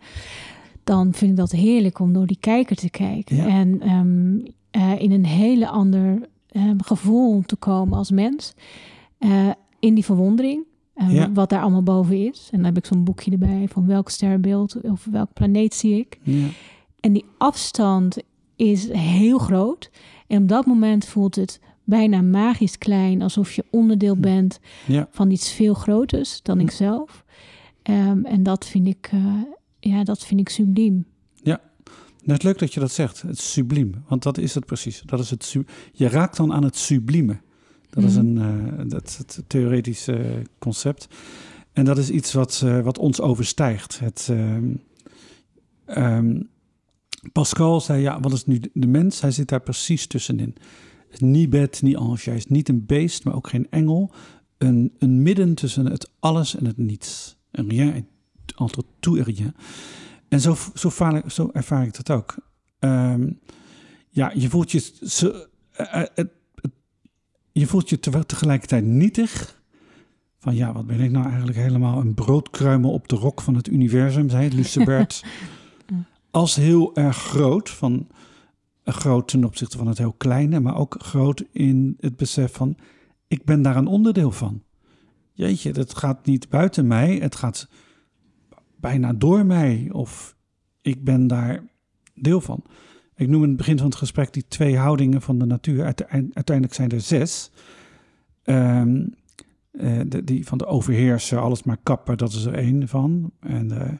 dan 0.84 1.14
vind 1.14 1.32
ik 1.32 1.38
dat 1.38 1.52
heerlijk 1.52 2.00
om 2.00 2.14
door 2.14 2.28
die 2.28 2.38
kijker 2.40 2.76
te 2.76 2.90
kijken. 2.90 3.36
Ja. 3.36 3.48
En 3.48 3.82
ehm, 3.82 4.38
eh, 4.72 5.02
in 5.02 5.12
een 5.12 5.26
hele 5.26 5.68
ander 5.68 6.20
ehm, 6.58 6.78
gevoel 6.82 7.42
te 7.42 7.56
komen 7.56 7.98
als 7.98 8.12
mens. 8.12 8.54
Eh, 9.18 9.50
in 9.80 9.94
die 9.94 10.06
verwondering. 10.06 10.64
eh, 10.94 11.14
Ja. 11.14 11.32
Wat 11.32 11.50
daar 11.50 11.62
allemaal 11.62 11.84
boven 11.84 12.26
is. 12.28 12.50
En 12.52 12.58
dan 12.58 12.66
heb 12.66 12.78
ik 12.78 12.86
zo'n 12.86 13.04
boekje 13.04 13.32
erbij 13.32 13.66
van 13.70 13.86
welk 13.88 14.10
sterrenbeeld 14.10 14.82
of 14.82 15.06
welk 15.12 15.34
planeet 15.34 15.74
zie 15.74 16.00
ik. 16.00 16.20
ja, 16.24 16.48
En 17.00 17.14
die 17.14 17.26
afstand 17.38 18.18
is 18.56 18.92
heel 18.92 19.38
groot. 19.38 19.92
En 20.28 20.42
op 20.42 20.48
dat 20.48 20.66
moment 20.66 21.06
voelt 21.06 21.36
het 21.36 21.60
bijna 21.84 22.22
magisch 22.22 22.78
klein, 22.78 23.22
alsof 23.22 23.52
je 23.54 23.66
onderdeel 23.72 24.14
Hm. 24.16 24.22
bent 24.22 24.60
ja. 24.88 25.08
van 25.12 25.32
iets 25.32 25.52
veel 25.52 25.74
groters 25.74 26.42
dan 26.42 26.58
Hm. 26.58 26.64
ikzelf. 26.64 27.26
Ehm, 27.84 28.26
en 28.26 28.44
dat 28.44 28.66
vind 28.66 28.88
ik, 28.88 29.10
eh, 29.12 29.26
ja, 29.80 30.04
dat 30.04 30.26
vind 30.26 30.40
ik 30.40 30.50
subliem. 30.50 31.06
Het 32.34 32.38
is 32.38 32.44
leuk 32.44 32.60
dat 32.60 32.74
je 32.74 32.80
dat 32.80 32.92
zegt, 32.92 33.22
het 33.22 33.40
subliem. 33.40 33.94
Want 34.08 34.24
dat 34.24 34.38
is 34.38 34.54
het 34.56 34.66
precies. 34.66 35.02
Dat 35.06 35.20
is 35.20 35.30
het 35.30 35.56
je 35.94 36.08
raakt 36.08 36.38
dan 36.38 36.54
aan 36.54 36.64
het 36.64 36.76
sublieme. 36.76 37.40
Dat 37.90 38.04
is 38.04 38.16
Mhm. 38.16 38.26
een 38.26 38.38
eh, 38.78 38.84
dat 38.88 39.16
het 39.18 39.44
theoretische 39.48 40.42
concept. 40.60 41.08
En 41.74 41.86
dat 41.86 41.98
is 41.98 42.10
iets 42.10 42.34
wat, 42.34 42.62
eh, 42.66 42.80
wat 42.82 42.98
ons 42.98 43.22
overstijgt. 43.22 44.00
Het, 44.00 44.28
ehm, 44.30 44.74
ehm, 45.86 46.42
Pascal 47.32 47.82
zei, 47.82 48.02
ja, 48.02 48.20
wat 48.20 48.34
is 48.34 48.46
nu 48.46 48.60
de- 48.74 48.88
mens? 48.88 49.22
Hij 49.22 49.32
zit 49.32 49.48
daar 49.50 49.62
precies 49.62 50.08
tussenin. 50.08 50.56
Ni 51.18 51.50
bed, 51.50 51.82
ni 51.82 51.96
ange. 51.96 52.18
Hij 52.24 52.36
is 52.36 52.46
niet 52.46 52.70
een 52.70 52.86
beest, 52.86 53.24
maar 53.24 53.36
ook 53.36 53.50
geen 53.50 53.68
engel. 53.70 54.12
Een, 54.58 54.94
een 55.00 55.22
midden 55.22 55.56
tussen 55.56 55.86
het 55.86 56.10
alles 56.20 56.56
en 56.56 56.66
het 56.66 56.78
niets. 56.78 57.38
Een 57.52 57.70
rien 57.70 58.08
entre 58.56 58.84
tout 59.00 59.18
et 59.20 59.26
rien. 59.26 59.56
En 60.30 60.42
zo, 60.42 60.56
zo, 60.74 60.88
ervaar, 60.88 61.16
ik- 61.16 61.30
zo 61.32 61.50
ervaar 61.54 61.84
ik 61.86 61.96
dat 61.96 62.10
ook. 62.12 62.36
Ehm, 62.80 63.30
ja, 64.10 64.32
je 64.36 64.50
voelt 64.50 64.72
je 64.72 64.80
zo, 65.02 65.32
eh, 65.72 66.02
eh, 66.02 66.08
het- 66.16 66.32
je 67.52 67.68
voelt 67.68 67.90
je 67.90 68.00
te- 68.00 68.26
tegelijkertijd 68.26 68.86
nietig. 68.86 69.62
Van 70.40 70.56
ja, 70.56 70.74
wat 70.74 70.88
ben 70.88 71.00
ik 71.00 71.12
nou 71.12 71.26
eigenlijk 71.28 71.58
helemaal 71.58 72.00
een 72.00 72.14
broodkruimel 72.14 72.92
op 72.92 73.08
de 73.08 73.16
rok 73.16 73.42
van 73.42 73.56
het 73.56 73.68
universum, 73.68 74.30
zei 74.30 74.50
Lucebert. 74.56 75.24
Als 76.32 76.56
heel 76.56 76.96
erg 76.96 77.18
groot, 77.18 77.70
van 77.70 78.08
eh, 78.84 78.94
groot 78.94 79.28
ten 79.28 79.44
opzichte 79.44 79.78
van 79.78 79.88
het 79.88 79.98
heel 79.98 80.14
kleine, 80.14 80.60
maar 80.60 80.76
ook 80.78 80.96
groot 81.00 81.44
in 81.52 81.98
het 82.00 82.16
besef 82.18 82.54
van 82.54 82.78
ik 83.28 83.44
ben 83.46 83.62
daar 83.62 83.76
een 83.76 83.88
onderdeel 83.88 84.32
van. 84.32 84.64
Jeetje, 85.34 85.74
dat 85.74 85.98
gaat 85.98 86.26
niet 86.26 86.50
buiten 86.50 86.88
mij, 86.88 87.16
het 87.16 87.36
gaat 87.36 87.68
bijna 88.80 89.14
door 89.14 89.46
mij 89.46 89.90
of 89.92 90.36
ik 90.82 91.04
ben 91.04 91.28
daar 91.28 91.64
deel 92.14 92.42
van. 92.42 92.64
Ik 93.16 93.28
noem 93.28 93.42
in 93.42 93.48
het 93.48 93.58
begin 93.58 93.78
van 93.78 93.86
het 93.86 93.96
gesprek 93.96 94.34
die 94.34 94.46
twee 94.48 94.78
houdingen 94.78 95.22
van 95.22 95.40
de 95.40 95.46
natuur. 95.46 95.84
Uite- 95.84 96.08
Uiteindelijk 96.10 96.74
zijn 96.74 96.90
er 96.90 97.02
zes. 97.02 97.52
Ehm, 98.44 99.06
eh, 99.72 100.00
de, 100.08 100.24
die 100.24 100.46
van 100.46 100.58
de 100.58 100.66
overheersen, 100.66 101.42
alles 101.42 101.64
maar 101.64 101.78
kappen, 101.84 102.18
dat 102.18 102.32
is 102.34 102.46
er 102.46 102.54
één 102.54 102.88
van. 102.88 103.32
En 103.40 103.72
eh, 103.72 103.94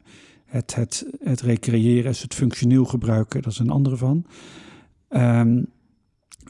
het, 0.44 0.74
het, 0.74 1.06
het 1.20 1.40
recreëren 1.40 2.10
is 2.10 2.22
het 2.22 2.34
functioneel 2.34 2.84
gebruiken, 2.84 3.42
dat 3.42 3.52
is 3.52 3.58
een 3.58 3.70
andere 3.70 3.96
van. 3.96 4.26
Ehm, 5.08 5.62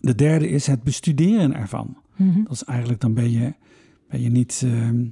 de 0.01 0.15
derde 0.15 0.49
is 0.49 0.67
het 0.67 0.83
bestuderen 0.83 1.55
ervan. 1.55 1.97
Mhm. 2.17 2.43
Dat 2.43 2.53
is 2.53 2.65
eigenlijk, 2.65 3.01
dan 3.01 3.15
ben 3.15 3.31
je, 3.31 3.55
ben 4.09 4.21
je 4.21 4.31
niet, 4.31 4.63
ehm, 4.65 5.07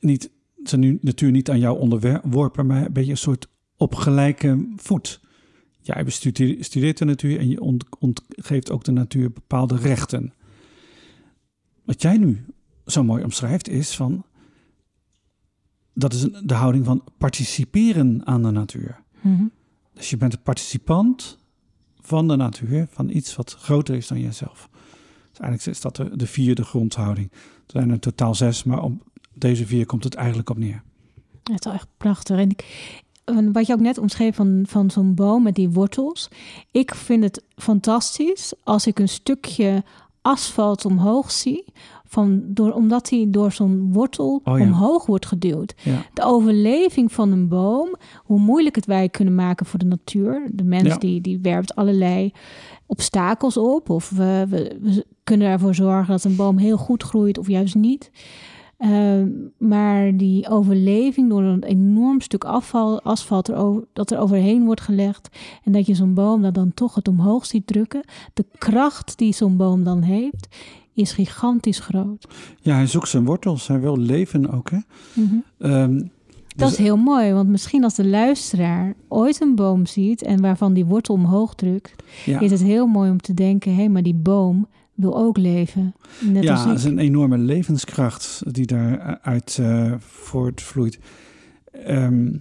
niet, 0.00 0.30
zijn 0.68 0.80
nu 0.80 0.98
natuur 1.00 1.30
niet 1.30 1.50
aan 1.50 1.58
jou 1.58 1.78
onderworpen, 1.78 2.66
maar 2.66 2.92
ben 2.92 3.04
je 3.04 3.10
een 3.10 3.16
soort 3.16 3.48
op 3.76 3.94
gelijke 3.94 4.72
voet. 4.76 5.20
Jij 5.80 6.04
bestudeert 6.04 6.64
studeert 6.64 6.98
de 6.98 7.04
natuur 7.04 7.38
en 7.38 7.48
je 7.48 7.60
ont, 7.60 7.84
ontgeeft 7.98 8.70
ook 8.70 8.84
de 8.84 8.92
natuur 8.92 9.32
bepaalde 9.32 9.76
rechten. 9.76 10.32
Wat 11.84 12.02
jij 12.02 12.16
nu 12.16 12.44
zo 12.86 13.04
mooi 13.04 13.24
omschrijft 13.24 13.68
is 13.68 13.96
van, 13.96 14.24
dat 15.94 16.12
is 16.12 16.22
een, 16.22 16.46
de 16.46 16.54
houding 16.54 16.84
van 16.84 17.04
participeren 17.18 18.26
aan 18.26 18.42
de 18.42 18.50
natuur. 18.50 19.02
Mhm. 19.20 19.44
Dus 19.94 20.10
je 20.10 20.16
bent 20.16 20.32
een 20.32 20.42
participant 20.42 21.38
van 22.00 22.28
de 22.28 22.36
natuur, 22.36 22.86
van 22.90 23.08
iets 23.08 23.36
wat 23.36 23.54
groter 23.54 23.94
is 23.94 24.06
dan 24.06 24.20
jezelf. 24.20 24.68
Dus 25.30 25.38
eigenlijk 25.38 25.76
is 25.76 25.80
dat 25.80 25.96
de, 25.96 26.16
de 26.16 26.26
vierde 26.26 26.64
grondhouding. 26.64 27.30
Er 27.32 27.38
zijn 27.66 27.90
er 27.90 27.98
totaal 27.98 28.34
zes, 28.34 28.64
maar 28.64 28.82
op 28.82 29.12
deze 29.34 29.66
vier 29.66 29.86
komt 29.86 30.04
het 30.04 30.14
eigenlijk 30.14 30.50
op 30.50 30.58
neer. 30.58 30.82
Het 31.42 31.58
is 31.58 31.64
wel 31.64 31.74
echt 31.74 31.88
prachtig. 31.96 32.38
En 32.38 32.50
ik, 32.50 32.64
wat 33.52 33.66
je 33.66 33.72
ook 33.72 33.80
net 33.80 33.98
omschreef 33.98 34.36
van, 34.36 34.64
van 34.68 34.90
zo'n 34.90 35.14
boom 35.14 35.42
met 35.42 35.54
die 35.54 35.70
wortels. 35.70 36.28
Ik 36.70 36.94
vind 36.94 37.22
het 37.22 37.42
fantastisch 37.56 38.52
als 38.62 38.86
ik 38.86 38.98
een 38.98 39.08
stukje 39.08 39.82
asfalt 40.22 40.84
omhoog 40.84 41.30
zie. 41.30 41.64
Van 42.06 42.42
door, 42.46 42.72
omdat 42.72 43.10
hij 43.10 43.26
door 43.28 43.52
zo'n 43.52 43.92
wortel 43.92 44.40
Oh 44.44 44.58
ja. 44.58 44.64
omhoog 44.64 45.06
wordt 45.06 45.26
geduwd. 45.26 45.74
Ja, 45.82 46.02
De 46.14 46.22
overleving 46.24 47.12
van 47.12 47.32
een 47.32 47.48
boom, 47.48 47.94
hoe 48.24 48.38
moeilijk 48.38 48.74
het 48.76 48.86
wij 48.86 49.08
kunnen 49.08 49.34
maken 49.34 49.66
voor 49.66 49.78
de 49.78 49.84
natuur. 49.84 50.48
De 50.52 50.64
mens 50.64 50.88
Ja. 50.88 50.96
die, 50.96 51.20
die 51.20 51.38
werpt 51.42 51.74
allerlei 51.74 52.32
obstakels 52.86 53.56
op. 53.56 53.90
Of 53.90 54.10
we, 54.10 54.46
we, 54.48 54.76
we 54.80 55.06
kunnen 55.24 55.48
ervoor 55.48 55.74
zorgen 55.74 56.06
dat 56.10 56.24
een 56.24 56.36
boom 56.36 56.56
heel 56.58 56.76
goed 56.76 57.02
groeit 57.02 57.38
of 57.38 57.48
juist 57.48 57.74
niet. 57.74 58.10
Ehm, 58.84 59.28
maar 59.58 60.16
die 60.16 60.48
overleving 60.48 61.28
door 61.28 61.42
een 61.42 61.62
enorm 61.62 62.20
stuk 62.20 62.44
afval, 62.44 63.02
asfalt 63.02 63.48
erover, 63.48 63.84
dat 63.92 64.10
er 64.10 64.18
overheen 64.18 64.64
wordt 64.64 64.80
gelegd. 64.80 65.28
En 65.62 65.72
dat 65.72 65.86
je 65.86 65.94
zo'n 65.94 66.14
boom 66.14 66.42
dat 66.42 66.54
dan 66.54 66.74
toch 66.74 66.94
het 66.94 67.08
omhoog 67.08 67.46
ziet 67.46 67.66
drukken. 67.66 68.04
De 68.34 68.44
kracht 68.58 69.18
die 69.18 69.32
zo'n 69.34 69.56
boom 69.56 69.84
dan 69.84 70.02
heeft, 70.02 70.48
is 70.92 71.12
gigantisch 71.12 71.78
groot. 71.78 72.26
ja 72.60 72.74
hij 72.74 72.86
zoekt 72.86 73.08
zijn 73.08 73.24
wortels, 73.24 73.66
hij 73.66 73.80
wil 73.80 73.98
leven 73.98 74.50
ook. 74.50 74.70
Hè? 74.70 74.78
Ehm, 75.58 75.98
Dat 75.98 76.68
dus- 76.68 76.70
is 76.70 76.84
heel 76.84 76.96
mooi, 76.96 77.32
want 77.32 77.48
misschien 77.48 77.84
als 77.84 77.94
de 77.94 78.06
luisteraar 78.06 78.94
ooit 79.08 79.40
een 79.40 79.54
boom 79.54 79.86
ziet 79.86 80.22
en 80.22 80.40
waarvan 80.40 80.72
die 80.72 80.84
wortel 80.84 81.14
omhoog 81.14 81.54
drukt, 81.54 81.94
ja. 82.24 82.40
is 82.40 82.50
het 82.50 82.62
heel 82.62 82.86
mooi 82.86 83.10
om 83.10 83.20
te 83.20 83.34
denken: 83.34 83.74
hé, 83.74 83.88
maar 83.88 84.02
die 84.02 84.14
boom 84.14 84.66
wil 84.94 85.16
ook 85.16 85.36
leven. 85.36 85.94
Net 86.20 86.42
ja, 86.42 86.66
ik. 86.66 86.74
is 86.74 86.84
een 86.84 86.98
enorme 86.98 87.38
levenskracht 87.38 88.42
die 88.46 88.66
daaruit 88.66 89.58
eh 89.60 89.94
voortvloeit. 89.98 90.98
Ehm, 91.72 92.36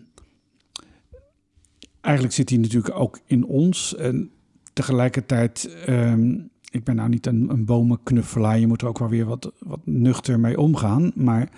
eigenlijk 2.01 2.35
zit 2.35 2.47
die 2.47 2.59
natuurlijk 2.59 2.95
ook 2.95 3.19
in 3.25 3.45
ons. 3.45 3.95
En 3.95 4.31
tegelijkertijd, 4.73 5.77
ehm, 5.85 6.37
ik 6.69 6.83
ben 6.83 6.95
nou 6.95 7.09
niet 7.09 7.25
een, 7.25 7.49
een 7.49 7.65
bomenknuffelaar. 7.65 8.59
Je 8.59 8.67
moet 8.67 8.81
er 8.81 8.87
ook 8.87 8.99
wel 8.99 9.09
weer 9.09 9.25
wat, 9.25 9.51
wat 9.59 9.79
nuchter 9.83 10.39
mee 10.39 10.59
omgaan. 10.59 11.11
Maar 11.15 11.49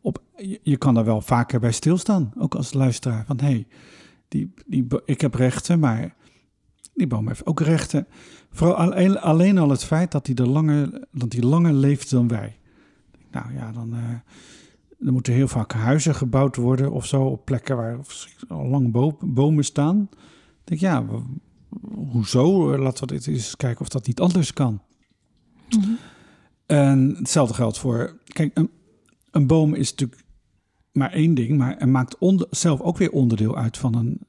op, 0.00 0.22
je, 0.36 0.60
je 0.62 0.76
kan 0.76 0.96
er 0.96 1.04
wel 1.04 1.20
vaker 1.20 1.60
bij 1.60 1.72
stilstaan, 1.72 2.32
ook 2.38 2.54
als 2.54 2.72
luisteraar. 2.72 3.24
Van 3.26 3.40
hé, 3.40 3.46
hey, 3.46 3.66
die, 4.28 4.52
die, 4.66 4.86
ik 5.04 5.20
heb 5.20 5.34
rechten, 5.34 5.78
maar 5.78 6.14
die 6.94 7.06
boom 7.06 7.28
heeft 7.28 7.46
ook 7.46 7.60
rechten. 7.60 8.06
Vooral 8.50 8.76
alleen, 8.76 9.20
alleen 9.20 9.58
al 9.58 9.70
het 9.70 9.84
feit 9.84 10.12
dat 10.12 10.26
hij, 10.26 10.36
er 10.36 10.48
langer, 10.48 11.06
dat 11.12 11.32
hij 11.32 11.42
langer 11.42 11.72
leeft 11.72 12.10
dan 12.10 12.28
wij. 12.28 12.58
Nou 13.30 13.54
ja, 13.54 13.72
dan, 13.72 13.94
eh 13.94 14.14
er 15.06 15.12
moeten 15.12 15.32
heel 15.32 15.48
vaak 15.48 15.72
huizen 15.72 16.14
gebouwd 16.14 16.56
worden 16.56 16.92
of 16.92 17.06
zo... 17.06 17.22
op 17.22 17.44
plekken 17.44 17.76
waar 17.76 17.98
al 18.48 18.66
lang 18.66 18.92
bo- 18.92 19.18
bomen 19.20 19.64
staan. 19.64 20.08
Ik 20.64 20.64
denk, 20.64 20.80
ja, 20.80 21.04
hoezo? 21.94 22.78
Laten 22.78 23.06
we 23.06 23.12
dit 23.14 23.26
eens 23.26 23.56
kijken 23.56 23.80
of 23.80 23.88
dat 23.88 24.06
niet 24.06 24.20
anders 24.20 24.52
kan. 24.52 24.82
Mhm. 25.68 25.90
En 26.66 27.14
hetzelfde 27.18 27.54
geldt 27.54 27.78
voor... 27.78 28.18
Kijk, 28.24 28.58
een, 28.58 28.70
een 29.30 29.46
boom 29.46 29.74
is 29.74 29.90
natuurlijk 29.90 30.24
maar 30.92 31.12
één 31.12 31.34
ding... 31.34 31.58
maar 31.58 31.76
het 31.78 31.88
maakt 31.88 32.18
onder, 32.18 32.46
zelf 32.50 32.80
ook 32.80 32.98
weer 32.98 33.10
onderdeel 33.10 33.56
uit 33.56 33.76
van 33.76 33.94
een, 33.94 34.20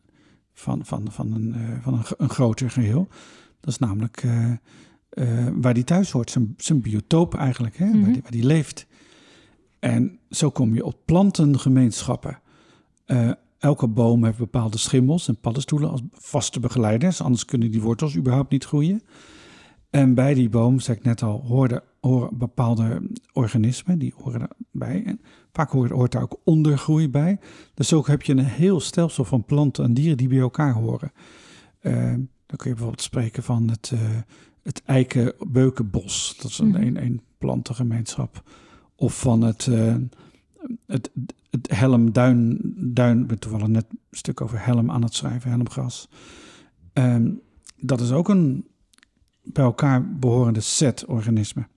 van, 0.54 0.86
van, 0.86 1.12
van 1.12 1.34
een, 1.34 1.54
eh, 1.54 1.84
van 1.84 2.04
een 2.18 2.30
groter 2.30 2.70
geheel. 2.70 3.08
Dat 3.62 3.74
is 3.74 3.80
namelijk 3.80 4.24
eh, 4.24 4.52
eh, 5.10 5.48
waar 5.54 5.74
die 5.74 5.84
thuis 5.84 6.12
hoort, 6.12 6.32
zijn, 6.32 6.54
zijn 6.58 6.82
biotoop 6.82 7.36
eigenlijk, 7.36 7.78
hè, 7.78 7.86
Mhm. 7.86 8.02
waar, 8.02 8.12
die, 8.12 8.22
waar 8.22 8.32
die 8.32 8.46
leeft. 8.46 8.88
En 9.80 10.20
zo 10.30 10.50
kom 10.50 10.74
je 10.74 10.86
op 10.86 10.96
plantengemeenschappen. 11.06 12.40
Eh, 13.06 13.32
elke 13.60 13.88
boom 13.88 14.24
heeft 14.26 14.38
bepaalde 14.38 14.78
schimmels 14.78 15.28
en 15.28 15.40
paddenstoelen 15.40 15.90
als 15.90 16.02
vaste 16.12 16.60
begeleiders, 16.60 17.22
anders 17.22 17.46
kunnen 17.46 17.72
die 17.72 17.82
wortels 17.82 18.16
überhaupt 18.16 18.52
niet 18.52 18.66
groeien. 18.66 19.02
En 19.90 20.14
bij 20.14 20.34
die 20.34 20.50
boom, 20.50 20.80
zei 20.80 20.98
ik 20.98 21.04
net 21.04 21.24
al, 21.24 21.44
horen, 21.48 21.84
horen 22.02 22.38
bepaalde 22.38 23.10
organismen, 23.34 24.00
die 24.00 24.14
horen 24.18 24.48
erbij. 24.72 25.04
En 25.06 25.22
vaak 25.52 25.70
hoort, 25.70 25.92
hoort 25.92 26.12
daar 26.12 26.22
ook 26.22 26.40
ondergroei 26.44 27.10
bij. 27.10 27.40
Dus 27.74 27.94
ook 27.94 28.08
heb 28.08 28.22
je 28.22 28.32
een 28.32 28.46
heel 28.46 28.80
stelsel 28.80 29.24
van 29.24 29.46
planten 29.46 29.84
en 29.84 29.94
dieren 29.94 30.18
die 30.18 30.28
bij 30.28 30.40
elkaar 30.40 30.74
horen. 30.74 31.12
Eh, 31.80 32.14
dan 32.52 32.58
kun 32.60 32.70
je 32.70 32.76
bijvoorbeeld 32.76 33.02
spreken 33.02 33.44
van 33.44 33.70
het, 33.70 33.92
eh 33.94 34.18
het 34.64 34.82
eikenbeukenbos. 34.86 36.38
Dat 36.42 36.52
is 36.52 36.58
een, 36.60 36.68
Mhm. 36.68 36.82
een, 36.82 37.04
een 37.04 37.22
plantengemeenschap. 37.38 38.50
Of 38.96 39.20
van 39.20 39.42
het, 39.42 39.68
eh 39.68 39.96
het, 40.86 41.12
het 41.50 41.70
helmduin. 41.72 42.60
Duin, 42.78 43.20
ik 43.22 43.28
ben 43.28 43.40
toevallig 43.40 43.68
net 43.68 43.86
een 43.90 44.00
stuk 44.12 44.42
over 44.42 44.66
helm 44.66 44.92
aan 44.92 45.04
het 45.04 45.14
schrijven, 45.14 45.50
helmgras. 45.50 46.08
Ehm, 46.94 47.32
dat 47.80 48.02
is 48.02 48.12
ook 48.12 48.30
een 48.30 48.68
bij 49.44 49.64
elkaar 49.64 50.16
behorende 50.16 50.60
set 50.60 51.06
organismen. 51.06 51.68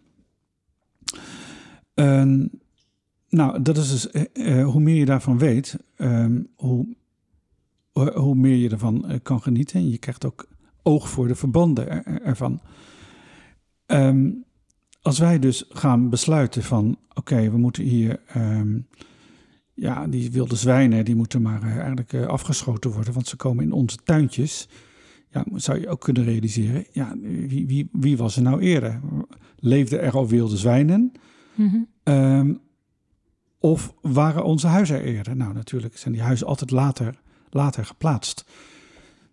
Ehm, 1.94 2.46
nou, 3.28 3.62
dat 3.62 3.76
is 3.76 3.90
dus, 3.90 4.10
eh, 4.10 4.64
hoe 4.64 4.80
meer 4.80 4.96
je 4.96 5.04
daarvan 5.04 5.38
weet, 5.38 5.76
ehm, 5.96 6.42
hoe, 6.56 6.86
hoe- 7.92 8.34
meer 8.34 8.56
je 8.56 8.68
ervan 8.70 9.20
kan 9.22 9.42
genieten. 9.42 9.80
En 9.80 9.90
je 9.90 9.98
krijgt 9.98 10.24
ook 10.24 10.46
oog 10.84 11.08
voor 11.08 11.28
de 11.28 11.34
verbanden 11.34 11.90
er- 11.90 12.04
er- 12.04 12.22
ervan. 12.22 12.60
Ehm, 13.86 14.30
als 15.02 15.18
wij 15.18 15.38
dus 15.38 15.64
gaan 15.68 16.10
besluiten 16.10 16.62
van, 16.62 16.96
oké, 17.14 17.50
we 17.50 17.56
moeten 17.58 17.82
hier, 17.84 18.20
ehm, 18.26 18.78
ja, 19.74 20.06
die 20.06 20.30
wilde 20.30 20.56
zwijnen, 20.56 21.04
die 21.04 21.14
moeten 21.14 21.42
maar 21.42 21.62
eh, 21.62 21.76
eigenlijk 21.76 22.12
eh, 22.12 22.26
afgeschoten 22.26 22.90
worden, 22.90 23.12
want 23.14 23.26
ze 23.28 23.36
komen 23.36 23.64
in 23.64 23.72
onze 23.72 23.96
tuintjes. 24.04 24.68
Ja, 25.30 25.44
zou 25.54 25.80
je 25.80 25.88
ook 25.88 26.00
kunnen 26.00 26.24
realiseren, 26.24 26.84
ja, 26.92 27.14
wie, 27.20 27.66
wie, 27.66 27.88
wie 27.92 28.16
was 28.16 28.36
er 28.36 28.42
nou 28.42 28.60
eerder? 28.60 29.00
Leefden 29.56 30.00
er 30.00 30.12
al 30.12 30.28
wilde 30.28 30.56
zwijnen? 30.56 31.12
Mhm. 31.54 31.76
Ehm, 32.02 32.54
of 33.58 33.94
waren 34.02 34.44
onze 34.44 34.66
huizen 34.66 34.96
er 34.96 35.04
eerder? 35.04 35.36
Nou, 35.36 35.52
natuurlijk 35.54 35.96
zijn 35.96 36.14
die 36.14 36.22
huizen 36.22 36.46
altijd 36.46 36.70
later, 36.70 37.20
later 37.50 37.84
geplaatst. 37.84 38.44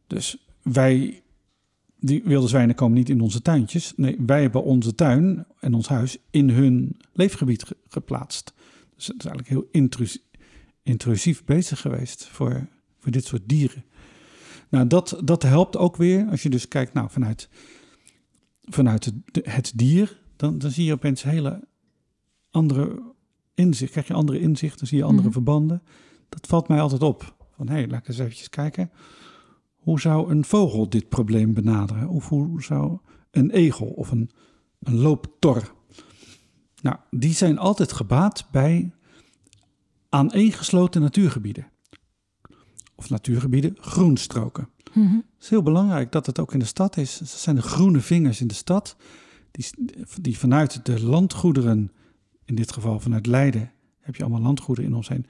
Dus 0.07 0.47
wij, 0.61 1.21
die 2.03 2.21
wilde 2.25 2.47
zwijnen 2.47 2.75
komen 2.75 2.97
niet 2.97 3.09
in 3.09 3.21
onze 3.21 3.41
tuintjes. 3.41 3.93
Nee, 3.95 4.17
wij 4.25 4.41
hebben 4.41 4.63
onze 4.63 4.95
tuin 4.95 5.45
en 5.59 5.73
ons 5.73 5.87
huis 5.87 6.17
in 6.29 6.49
hun 6.49 6.97
leefgebied 7.13 7.63
ge- 7.63 7.77
geplaatst. 7.87 8.53
Dus 8.95 9.07
het 9.07 9.15
is 9.19 9.25
eigenlijk 9.25 9.47
heel 9.47 9.67
intrus- 9.71 10.23
intrusief 10.83 11.43
bezig 11.43 11.81
geweest 11.81 12.27
voor, 12.27 12.67
voor 12.99 13.11
dit 13.11 13.25
soort 13.25 13.41
dieren. 13.45 13.83
Nou, 14.69 14.87
dat, 14.87 15.21
dat 15.23 15.43
helpt 15.43 15.77
ook 15.77 15.95
weer 15.95 16.27
als 16.29 16.43
je 16.43 16.49
dus 16.49 16.67
kijkt 16.67 16.93
nou, 16.93 17.09
vanuit 17.09 17.49
vanuit 18.63 19.05
het, 19.05 19.15
het 19.45 19.71
dier, 19.75 20.19
dan, 20.35 20.57
dan 20.57 20.71
zie 20.71 20.85
je 20.85 20.93
opeens 20.93 21.23
hele 21.23 21.67
andere 22.51 23.01
inzicht. 23.53 23.91
Krijg 23.91 24.07
je 24.07 24.13
andere 24.13 24.39
inzichten, 24.39 24.87
zie 24.87 24.97
je 24.97 25.03
andere 25.03 25.23
Mhm. 25.23 25.31
verbanden. 25.31 25.81
Dat 26.29 26.47
valt 26.47 26.67
mij 26.67 26.81
altijd 26.81 27.01
op. 27.01 27.35
Van 27.55 27.67
hé, 27.67 27.73
hey, 27.73 27.87
laat 27.87 27.99
ik 27.99 28.07
eens 28.07 28.19
eventjes 28.19 28.49
kijken. 28.49 28.91
Hoe 29.81 29.99
zou 29.99 30.31
een 30.31 30.45
vogel 30.45 30.89
dit 30.89 31.09
probleem 31.09 31.53
benaderen? 31.53 32.09
Of 32.09 32.29
hoe 32.29 32.63
zou 32.63 32.97
een 33.31 33.49
egel 33.49 33.87
of 33.87 34.11
een, 34.11 34.29
een 34.79 34.97
looptor? 34.97 35.73
Nou, 36.81 36.97
die 37.09 37.33
zijn 37.33 37.57
altijd 37.57 37.91
gebaat 37.91 38.47
bij 38.51 38.91
aaneengesloten 40.09 41.01
natuurgebieden. 41.01 41.67
Of 42.95 43.09
natuurgebieden, 43.09 43.75
groenstroken. 43.79 44.69
Mhm. 44.93 45.15
Het 45.15 45.43
is 45.43 45.49
heel 45.49 45.63
belangrijk 45.63 46.11
dat 46.11 46.25
het 46.25 46.39
ook 46.39 46.53
in 46.53 46.59
de 46.59 46.65
stad 46.65 46.97
is. 46.97 47.17
Dat 47.17 47.27
zijn 47.27 47.55
de 47.55 47.61
groene 47.61 47.99
vingers 47.99 48.41
in 48.41 48.47
de 48.47 48.53
stad, 48.53 48.95
die, 49.51 49.65
die 50.21 50.37
vanuit 50.37 50.85
de 50.85 51.03
landgoederen, 51.03 51.91
in 52.45 52.55
dit 52.55 52.71
geval 52.71 52.99
vanuit 52.99 53.25
Leiden, 53.25 53.71
heb 53.99 54.15
je 54.15 54.23
allemaal 54.23 54.41
landgoederen 54.41 54.89
in 54.89 54.95
ons 54.95 55.07
heen, 55.07 55.25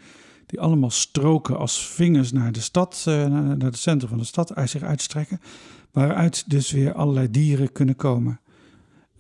die 0.52 0.60
allemaal 0.60 0.89
stroken 0.89 1.58
als 1.58 1.88
vingers 1.88 2.32
naar 2.32 2.52
de 2.52 2.62
stad, 2.62 3.04
eh, 3.08 3.26
naar 3.26 3.58
het 3.58 3.78
centrum 3.78 4.10
van 4.10 4.18
de 4.18 4.24
stad, 4.24 4.56
uit 4.56 4.70
zich 4.70 4.82
uitstrekken, 4.84 5.41
waaruit 5.91 6.49
dus 6.49 6.72
weer 6.72 6.93
allerlei 6.93 7.32
dieren 7.32 7.72
kunnen 7.72 7.95
komen. 7.95 8.39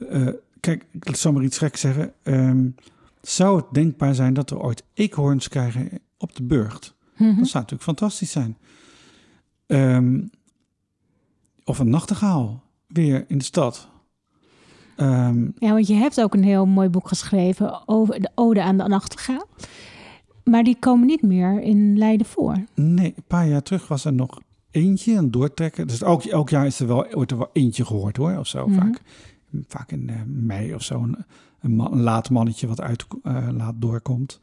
Eh, 0.09 0.27
kijk, 0.59 0.85
ik 1.01 1.15
zal 1.15 1.31
maar 1.31 1.43
iets 1.43 1.57
gek 1.57 1.75
zeggen. 1.75 2.13
Ehm, 2.23 2.69
zou 3.21 3.57
het 3.57 3.65
denkbaar 3.71 4.15
zijn 4.15 4.33
dat 4.33 4.49
we 4.49 4.59
ooit 4.59 4.83
eekhoorns 4.93 5.47
krijgen 5.47 5.89
op 6.17 6.35
de 6.35 6.43
burcht? 6.43 6.93
Mhm. 7.13 7.27
Dat 7.27 7.47
zou 7.47 7.63
natuurlijk 7.63 7.83
fantastisch 7.83 8.31
zijn. 8.31 8.57
Ehm, 9.65 10.21
of 11.63 11.79
een 11.79 11.89
nachtegaal 11.89 12.63
weer 12.87 13.25
in 13.27 13.37
de 13.37 13.43
stad. 13.43 13.87
Ehm, 14.95 15.43
Ja, 15.57 15.71
want 15.71 15.87
je 15.87 15.93
hebt 15.93 16.21
ook 16.21 16.33
een 16.33 16.43
heel 16.43 16.65
mooi 16.65 16.89
boek 16.89 17.07
geschreven 17.07 17.87
over 17.87 18.21
de 18.21 18.31
ode 18.35 18.63
aan 18.63 18.77
de 18.77 18.87
nachtegaal. 18.87 19.47
Maar 20.43 20.63
die 20.63 20.77
komen 20.79 21.07
niet 21.07 21.21
meer 21.21 21.61
in 21.61 21.97
Leiden 21.97 22.27
voor. 22.27 22.63
nee, 22.75 23.13
een 23.15 23.23
paar 23.27 23.47
jaar 23.47 23.63
terug 23.63 23.87
was 23.87 24.05
er 24.05 24.13
nog 24.13 24.41
eentje, 24.71 25.13
een 25.13 25.31
doortrekker. 25.31 25.87
Dus 25.87 26.01
elk, 26.01 26.23
elk 26.23 26.49
jaar 26.49 26.65
is 26.65 26.79
er 26.79 26.87
wel, 26.87 27.07
wordt 27.11 27.31
er 27.31 27.37
wel 27.37 27.49
eentje 27.53 27.85
gehoord 27.85 28.17
hoor, 28.17 28.37
of 28.37 28.47
zo. 28.47 28.67
Mhm. 28.67 28.79
Vaak, 28.79 29.01
vaak 29.67 29.91
in 29.91 30.09
eh, 30.09 30.15
mei 30.25 30.73
of 30.73 30.83
zo, 30.83 31.01
een, 31.01 31.17
een, 31.61 32.01
laat 32.01 32.29
mannetje 32.29 32.67
wat 32.67 32.81
uit 32.81 33.05
eh, 33.23 33.47
laat 33.51 33.75
doorkomt. 33.77 34.39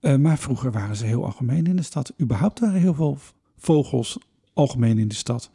Eh, 0.00 0.16
maar 0.16 0.38
vroeger 0.38 0.72
waren 0.72 0.96
ze 0.96 1.06
heel 1.06 1.24
algemeen 1.24 1.66
in 1.66 1.76
de 1.76 1.82
stad. 1.82 2.12
Überhaupt 2.20 2.60
waren 2.60 2.80
heel 2.80 2.94
veel 2.94 3.18
vogels 3.56 4.18
algemeen 4.52 4.98
in 4.98 5.08
de 5.08 5.14
stad. 5.14 5.50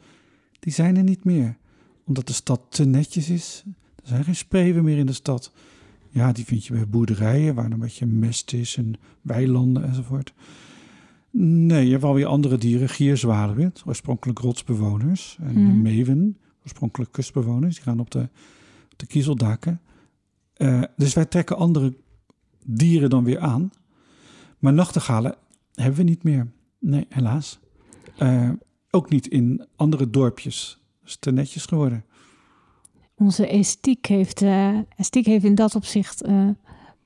Die 0.58 0.72
zijn 0.72 0.96
er 0.96 1.02
niet 1.02 1.24
meer. 1.24 1.56
Omdat 2.04 2.26
de 2.26 2.32
stad 2.32 2.60
te 2.68 2.84
netjes 2.84 3.30
is. 3.30 3.64
Er 4.02 4.08
zijn 4.08 4.24
geen 4.24 4.36
spreeuwen 4.36 4.84
meer 4.84 4.98
in 4.98 5.06
de 5.06 5.12
stad. 5.12 5.52
Ja, 6.16 6.32
die 6.32 6.44
vind 6.44 6.66
je 6.66 6.72
bij 6.72 6.88
boerderijen 6.88 7.54
waar 7.54 7.70
een 7.70 7.78
beetje 7.78 8.06
mest 8.06 8.52
is 8.52 8.76
en 8.76 8.94
weilanden 9.22 9.84
enzovoort. 9.84 10.32
Nee, 11.30 11.84
je 11.84 11.90
hebt 11.90 12.02
wel 12.02 12.14
weer 12.14 12.26
andere 12.26 12.58
dieren. 12.58 12.88
Gierzwaluwen, 12.88 13.72
oorspronkelijk 13.86 14.38
rotsbewoners. 14.38 15.38
En 15.40 15.62
Mhm. 15.62 15.82
meeuwen, 15.82 16.36
oorspronkelijk 16.62 17.12
kustbewoners. 17.12 17.74
Die 17.74 17.84
gaan 17.84 18.00
op 18.00 18.10
de, 18.10 18.20
op 18.92 18.92
de 18.98 19.06
kiezeldaken. 19.06 19.80
Eh, 20.54 20.82
dus 20.96 21.14
wij 21.14 21.24
trekken 21.24 21.56
andere 21.56 21.96
dieren 22.64 23.10
dan 23.10 23.24
weer 23.24 23.38
aan. 23.38 23.70
Maar 24.58 24.72
nachtegalen 24.72 25.34
hebben 25.74 25.96
we 25.96 26.02
niet 26.02 26.22
meer. 26.22 26.50
Nee, 26.78 27.06
helaas. 27.08 27.58
Eh, 28.16 28.50
ook 28.90 29.10
niet 29.10 29.26
in 29.26 29.66
andere 29.76 30.10
dorpjes. 30.10 30.80
Dat 31.00 31.08
is 31.08 31.16
te 31.16 31.32
netjes 31.32 31.64
geworden. 31.66 32.04
Onze 33.18 33.46
esthetiek 33.46 34.06
heeft, 34.06 34.42
eh, 34.42 34.78
esthetiek 34.96 35.26
heeft 35.26 35.44
in 35.44 35.54
dat 35.54 35.74
opzicht 35.74 36.22
eh, 36.22 36.48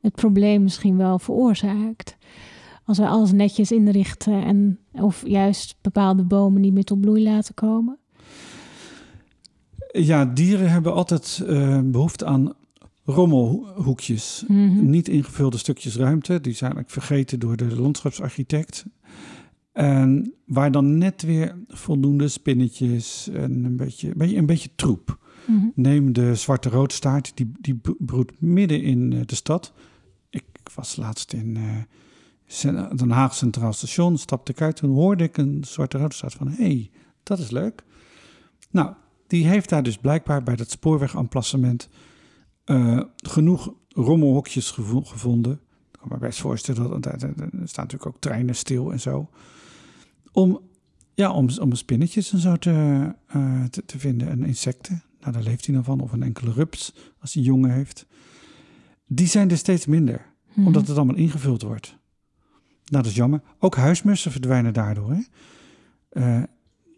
het 0.01 0.15
probleem 0.15 0.63
misschien 0.63 0.97
wel 0.97 1.19
veroorzaakt. 1.19 2.17
Als 2.85 2.99
we 2.99 3.07
alles 3.07 3.33
netjes 3.33 3.73
inrichten 3.73 4.45
en 4.45 4.79
of 4.93 5.27
juist 5.27 5.77
bepaalde 5.81 6.23
bomen 6.23 6.61
niet 6.61 6.73
meer 6.73 6.85
tot 6.85 7.01
bloei 7.01 7.23
laten 7.23 7.55
komen. 7.55 7.99
Ja, 9.93 10.25
dieren 10.25 10.71
hebben 10.71 10.95
altijd 10.95 11.45
eh, 11.47 11.81
behoefte 11.85 12.27
aan 12.27 12.53
rommelhoekjes. 13.05 14.45
Mhm. 14.49 14.91
Niet 14.91 15.09
ingevulde 15.09 15.59
stukjes 15.59 15.97
ruimte. 15.97 16.41
Die 16.41 16.55
zijn 16.55 16.73
eigenlijk 16.73 17.07
vergeten 17.07 17.41
door 17.41 17.57
de 17.57 17.81
landschapsarchitect. 17.81 18.85
En 19.73 20.35
waar 20.47 20.73
dan 20.73 20.99
net 20.99 21.23
weer 21.23 21.59
voldoende 21.69 22.29
spinnetjes 22.29 23.29
en 23.33 23.65
een 23.65 23.77
beetje, 23.77 24.09
een 24.09 24.19
beetje, 24.19 24.37
een 24.37 24.47
beetje 24.47 24.71
troep. 24.75 25.19
Mhm. 25.51 25.67
Neem 25.75 26.13
de 26.13 26.35
zwarte 26.35 26.69
roodstaart, 26.69 27.33
die, 27.35 27.53
die 27.61 27.81
broedt 27.99 28.41
midden 28.41 28.83
in 28.83 29.13
eh, 29.13 29.21
de 29.27 29.35
stad. 29.35 29.73
Ik 30.31 30.45
was 30.75 30.97
laatst 30.97 31.33
in 31.33 31.57
eh, 31.57 32.91
Den 32.97 33.11
Haag 33.11 33.35
Centraal 33.35 33.73
Station, 33.73 34.19
stapte 34.19 34.53
ik 34.53 34.61
uit. 34.61 34.77
Toen 34.77 34.91
hoorde 34.91 35.25
ik 35.25 35.37
een 35.37 35.65
zwarte 35.65 35.99
roodstaart 35.99 36.35
van, 36.35 36.49
hé, 36.49 36.65
hey, 36.65 36.91
dat 37.23 37.39
is 37.39 37.51
leuk. 37.51 37.85
Nou, 38.71 38.95
die 39.27 39.47
heeft 39.47 39.69
daar 39.69 39.83
dus 39.83 39.97
blijkbaar 39.97 40.43
bij 40.43 40.57
dat 40.57 40.71
spoorwegemplacement 40.71 41.89
eh, 42.65 43.01
genoeg 43.17 43.73
rommelhokjes 43.89 44.71
gevo- 44.71 45.03
gevonden. 45.03 45.53
Ik 45.93 45.99
kan 45.99 46.09
me 46.09 46.19
best 46.19 46.41
voorstellen, 46.41 47.01
dat 47.01 47.23
er, 47.23 47.35
staan 47.65 47.85
natuurlijk 47.85 48.07
ook 48.07 48.21
treinen 48.21 48.55
stil 48.55 48.93
en 48.93 49.01
zo. 49.01 49.29
Om, 50.33 50.61
ja, 51.15 51.33
om, 51.33 51.49
om 51.61 51.75
spinnetjes 51.75 52.33
en 52.33 52.39
zo 52.39 52.57
te, 52.57 53.15
te 53.87 53.99
vinden 53.99 54.29
en 54.29 54.45
insecten. 54.45 55.03
Nou, 55.21 55.33
daar 55.33 55.43
leeft 55.43 55.67
hij 55.67 55.75
dan 55.75 55.85
van. 55.85 56.01
Of 56.01 56.13
een 56.13 56.23
enkele 56.23 56.53
rups, 56.53 56.95
als 57.19 57.35
hij 57.35 57.43
jongen 57.43 57.71
heeft. 57.71 58.07
Die 59.07 59.27
zijn 59.27 59.51
er 59.51 59.57
steeds 59.57 59.87
minder, 59.87 60.27
Mhm. 60.55 60.67
omdat 60.67 60.87
het 60.87 60.97
allemaal 60.97 61.17
ingevuld 61.17 61.63
wordt. 61.63 61.99
Nou, 62.85 63.03
dat 63.03 63.07
is 63.13 63.15
jammer. 63.19 63.41
Ook 63.59 63.77
huismussen 63.77 64.31
verdwijnen 64.31 64.73
daardoor. 64.73 65.13
Hè? 65.13 65.21
Eh, 66.09 66.43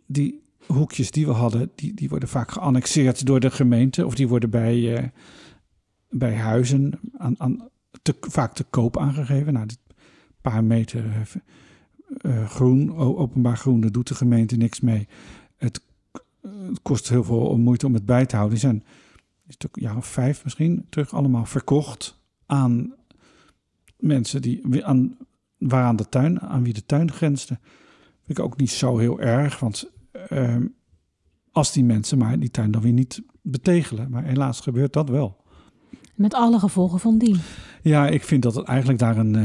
die 0.06 0.40
hoekjes 0.66 1.10
die 1.10 1.26
we 1.26 1.32
hadden, 1.32 1.70
die, 1.74 1.94
die 1.94 2.08
worden 2.08 2.28
vaak 2.28 2.50
geannexeerd 2.50 3.26
door 3.26 3.40
de 3.40 3.50
gemeente. 3.50 4.06
Of 4.06 4.14
die 4.14 4.28
worden 4.28 4.50
bij, 4.50 4.96
eh, 4.96 5.08
bij 6.10 6.36
huizen 6.36 7.00
aan, 7.16 7.34
aan, 7.40 7.68
te, 8.02 8.16
vaak 8.20 8.54
te 8.54 8.64
koop 8.64 8.98
aangegeven. 8.98 9.52
Nou, 9.52 9.66
dit 9.66 9.78
paar 10.40 10.64
meter 10.64 11.04
eh, 12.16 12.48
groen, 12.48 12.96
openbaar 12.96 13.56
groen, 13.56 13.80
daar 13.80 13.92
doet 13.92 14.08
de 14.08 14.14
gemeente 14.14 14.56
niks 14.56 14.80
mee. 14.80 15.08
Het, 15.56 15.80
het 16.42 16.82
kost 16.82 17.08
heel 17.08 17.24
veel 17.24 17.56
moeite 17.58 17.86
om 17.86 17.94
het 17.94 18.06
bij 18.06 18.26
te 18.26 18.36
houden. 18.36 18.58
Die 18.58 18.68
zijn 18.68 18.84
een 19.46 19.52
stuk, 19.52 19.76
ja, 19.80 19.96
of 19.96 20.06
vijf 20.06 20.44
misschien 20.44 20.86
terug 20.88 21.14
allemaal 21.14 21.44
verkocht 21.44 22.20
aan 22.46 22.94
mensen 23.96 24.42
die 24.42 24.86
aan, 24.86 25.16
waaraan 25.58 25.96
de 25.96 26.08
tuin, 26.08 26.40
aan 26.40 26.62
wie 26.62 26.72
de 26.72 26.86
tuin 26.86 27.12
grensde. 27.12 27.58
Vind 28.24 28.38
ik 28.38 28.44
ook 28.44 28.56
niet 28.56 28.70
zo 28.70 28.98
heel 28.98 29.20
erg, 29.20 29.58
want 29.58 29.90
ehm, 30.12 30.66
als 31.52 31.72
die 31.72 31.84
mensen 31.84 32.18
maar 32.18 32.38
die 32.38 32.50
tuin 32.50 32.70
dan 32.70 32.82
weer 32.82 32.92
niet 32.92 33.22
betegelen. 33.42 34.10
Maar 34.10 34.24
helaas 34.24 34.60
gebeurt 34.60 34.92
dat 34.92 35.08
wel. 35.08 35.40
Met 36.14 36.34
alle 36.34 36.58
gevolgen 36.58 37.00
van 37.00 37.18
die. 37.18 37.40
Ja, 37.82 38.08
ik 38.08 38.24
vind 38.24 38.42
dat 38.42 38.54
het 38.54 38.66
eigenlijk 38.66 38.98
daar 38.98 39.16
een, 39.16 39.36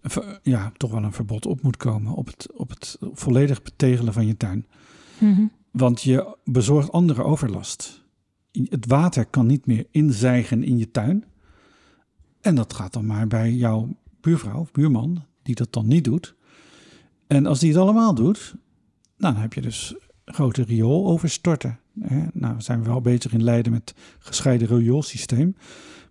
eh, 0.00 0.16
ja, 0.42 0.72
toch 0.76 0.90
wel 0.90 1.02
een 1.02 1.12
verbod 1.12 1.46
op 1.46 1.62
moet 1.62 1.76
komen. 1.76 2.12
Op 2.12 2.26
het, 2.26 2.52
op 2.52 2.70
het 2.70 2.98
volledig 3.00 3.62
betegelen 3.62 4.12
van 4.12 4.26
je 4.26 4.36
tuin. 4.36 4.66
Mhm. 5.18 5.46
Want 5.76 6.02
je 6.02 6.36
bezorgt 6.44 6.92
andere 6.92 7.22
overlast. 7.22 8.04
Het 8.52 8.86
water 8.86 9.26
kan 9.26 9.46
niet 9.46 9.66
meer 9.66 9.86
inzijgen 9.90 10.64
in 10.64 10.78
je 10.78 10.90
tuin. 10.90 11.24
En 12.40 12.54
dat 12.54 12.72
gaat 12.72 12.92
dan 12.92 13.06
maar 13.06 13.26
bij 13.26 13.52
jouw 13.52 13.96
buurvrouw 14.20 14.60
of 14.60 14.72
buurman, 14.72 15.24
die 15.42 15.54
dat 15.54 15.72
dan 15.72 15.86
niet 15.86 16.04
doet. 16.04 16.34
En 17.26 17.46
als 17.46 17.58
die 17.58 17.68
het 17.68 17.78
allemaal 17.78 18.14
doet, 18.14 18.54
nou, 19.16 19.32
dan 19.32 19.42
heb 19.42 19.52
je 19.52 19.60
dus 19.60 19.94
grote 20.24 20.62
riooloverstorten. 20.62 21.78
Hè? 22.00 22.24
Nou, 22.32 22.56
we 22.56 22.62
zijn 22.62 22.84
wel 22.84 23.00
bezig 23.00 23.32
in 23.32 23.42
Leiden 23.42 23.72
met 23.72 23.94
gescheiden 24.18 24.68
rioolsysteem. 24.68 25.56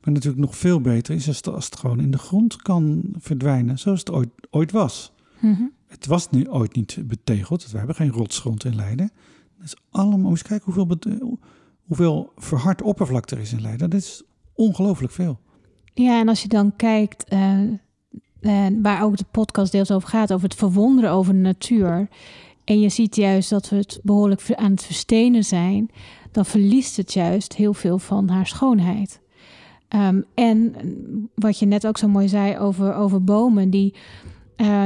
Maar 0.04 0.14
natuurlijk 0.14 0.44
nog 0.44 0.58
veel 0.58 0.82
beter 0.82 1.16
is 1.16 1.28
als 1.28 1.38
het, 1.38 1.48
als 1.48 1.66
het 1.66 1.78
gewoon 1.80 2.00
in 2.00 2.12
de 2.12 2.18
grond 2.18 2.56
kan 2.62 3.04
verdwijnen, 3.18 3.80
zoals 3.80 4.00
het 4.00 4.12
ooit, 4.12 4.30
ooit 4.50 4.72
was. 4.72 5.12
Mhm. 5.40 5.64
Het 5.88 6.06
was 6.06 6.30
nu 6.30 6.50
ooit 6.50 6.76
niet 6.76 6.98
betegeld. 7.04 7.72
We 7.72 7.78
hebben 7.78 7.96
geen 7.96 8.12
rotsgrond 8.12 8.64
in 8.66 8.76
Leiden. 8.76 9.12
Dat 9.66 9.74
is 9.74 10.00
allemaal, 10.00 10.30
eens 10.32 10.42
kijken 10.42 10.74
hoeveel, 10.74 11.40
hoeveel 11.86 12.32
verhard 12.36 12.82
oppervlak 12.82 13.30
er 13.30 13.40
is 13.40 13.54
in 13.54 13.62
Leiden. 13.62 13.90
Dat 13.90 14.00
is 14.00 14.24
ongelooflijk 14.54 15.14
veel. 15.14 15.40
Ja, 15.94 16.20
en 16.20 16.28
als 16.28 16.42
je 16.42 16.48
dan 16.48 16.76
kijkt, 16.76 17.24
eh, 17.24 17.62
eh, 18.40 18.74
waar 18.82 19.04
ook 19.04 19.18
de 19.18 19.26
podcast 19.32 19.72
deels 19.72 19.92
over 19.92 20.10
gaat, 20.10 20.34
over 20.34 20.48
het 20.50 20.58
verwonderen 20.58 21.12
over 21.12 21.34
de 21.34 21.40
natuur. 21.40 22.08
En 22.64 22.80
je 22.80 22.90
ziet 22.90 23.16
juist 23.16 23.50
dat 23.50 23.70
we 23.70 23.76
het 23.76 24.00
behoorlijk 24.04 24.54
aan 24.56 24.72
het 24.72 24.84
verstenen 24.84 25.44
zijn, 25.44 25.90
dan 26.32 26.46
verliest 26.46 26.98
het 26.98 27.14
juist 27.14 27.56
heel 27.56 27.74
veel 27.74 28.00
van 28.00 28.30
haar 28.30 28.48
schoonheid. 28.48 29.22
Ehm, 29.88 30.22
en 30.34 30.76
wat 31.36 31.60
je 31.60 31.66
net 31.66 31.88
ook 31.88 31.98
zo 31.98 32.08
mooi 32.08 32.28
zei 32.28 32.58
over, 32.58 32.94
over 32.94 33.24
bomen, 33.24 33.70
die. 33.70 33.94
eh, 34.56 34.86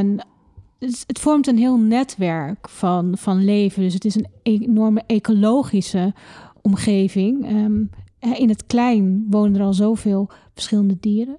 het, 0.80 1.03
het 1.07 1.19
vormt 1.19 1.47
een 1.47 1.57
heel 1.57 1.77
netwerk 1.77 2.69
van, 2.69 3.17
van 3.17 3.43
leven. 3.43 3.82
Dus 3.82 3.93
het 3.93 4.05
is 4.05 4.15
een 4.15 4.27
enorme 4.43 5.03
ecologische 5.07 6.13
omgeving. 6.61 7.45
Ehm, 7.45 7.84
eh, 8.19 8.39
in 8.39 8.49
het 8.49 8.65
klein 8.65 9.25
wonen 9.30 9.59
er 9.59 9.65
al 9.65 9.73
zoveel 9.73 10.30
verschillende 10.53 10.97
dieren. 10.99 11.38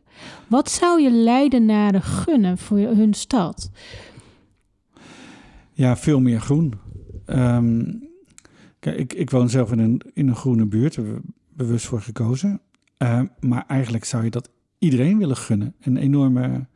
Wat 0.48 0.70
zou 0.70 1.02
je 1.02 1.10
Leidenaren 1.10 2.02
gunnen 2.02 2.58
voor 2.58 2.78
hun 2.78 3.14
stad? 3.14 3.70
Ja, 5.72 5.96
veel 5.96 6.20
meer 6.20 6.40
groen. 6.40 6.74
Ehm, 7.24 7.92
kijk, 8.78 8.96
ik, 8.98 9.12
ik 9.12 9.30
woon 9.30 9.48
zelf 9.48 9.72
in 9.72 9.78
een, 9.78 10.00
in 10.12 10.28
een 10.28 10.36
groene 10.36 10.66
buurt, 10.66 10.94
daar 10.94 11.04
hebben 11.04 11.22
we 11.24 11.32
bewust 11.64 11.86
voor 11.86 12.00
gekozen. 12.00 12.60
Ehm, 12.96 13.26
maar 13.40 13.64
eigenlijk 13.66 14.04
zou 14.04 14.24
je 14.24 14.30
dat 14.30 14.50
iedereen 14.78 15.18
willen 15.18 15.36
gunnen. 15.36 15.74
Een 15.80 15.96
enorme 15.96 16.66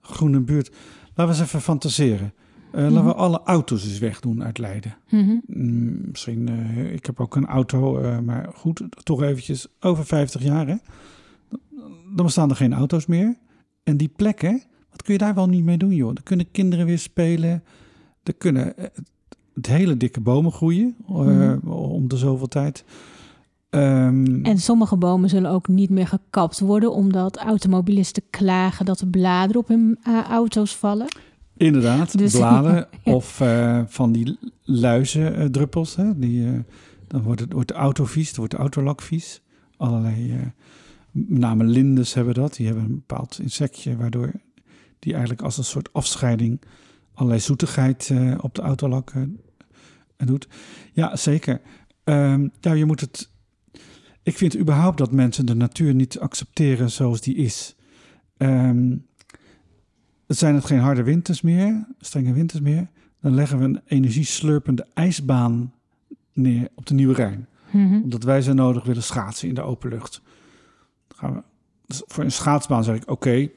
groene 0.00 0.40
buurt. 0.40 0.70
Laten 1.18 1.34
we 1.34 1.40
eens 1.40 1.48
even 1.48 1.60
fantaseren. 1.60 2.32
Uh, 2.74 2.80
Laten 2.80 2.94
we 2.94 3.10
mhm. 3.10 3.18
alle 3.18 3.40
auto's 3.44 3.84
eens 3.84 3.98
wegdoen 3.98 4.44
uit 4.44 4.58
Leiden. 4.58 4.96
Mhm. 5.08 5.36
Mm, 5.46 5.98
misschien, 6.10 6.48
uh, 6.50 6.92
ik 6.92 7.06
heb 7.06 7.20
ook 7.20 7.36
een 7.36 7.46
auto, 7.46 8.02
uh, 8.02 8.18
maar 8.18 8.50
goed, 8.54 8.82
toch 9.02 9.22
eventjes 9.22 9.66
over 9.80 10.06
50 10.06 10.42
jaar. 10.42 10.66
Hè? 10.66 10.74
Dan 12.14 12.24
bestaan 12.24 12.50
er 12.50 12.56
geen 12.56 12.72
auto's 12.72 13.06
meer. 13.06 13.36
En 13.82 13.96
die 13.96 14.10
plekken, 14.16 14.62
wat 14.90 15.02
kun 15.02 15.12
je 15.12 15.18
daar 15.18 15.34
wel 15.34 15.48
niet 15.48 15.64
mee 15.64 15.76
doen, 15.76 15.94
joh? 15.94 16.14
Dan 16.14 16.22
kunnen 16.22 16.50
kinderen 16.50 16.86
weer 16.86 16.98
spelen. 16.98 17.64
Er 18.22 18.34
kunnen 18.34 18.74
het 19.54 19.66
hele 19.66 19.96
dikke 19.96 20.20
bomen 20.20 20.52
groeien 20.52 20.96
mm. 21.06 21.60
om 21.70 22.08
de 22.08 22.16
zoveel 22.16 22.48
tijd. 22.48 22.84
Um, 23.70 24.44
en 24.44 24.58
sommige 24.58 24.96
bomen 24.96 25.28
zullen 25.28 25.50
ook 25.50 25.68
niet 25.68 25.90
meer 25.90 26.06
gekapt 26.06 26.60
worden, 26.60 26.92
omdat 26.92 27.36
automobilisten 27.36 28.22
klagen 28.30 28.84
dat 28.84 28.98
de 28.98 29.06
bladeren 29.06 29.60
op 29.60 29.68
hun 29.68 29.98
auto's 30.28 30.76
vallen. 30.76 31.06
Inderdaad, 31.56 32.18
dus, 32.18 32.32
bladen 32.32 32.88
of 33.04 33.40
uh, 33.40 33.82
van 33.86 34.12
die 34.12 34.38
luizendruppels. 34.62 35.96
Hè, 35.96 36.18
die, 36.18 36.40
uh, 36.40 36.58
dan 37.06 37.22
wordt, 37.22 37.40
het, 37.40 37.52
wordt 37.52 37.68
de 37.68 37.74
auto 37.74 38.04
vies, 38.04 38.26
dan 38.26 38.38
wordt 38.38 38.52
de 38.52 38.58
autolak 38.58 39.02
vies. 39.02 39.42
Allerlei, 39.76 40.52
met 41.10 41.38
name 41.38 41.64
lindes 41.64 42.14
hebben 42.14 42.34
dat. 42.34 42.54
Die 42.54 42.66
hebben 42.66 42.84
een 42.84 42.94
bepaald 43.06 43.38
insectje, 43.38 43.96
waardoor 43.96 44.32
die 44.98 45.12
eigenlijk 45.12 45.42
als 45.42 45.58
een 45.58 45.64
soort 45.64 45.92
afscheiding 45.92 46.60
allerlei 47.14 47.40
zoetigheid 47.40 48.12
op 48.40 48.54
de 48.54 48.62
autolak 48.62 49.12
doet. 50.16 50.48
Ja, 50.92 51.16
zeker. 51.16 51.60
Um, 52.04 52.50
ja, 52.60 52.72
je 52.72 52.84
moet 52.84 53.00
het... 53.00 53.30
Ik 54.28 54.36
vind 54.36 54.58
überhaupt 54.58 54.98
dat 54.98 55.12
mensen 55.12 55.46
de 55.46 55.54
natuur 55.54 55.94
niet 55.94 56.18
accepteren 56.18 56.90
zoals 56.90 57.20
die 57.20 57.34
is. 57.34 57.76
Um, 58.36 59.06
zijn 60.26 60.54
het 60.54 60.64
geen 60.64 60.78
harde 60.78 61.02
winters 61.02 61.40
meer, 61.40 61.86
strenge 61.98 62.32
winters 62.32 62.60
meer, 62.60 62.88
dan 63.20 63.34
leggen 63.34 63.58
we 63.58 63.64
een 63.64 63.80
energieslurpende 63.86 64.86
ijsbaan 64.94 65.72
neer 66.32 66.68
op 66.74 66.86
de 66.86 66.94
Nieuwe 66.94 67.14
Rijn. 67.14 67.48
Mhm. 67.70 68.02
Omdat 68.02 68.22
wij 68.22 68.42
zo 68.42 68.52
nodig 68.52 68.84
willen 68.84 69.02
schaatsen 69.02 69.48
in 69.48 69.54
de 69.54 69.62
open 69.62 69.90
lucht. 69.90 70.22
Dan 71.06 71.18
gaan 71.18 71.34
we, 71.34 71.42
dus 71.86 72.02
voor 72.06 72.24
een 72.24 72.32
schaatsbaan 72.32 72.84
zeg 72.84 72.96
ik, 72.96 73.10
oké, 73.10 73.50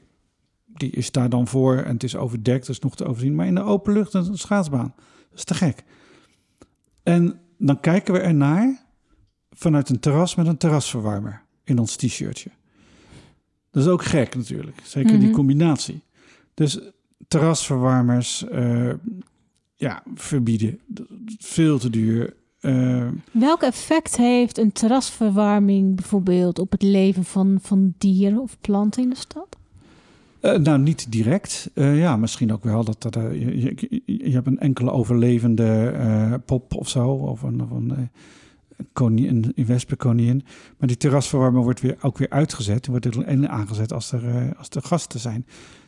die 0.66 0.92
is 0.92 1.12
daar 1.12 1.30
dan 1.30 1.48
voor 1.48 1.78
en 1.78 1.94
het 1.94 2.04
is 2.04 2.16
overdekt, 2.16 2.68
dat 2.68 2.76
is 2.76 2.82
nog 2.82 2.96
te 2.96 3.06
overzien. 3.06 3.36
Maar 3.36 3.48
in 3.48 3.56
de 3.56 3.62
open 3.62 3.94
lucht 3.94 4.14
een 4.14 4.38
schaatsbaan. 4.38 4.94
Dat 5.30 5.40
is 5.40 5.44
te 5.44 5.54
gek. 5.54 5.84
En 7.04 7.40
dan 7.58 7.80
kijken 7.80 8.14
we 8.14 8.20
ernaar 8.20 8.90
vanuit 9.56 9.90
een 9.90 10.00
terras 10.00 10.36
met 10.36 10.48
een 10.48 10.58
terrasverwarmer 10.58 11.42
in 11.64 11.80
ons 11.80 11.96
t-shirtje. 11.96 12.50
Dat 13.72 13.84
is 13.84 13.90
ook 13.90 14.04
gek 14.04 14.36
natuurlijk, 14.36 14.80
zeker 14.84 15.18
die 15.18 15.28
mhm. 15.28 15.36
combinatie. 15.36 16.02
Dus 16.54 16.80
terrasverwarmers, 17.28 18.46
uh, 18.52 18.94
ja, 19.76 20.04
verbieden. 20.16 20.80
Veel 21.38 21.80
te 21.80 21.90
duur. 21.90 22.34
Uh, 22.62 23.08
Welk 23.32 23.62
effect 23.62 24.18
heeft 24.18 24.58
een 24.58 24.72
terrasverwarming 24.72 25.96
bijvoorbeeld 25.96 26.60
op 26.60 26.72
het 26.72 26.82
leven 26.82 27.24
van, 27.24 27.60
van 27.62 27.94
dieren 27.98 28.40
of 28.40 28.58
planten 28.62 29.04
in 29.04 29.10
de 29.10 29.16
stad? 29.16 29.58
Uh, 30.42 30.56
nou, 30.56 30.80
niet 30.80 31.12
direct. 31.12 31.70
Uh, 31.74 32.00
ja, 32.00 32.16
misschien 32.18 32.54
ook 32.54 32.64
wel 32.64 32.84
dat, 32.84 33.02
dat 33.02 33.14
je, 33.14 33.62
je, 33.62 34.02
je, 34.06 34.32
hebt 34.32 34.48
een 34.48 34.60
enkele 34.60 34.92
overlevende 34.92 36.42
pop 36.46 36.76
of 36.76 36.90
zo, 36.90 37.10
of 37.10 37.42
een, 37.42 37.62
of 37.62 37.72
een, 37.72 38.10
koningin, 38.94 39.52
een 39.56 39.66
wespenkoningin. 39.66 40.44
Maar 40.78 40.88
die 40.88 40.98
terrasverwarmer 40.98 41.64
wordt 41.64 41.82
weer, 41.82 41.98
ook 42.02 42.18
weer 42.18 42.30
uitgezet. 42.30 42.84
Die 42.84 42.92
wordt 42.92 43.18
alleen 43.18 43.50
aangezet 43.50 43.94
als 43.94 44.12
er, 44.12 44.56
als 44.58 44.70
er 44.70 44.82
gasten 44.82 45.20
zijn. 45.20 45.46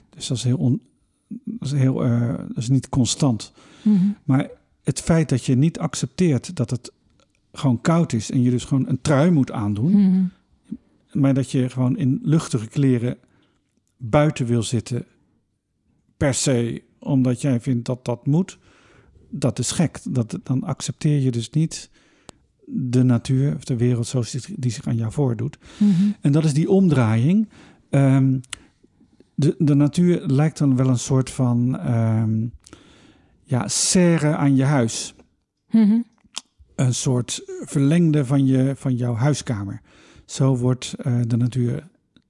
Dus 0.10 0.28
dat 0.28 0.38
is 0.38 0.44
heel, 0.44 0.58
on, 0.58 0.82
dat 1.28 1.72
is 1.72 1.72
heel 1.72 2.06
uh, 2.06 2.38
dat 2.38 2.58
is 2.58 2.70
niet 2.70 2.90
constant. 2.90 3.54
Mhm. 3.82 3.98
Maar 4.24 4.50
het 4.84 5.02
feit 5.02 5.30
dat 5.30 5.46
je 5.46 5.56
niet 5.56 5.80
accepteert 5.80 6.56
dat 6.56 6.70
het 6.70 6.92
gewoon 7.54 7.82
koud 7.82 8.14
is 8.14 8.32
en 8.32 8.42
je 8.42 8.50
dus 8.50 8.66
gewoon 8.66 8.88
een 8.88 9.02
trui 9.02 9.32
moet 9.32 9.52
aandoen, 9.52 9.92
mhm. 9.92 10.24
maar 11.12 11.34
dat 11.34 11.52
je 11.52 11.70
gewoon 11.70 11.98
in 11.98 12.20
luchtige 12.24 12.68
kleren 12.68 13.18
buiten 13.98 14.46
wil 14.46 14.64
zitten, 14.64 15.06
per 16.18 16.34
se, 16.34 16.84
omdat 17.00 17.42
jij 17.42 17.60
vindt 17.60 17.86
dat 17.86 18.06
dat 18.06 18.26
moet, 18.26 18.58
dat 19.30 19.60
is 19.60 19.72
gek. 19.72 20.00
Dat, 20.10 20.40
dan 20.44 20.64
accepteer 20.64 21.20
je 21.20 21.32
dus 21.32 21.50
niet 21.50 21.90
de 22.66 23.04
natuur 23.04 23.56
of 23.56 23.64
de 23.64 23.78
wereld 23.78 24.08
zoals 24.08 24.32
die, 24.32 24.72
zich 24.72 24.88
aan 24.88 24.96
jou 24.96 25.12
voordoet. 25.12 25.58
Mm 25.78 26.16
En 26.22 26.32
dat 26.32 26.44
is 26.44 26.54
die 26.54 26.70
omdraaiing. 26.70 27.50
Um, 27.90 28.42
de, 29.36 29.56
de 29.58 29.74
natuur 29.74 30.22
lijkt 30.26 30.58
dan 30.58 30.76
wel 30.76 30.88
een 30.88 31.00
soort 31.00 31.30
van 31.30 31.90
um, 31.96 32.54
ja, 33.44 33.68
serre 33.68 34.36
aan 34.36 34.56
je 34.56 34.64
huis. 34.64 35.16
Mhm. 35.72 36.02
Een 36.76 36.94
soort 36.94 37.42
verlengde 37.66 38.26
van, 38.26 38.46
je, 38.46 38.74
van 38.76 38.96
jouw 38.96 39.14
huiskamer. 39.14 39.82
Zo 40.26 40.58
wordt 40.58 40.96
uh, 41.06 41.22
de 41.28 41.38
natuur 41.38 41.88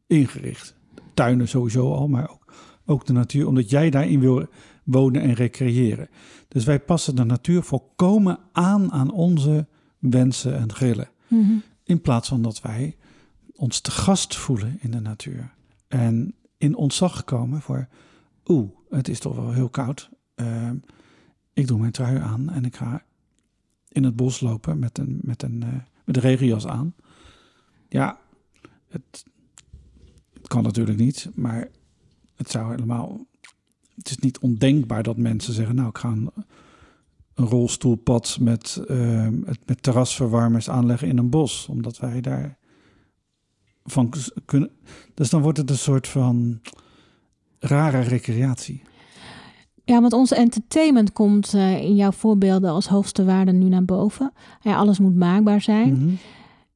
ingericht. 0.07 0.75
Tuinen 1.13 1.47
sowieso 1.47 1.93
al, 1.93 2.07
maar 2.07 2.29
ook, 2.29 2.53
ook 2.85 3.05
de 3.05 3.13
natuur, 3.13 3.47
omdat 3.47 3.69
jij 3.69 3.89
daarin 3.89 4.19
wil 4.19 4.47
wonen 4.83 5.21
en 5.21 5.33
recreëren. 5.33 6.09
Dus 6.47 6.65
wij 6.65 6.79
passen 6.79 7.15
de 7.15 7.23
natuur 7.23 7.63
volkomen 7.63 8.39
aan 8.51 8.91
aan 8.91 9.11
onze 9.11 9.67
wensen 10.11 10.57
en 10.57 10.73
grillen. 10.73 11.09
Mm 11.27 11.61
In 11.83 12.01
plaats 12.01 12.27
van 12.27 12.41
dat 12.41 12.61
wij 12.61 12.95
ons 13.55 13.79
te 13.79 13.91
gast 13.91 14.35
voelen 14.35 14.77
in 14.81 14.91
de 14.91 14.99
natuur. 14.99 15.53
En 15.87 16.35
in 16.57 16.75
ontzag 16.75 17.17
gekomen 17.17 17.61
voor, 17.61 17.87
oeh, 18.45 18.69
het 18.89 19.07
is 19.07 19.19
toch 19.19 19.35
wel 19.35 19.51
heel 19.51 19.69
koud. 19.69 20.09
Ehm, 20.35 20.75
ik 21.53 21.67
doe 21.67 21.79
mijn 21.79 21.91
trui 21.91 22.17
aan 22.17 22.49
en 22.49 22.65
ik 22.65 22.75
ga 22.75 23.03
in 23.87 24.03
het 24.03 24.15
bos 24.15 24.39
lopen 24.39 24.79
met 24.79 24.97
een, 24.97 25.19
met 25.21 25.43
een, 25.43 25.61
uh, 25.65 25.73
met 26.05 26.15
een 26.15 26.21
regenjas 26.21 26.67
aan. 26.67 26.95
Ja, 27.89 28.19
het, 28.87 29.25
het, 30.33 30.47
kan 30.47 30.63
natuurlijk 30.63 30.97
niet, 30.97 31.29
maar 31.35 31.69
het 32.35 32.51
zou 32.51 32.71
helemaal. 32.71 33.25
Het 33.95 34.09
is 34.09 34.17
niet 34.17 34.39
ondenkbaar 34.39 35.03
dat 35.03 35.17
mensen 35.17 35.53
zeggen: 35.53 35.75
Nou, 35.75 35.89
ik 35.89 35.97
ga 35.97 36.09
een, 36.09 36.29
een 37.35 37.45
rolstoelpad 37.45 38.37
met, 38.41 38.81
uh, 38.87 39.27
met 39.65 39.83
terrasverwarmers 39.83 40.69
aanleggen 40.69 41.07
in 41.07 41.17
een 41.17 41.29
bos, 41.29 41.67
omdat 41.69 41.97
wij 41.99 42.21
daar 42.21 42.57
van 43.83 44.13
kunnen. 44.45 44.69
Dus 45.13 45.29
dan 45.29 45.41
wordt 45.41 45.57
het 45.57 45.69
een 45.69 45.77
soort 45.77 46.07
van 46.07 46.61
rare 47.59 47.99
recreatie. 47.99 48.81
Ja, 49.85 50.01
want 50.01 50.13
onze 50.13 50.35
entertainment 50.35 51.13
komt 51.13 51.53
uh, 51.53 51.81
in 51.81 51.95
jouw 51.95 52.11
voorbeelden 52.11 52.69
als 52.69 52.87
hoogste 52.87 53.25
waarde 53.25 53.51
nu 53.51 53.69
naar 53.69 53.85
boven. 53.85 54.31
Ja, 54.61 54.75
alles 54.75 54.99
moet 54.99 55.15
maakbaar 55.15 55.61
zijn. 55.61 55.93
Mhm. 55.93 56.13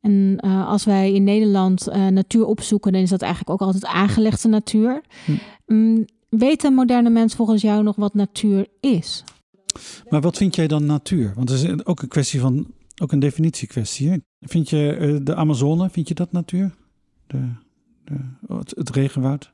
En 0.01 0.38
uh, 0.45 0.68
als 0.68 0.86
wij 0.86 1.14
in 1.14 1.24
Nederland 1.24 1.88
uh, 1.89 2.08
natuur 2.08 2.45
opzoeken, 2.45 2.91
dan 2.91 3.01
is 3.01 3.10
dat 3.10 3.22
eigenlijk 3.22 3.51
ook 3.51 3.68
altijd 3.68 3.86
aangelegde 3.86 4.47
natuur. 4.47 5.01
Mm. 5.26 5.39
Um, 5.66 6.05
weet 6.30 6.64
een 6.64 6.74
moderne 6.74 7.10
mens 7.10 7.36
volgens 7.36 7.62
jou 7.62 7.84
nog 7.84 7.95
wat 7.95 8.14
natuur 8.14 8.68
is? 8.80 9.24
Maar 10.09 10.21
wat 10.21 10.38
vind 10.38 10.55
jij 10.55 10.67
dan 10.67 10.86
natuur? 10.86 11.34
Want 11.36 11.49
het 11.49 11.63
is 11.63 11.86
ook 11.86 12.01
een 12.01 12.07
kwestie 12.07 12.39
van, 12.39 12.67
ook 13.01 13.11
een 13.11 13.19
definitiekwestie. 13.19 14.09
Hè? 14.09 14.17
Vind 14.39 14.69
je 14.69 15.19
de 15.23 15.36
Amazone, 15.36 15.89
vind 15.89 16.07
je 16.07 16.13
dat 16.13 16.32
natuur? 16.32 16.71
de, 17.28 17.49
de, 18.03 18.15
het, 18.53 18.89
regenwoud. 18.89 19.51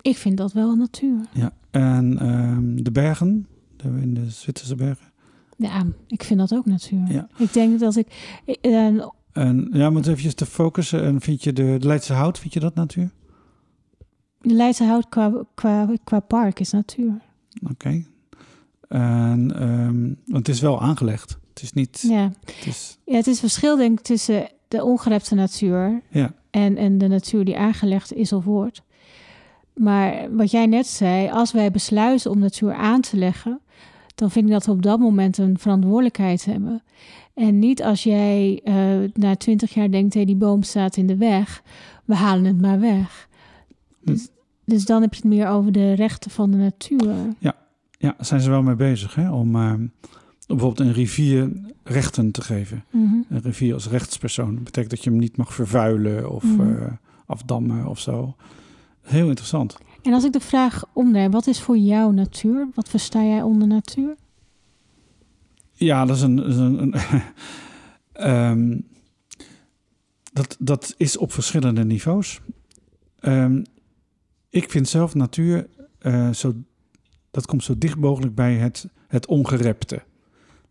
Ik 0.00 0.16
vind 0.16 0.36
dat 0.36 0.52
wel 0.52 0.74
natuur. 0.74 1.26
Ja, 1.32 1.52
en 1.70 2.28
um, 2.28 2.84
de 2.84 2.90
bergen, 2.90 3.46
de, 3.76 3.88
in 3.88 4.14
de 4.14 4.30
Zwitserse 4.30 4.74
bergen. 4.74 5.12
Ja, 5.56 5.86
ik 6.06 6.22
vind 6.22 6.38
dat 6.38 6.54
ook 6.54 6.66
natuur. 6.66 7.06
Ja. 7.08 7.28
Ik 7.36 7.52
denk 7.52 7.80
dat 7.80 7.96
ik... 7.96 8.40
Uh, 8.62 9.04
en, 9.32 9.68
ja, 9.72 9.90
maar 9.90 10.06
even 10.08 10.36
te 10.36 10.46
focussen. 10.46 11.02
En 11.02 11.20
vind 11.20 11.42
je 11.42 11.52
de, 11.52 11.76
de 11.78 11.86
Leidse 11.86 12.12
hout, 12.12 12.38
vind 12.38 12.52
je 12.52 12.60
dat 12.60 12.74
natuur? 12.74 13.10
De 14.40 14.54
Leidse 14.54 14.84
hout 14.84 15.08
qua, 15.08 15.44
qua, 15.54 15.96
qua 16.04 16.20
park 16.20 16.60
is 16.60 16.70
natuur. 16.70 17.20
Oké. 17.70 18.04
En, 18.88 19.62
um, 19.62 20.16
want 20.26 20.46
het 20.46 20.56
is 20.56 20.60
wel 20.60 20.80
aangelegd. 20.80 21.38
Het 21.48 21.62
is 21.62 21.72
niet... 21.72 22.04
Ja, 22.08 22.32
het 22.44 22.66
is, 22.66 22.98
ja, 23.04 23.16
het 23.16 23.26
is 23.26 23.40
verschil 23.40 23.76
denk 23.76 23.98
ik 23.98 24.04
tussen 24.04 24.48
de 24.68 24.84
ongerepte 24.84 25.34
natuur 25.34 26.02
ja. 26.10 26.34
en, 26.50 26.76
en 26.76 26.98
de 26.98 27.08
natuur 27.08 27.44
die 27.44 27.58
aangelegd 27.58 28.12
is 28.12 28.32
of 28.32 28.44
wordt. 28.44 28.82
Maar 29.74 30.36
wat 30.36 30.50
jij 30.50 30.66
net 30.66 30.86
zei, 30.86 31.30
als 31.30 31.52
wij 31.52 31.70
besluiten 31.70 32.30
om 32.30 32.38
natuur 32.38 32.74
aan 32.74 33.00
te 33.00 33.16
leggen, 33.16 33.60
dan 34.14 34.30
vind 34.30 34.46
ik 34.46 34.52
dat 34.52 34.66
we 34.66 34.72
op 34.72 34.82
dat 34.82 34.98
moment 34.98 35.38
een 35.38 35.58
verantwoordelijkheid 35.58 36.44
hebben. 36.44 36.82
En 37.34 37.58
niet 37.58 37.82
als 37.82 38.02
jij 38.02 38.60
uh, 38.64 39.10
na 39.12 39.36
twintig 39.36 39.74
jaar 39.74 39.90
denkt, 39.90 40.14
hé, 40.14 40.24
die 40.24 40.36
boom 40.36 40.62
staat 40.62 40.96
in 40.96 41.06
de 41.06 41.16
weg, 41.16 41.62
we 42.04 42.14
halen 42.14 42.44
het 42.44 42.60
maar 42.60 42.80
weg. 42.80 43.28
Hm. 44.02 44.10
Dus, 44.10 44.28
dus 44.64 44.84
dan 44.84 45.02
heb 45.02 45.14
je 45.14 45.20
het 45.20 45.30
meer 45.30 45.48
over 45.48 45.72
de 45.72 45.92
rechten 45.92 46.30
van 46.30 46.50
de 46.50 46.56
natuur. 46.56 47.14
Ja, 47.38 47.54
ja 47.98 48.14
zijn 48.18 48.40
ze 48.40 48.50
wel 48.50 48.62
mee 48.62 48.74
bezig, 48.74 49.14
hè? 49.14 49.30
Om 49.32 49.56
uh, 49.56 49.74
bijvoorbeeld 50.46 50.80
een 50.88 50.92
rivier 50.92 51.50
rechten 51.84 52.30
te 52.30 52.42
geven. 52.42 52.84
Mhm. 52.90 53.14
Een 53.28 53.40
rivier 53.42 53.74
als 53.74 53.88
rechtspersoon. 53.88 54.54
Dat 54.54 54.64
betekent 54.64 54.90
dat 54.90 55.04
je 55.04 55.10
hem 55.10 55.18
niet 55.18 55.36
mag 55.36 55.54
vervuilen 55.54 56.30
of 56.30 56.44
Mhm. 56.44 56.60
eh, 56.82 56.92
afdammen 57.26 57.86
of 57.86 58.00
zo. 58.00 58.36
Heel 59.02 59.28
interessant. 59.28 59.76
En 60.02 60.12
als 60.12 60.24
ik 60.24 60.32
de 60.32 60.40
vraag 60.40 60.84
omdraai, 60.92 61.28
wat 61.28 61.46
is 61.46 61.60
voor 61.60 61.76
jou 61.78 62.12
natuur? 62.14 62.68
Wat 62.74 62.88
versta 62.88 63.22
jij 63.24 63.42
onder 63.42 63.68
natuur? 63.68 64.16
Ja, 65.72 66.04
dat 66.04 66.16
is 66.16 66.22
een. 66.22 66.36
dat 66.36 66.46
is 66.46 66.56
een, 66.56 66.82
een 66.82 66.94
Ehm, 68.12 68.78
dat, 70.32 70.56
dat 70.58 70.94
is 70.96 71.16
op 71.16 71.32
verschillende 71.32 71.84
niveaus. 71.84 72.40
Ehm, 73.20 73.62
ik 74.50 74.70
vind 74.70 74.88
zelf 74.88 75.14
natuur 75.14 75.66
eh, 75.98 76.30
zo. 76.32 76.54
Dat 77.36 77.46
komt 77.46 77.64
zo 77.64 77.78
dicht 77.78 77.96
mogelijk 77.96 78.34
bij 78.34 78.54
het, 78.54 78.88
het 79.08 79.26
ongerepte. 79.26 80.02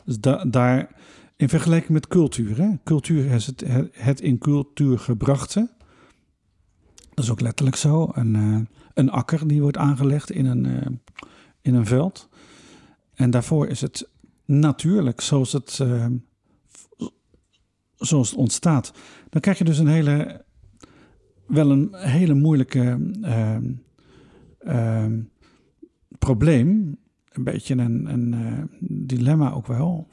Dus 0.05 0.20
da, 0.20 0.45
daar. 0.45 0.95
In 1.36 1.49
vergelijking 1.49 1.91
met 1.91 2.07
cultuur. 2.07 2.57
Hè? 2.57 2.70
Cultuur 2.84 3.32
is 3.32 3.45
het, 3.45 3.63
het, 3.91 4.22
in 4.22 4.38
cultuur 4.38 4.99
gebrachte. 4.99 5.70
Dat 7.13 7.24
is 7.24 7.32
ook 7.32 7.41
letterlijk 7.41 7.76
zo. 7.76 8.09
Een, 8.13 8.36
eh, 8.36 8.59
een 8.93 9.09
akker 9.09 9.47
die 9.47 9.61
wordt 9.61 9.78
aangelegd 9.78 10.32
in 10.32 10.45
een, 10.45 10.66
eh, 10.66 10.91
in 11.61 11.74
een 11.74 11.86
veld. 11.86 12.30
En 13.13 13.30
daarvoor 13.30 13.68
is 13.68 13.82
het 13.82 14.09
natuurlijk 14.45 15.22
zoals 15.22 15.51
het, 15.51 15.80
uh, 15.82 16.05
zoals 17.95 18.30
het 18.30 18.39
ontstaat. 18.39 18.93
Dan 19.30 19.41
krijg 19.41 19.57
je 19.57 19.63
dus 19.63 19.78
een 19.78 19.88
hele, 19.88 20.45
wel 21.47 21.72
een 21.72 21.95
hele 21.95 22.34
moeilijke 22.34 23.13
uh, 23.22 23.57
uh, 24.61 25.05
probleem. 26.26 26.97
Een 27.30 27.43
beetje 27.43 27.76
een, 27.76 28.05
een 28.13 28.34
uh, 28.34 28.63
dilemma 28.80 29.51
ook 29.51 29.67
wel. 29.67 30.07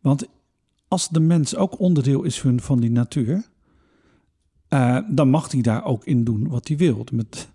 Want 0.00 0.28
als 0.88 1.08
de 1.08 1.20
mens 1.20 1.56
ook 1.56 1.78
onderdeel 1.78 2.22
is 2.22 2.40
van, 2.40 2.60
van 2.60 2.80
die 2.80 2.90
natuur, 2.90 3.42
uh, 4.68 4.98
dan 5.08 5.28
mag 5.28 5.52
hij 5.52 5.60
daar 5.60 5.84
ook 5.84 6.04
in 6.04 6.24
doen 6.24 6.48
wat 6.48 6.68
hij 6.68 6.76
wil. 6.76 7.06
Met, 7.12 7.48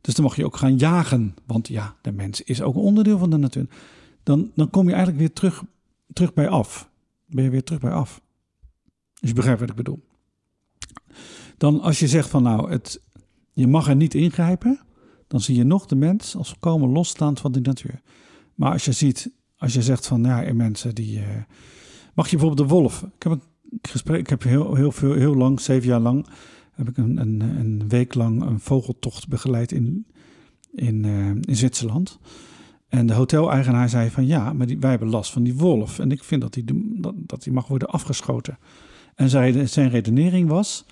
dus 0.00 0.14
dan 0.14 0.24
mag 0.24 0.36
je 0.36 0.44
ook 0.44 0.56
gaan 0.56 0.76
jagen. 0.76 1.34
Want 1.46 1.68
ja, 1.68 1.96
de 2.02 2.12
mens 2.12 2.42
is 2.42 2.62
ook 2.62 2.76
onderdeel 2.76 3.18
van 3.18 3.30
de 3.30 3.36
natuur 3.36 3.66
dan, 4.28 4.50
dan 4.54 4.70
kom 4.70 4.84
je 4.84 4.94
eigenlijk 4.94 5.18
weer 5.18 5.32
terug, 5.32 5.64
terug 6.12 6.34
bij 6.34 6.48
af. 6.48 6.90
Ben 7.26 7.44
je 7.44 7.50
weer 7.50 7.64
terug 7.64 7.80
bij 7.80 7.92
af. 7.92 8.20
Dus 9.20 9.28
je 9.28 9.34
begrijpt 9.34 9.60
wat 9.60 9.70
ik 9.70 9.76
bedoel. 9.76 10.04
Dan 11.56 11.80
als 11.80 11.98
je 11.98 12.08
zegt 12.08 12.28
van 12.28 12.42
nou, 12.42 12.70
het, 12.70 13.02
je 13.52 13.66
mag 13.66 13.88
er 13.88 13.96
niet 13.96 14.14
ingrijpen, 14.14 14.80
dan 15.28 15.40
zie 15.40 15.56
je 15.56 15.64
nog 15.64 15.86
de 15.86 15.96
mens 15.96 16.36
als 16.36 16.48
volkomen 16.48 16.88
losstaand 16.88 17.40
van 17.40 17.52
die 17.52 17.62
natuur. 17.62 18.00
Maar 18.54 18.72
als 18.72 18.84
je 18.84 18.92
ziet, 18.92 19.30
als 19.56 19.72
je 19.72 19.82
zegt 19.82 20.06
van 20.06 20.22
ja, 20.22 20.54
mensen 20.54 20.94
die. 20.94 21.18
Uh, 21.18 21.24
mag 22.14 22.28
je 22.28 22.36
bijvoorbeeld 22.36 22.68
de 22.68 22.74
wolf. 22.74 23.02
Ik 23.02 23.22
heb 23.22 23.32
een 23.32 23.42
gesprek, 23.82 24.18
ik 24.18 24.28
heb 24.28 24.42
heel, 24.42 24.74
heel 24.74 24.92
veel, 24.92 25.12
heel 25.12 25.34
lang, 25.34 25.60
zeven 25.60 25.88
jaar 25.88 26.00
lang, 26.00 26.26
heb 26.72 26.88
ik 26.88 26.96
een, 26.96 27.16
een, 27.20 27.40
een 27.40 27.88
week 27.88 28.14
lang 28.14 28.42
een 28.42 28.60
vogeltocht 28.60 29.28
begeleid 29.28 29.72
in, 29.72 30.06
in, 30.72 31.04
uh, 31.04 31.28
in 31.28 31.56
Zwitserland. 31.56 32.18
En 32.88 33.06
de 33.06 33.14
hoteleigenaar 33.14 33.88
zei 33.88 34.10
van 34.10 34.26
ja, 34.26 34.52
maar 34.52 34.66
die, 34.66 34.78
wij 34.78 34.90
hebben 34.90 35.08
last 35.08 35.32
van 35.32 35.42
die 35.42 35.54
wolf. 35.54 35.98
En 35.98 36.10
ik 36.10 36.24
vind 36.24 36.40
dat 36.40 36.52
die, 36.52 36.64
dat, 37.00 37.14
dat 37.16 37.42
die 37.42 37.52
mag 37.52 37.66
worden 37.66 37.88
afgeschoten. 37.88 38.58
En 39.14 39.30
zijn 39.68 39.90
redenering 39.90 40.48
was, 40.48 40.84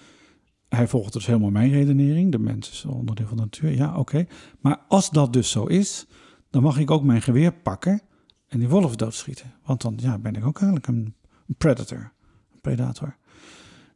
hij 0.68 0.88
volgt 0.88 1.12
dus 1.12 1.26
helemaal 1.26 1.50
mijn 1.50 1.70
redenering. 1.70 2.32
De 2.32 2.38
mens 2.38 2.70
is 2.70 2.84
onderdeel 2.84 3.26
van 3.26 3.36
de 3.36 3.42
natuur. 3.42 3.74
Ja, 3.74 3.88
oké. 3.88 3.98
Okay. 3.98 4.28
Maar 4.60 4.80
als 4.88 5.10
dat 5.10 5.32
dus 5.32 5.50
zo 5.50 5.64
is, 5.64 6.06
dan 6.50 6.62
mag 6.62 6.78
ik 6.78 6.90
ook 6.90 7.02
mijn 7.02 7.22
geweer 7.22 7.52
pakken 7.52 8.00
en 8.48 8.58
die 8.58 8.68
wolf 8.68 8.96
doodschieten. 8.96 9.54
Want 9.64 9.80
dan 9.80 9.94
ja, 9.96 10.18
ben 10.18 10.34
ik 10.34 10.46
ook 10.46 10.56
eigenlijk 10.56 10.86
een, 10.86 11.14
predator, 11.58 12.12
een 12.52 12.60
predator. 12.60 13.16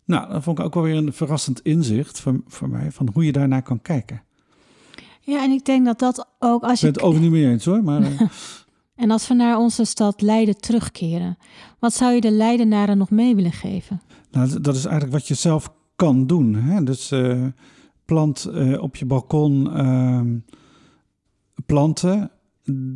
Nou, 0.05 0.33
dat 0.33 0.43
vond 0.43 0.59
ik 0.59 0.65
ook 0.65 0.75
wel 0.75 0.83
weer 0.83 0.97
een 0.97 1.13
verrassend 1.13 1.61
inzicht 1.61 2.21
voor, 2.21 2.41
voor 2.47 2.69
mij 2.69 2.91
van 2.91 3.09
hoe 3.13 3.25
je 3.25 3.33
daarnaar 3.33 3.63
kan 3.63 3.83
kijken. 3.83 4.23
Ja, 5.21 5.43
en 5.43 5.51
ik 5.51 5.65
denk 5.65 5.85
dat 5.85 5.99
dat 5.99 6.29
ook 6.39 6.63
als 6.63 6.81
je. 6.81 6.87
Ik 6.87 6.93
ben 6.93 7.03
het 7.03 7.13
ook 7.15 7.21
niet 7.21 7.31
meer 7.31 7.51
eens 7.51 7.65
hoor. 7.65 7.83
Maar, 7.83 8.03
uh... 8.03 8.21
en 9.03 9.11
als 9.11 9.29
we 9.29 9.35
naar 9.35 9.59
onze 9.59 9.85
stad 9.85 10.21
Leiden 10.21 10.57
terugkeren, 10.57 11.39
wat 11.79 11.95
zou 11.95 12.13
je 12.13 12.21
de 12.21 12.31
Leidenaren 12.31 12.99
nog 12.99 13.11
mee 13.11 13.35
willen 13.35 13.53
geven? 13.53 14.01
Nou, 14.31 14.61
dat 14.61 14.75
is 14.75 14.85
eigenlijk 14.85 15.13
wat 15.13 15.29
je 15.29 15.35
zelf 15.35 15.73
kan 16.01 16.27
doen. 16.27 16.55
Hè? 16.55 16.83
Dus 16.83 17.13
uh, 17.13 17.47
plant 18.05 18.49
uh, 18.53 18.83
op 18.83 18.97
je 18.97 19.07
balkon 19.07 19.77
uh, 19.77 20.23
planten 21.67 22.31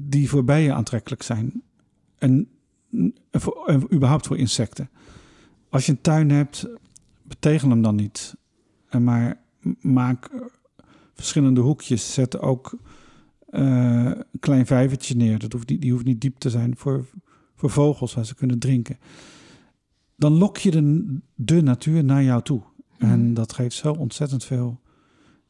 die 0.09 0.29
voor 0.29 0.45
bijen 0.45 0.75
aantrekkelijk 0.75 1.23
zijn. 1.23 1.63
En 2.19 2.49
voor, 3.31 3.87
überhaupt 3.93 4.27
voor 4.27 4.39
insecten. 4.39 4.91
Als 5.69 5.87
je 5.87 5.93
een 5.93 6.01
tuin 6.01 6.31
hebt, 6.31 6.69
betegel 7.23 7.69
hem 7.69 7.83
dan 7.83 7.95
niet. 7.95 8.37
Maar 8.99 9.41
maak 9.81 10.31
verschillende 11.15 11.61
hoekjes. 11.61 12.13
Zet 12.13 12.39
ook 12.39 12.79
een 13.47 14.25
klein 14.41 14.67
vijvertje 14.67 15.17
neer. 15.17 15.39
Dat 15.39 15.53
hoeft 15.53 15.69
niet, 15.69 15.81
die 15.81 15.93
hoeft 15.93 16.05
niet 16.05 16.21
diep 16.21 16.39
te 16.39 16.51
zijn 16.51 16.77
voor, 16.77 17.07
voor 17.55 17.71
vogels 17.71 18.15
waar 18.15 18.27
ze 18.27 18.35
kunnen 18.35 18.59
drinken. 18.59 18.99
Dan 20.17 20.33
lok 20.33 20.59
je 20.59 20.71
de 21.35 21.63
natuur 21.63 22.05
naar 22.05 22.23
jou 22.23 22.43
toe. 22.43 22.63
Mm. 22.99 23.11
En 23.11 23.35
dat 23.35 23.53
geeft 23.53 23.77
zo 23.77 23.93
ontzettend 23.93 24.45
veel 24.45 24.81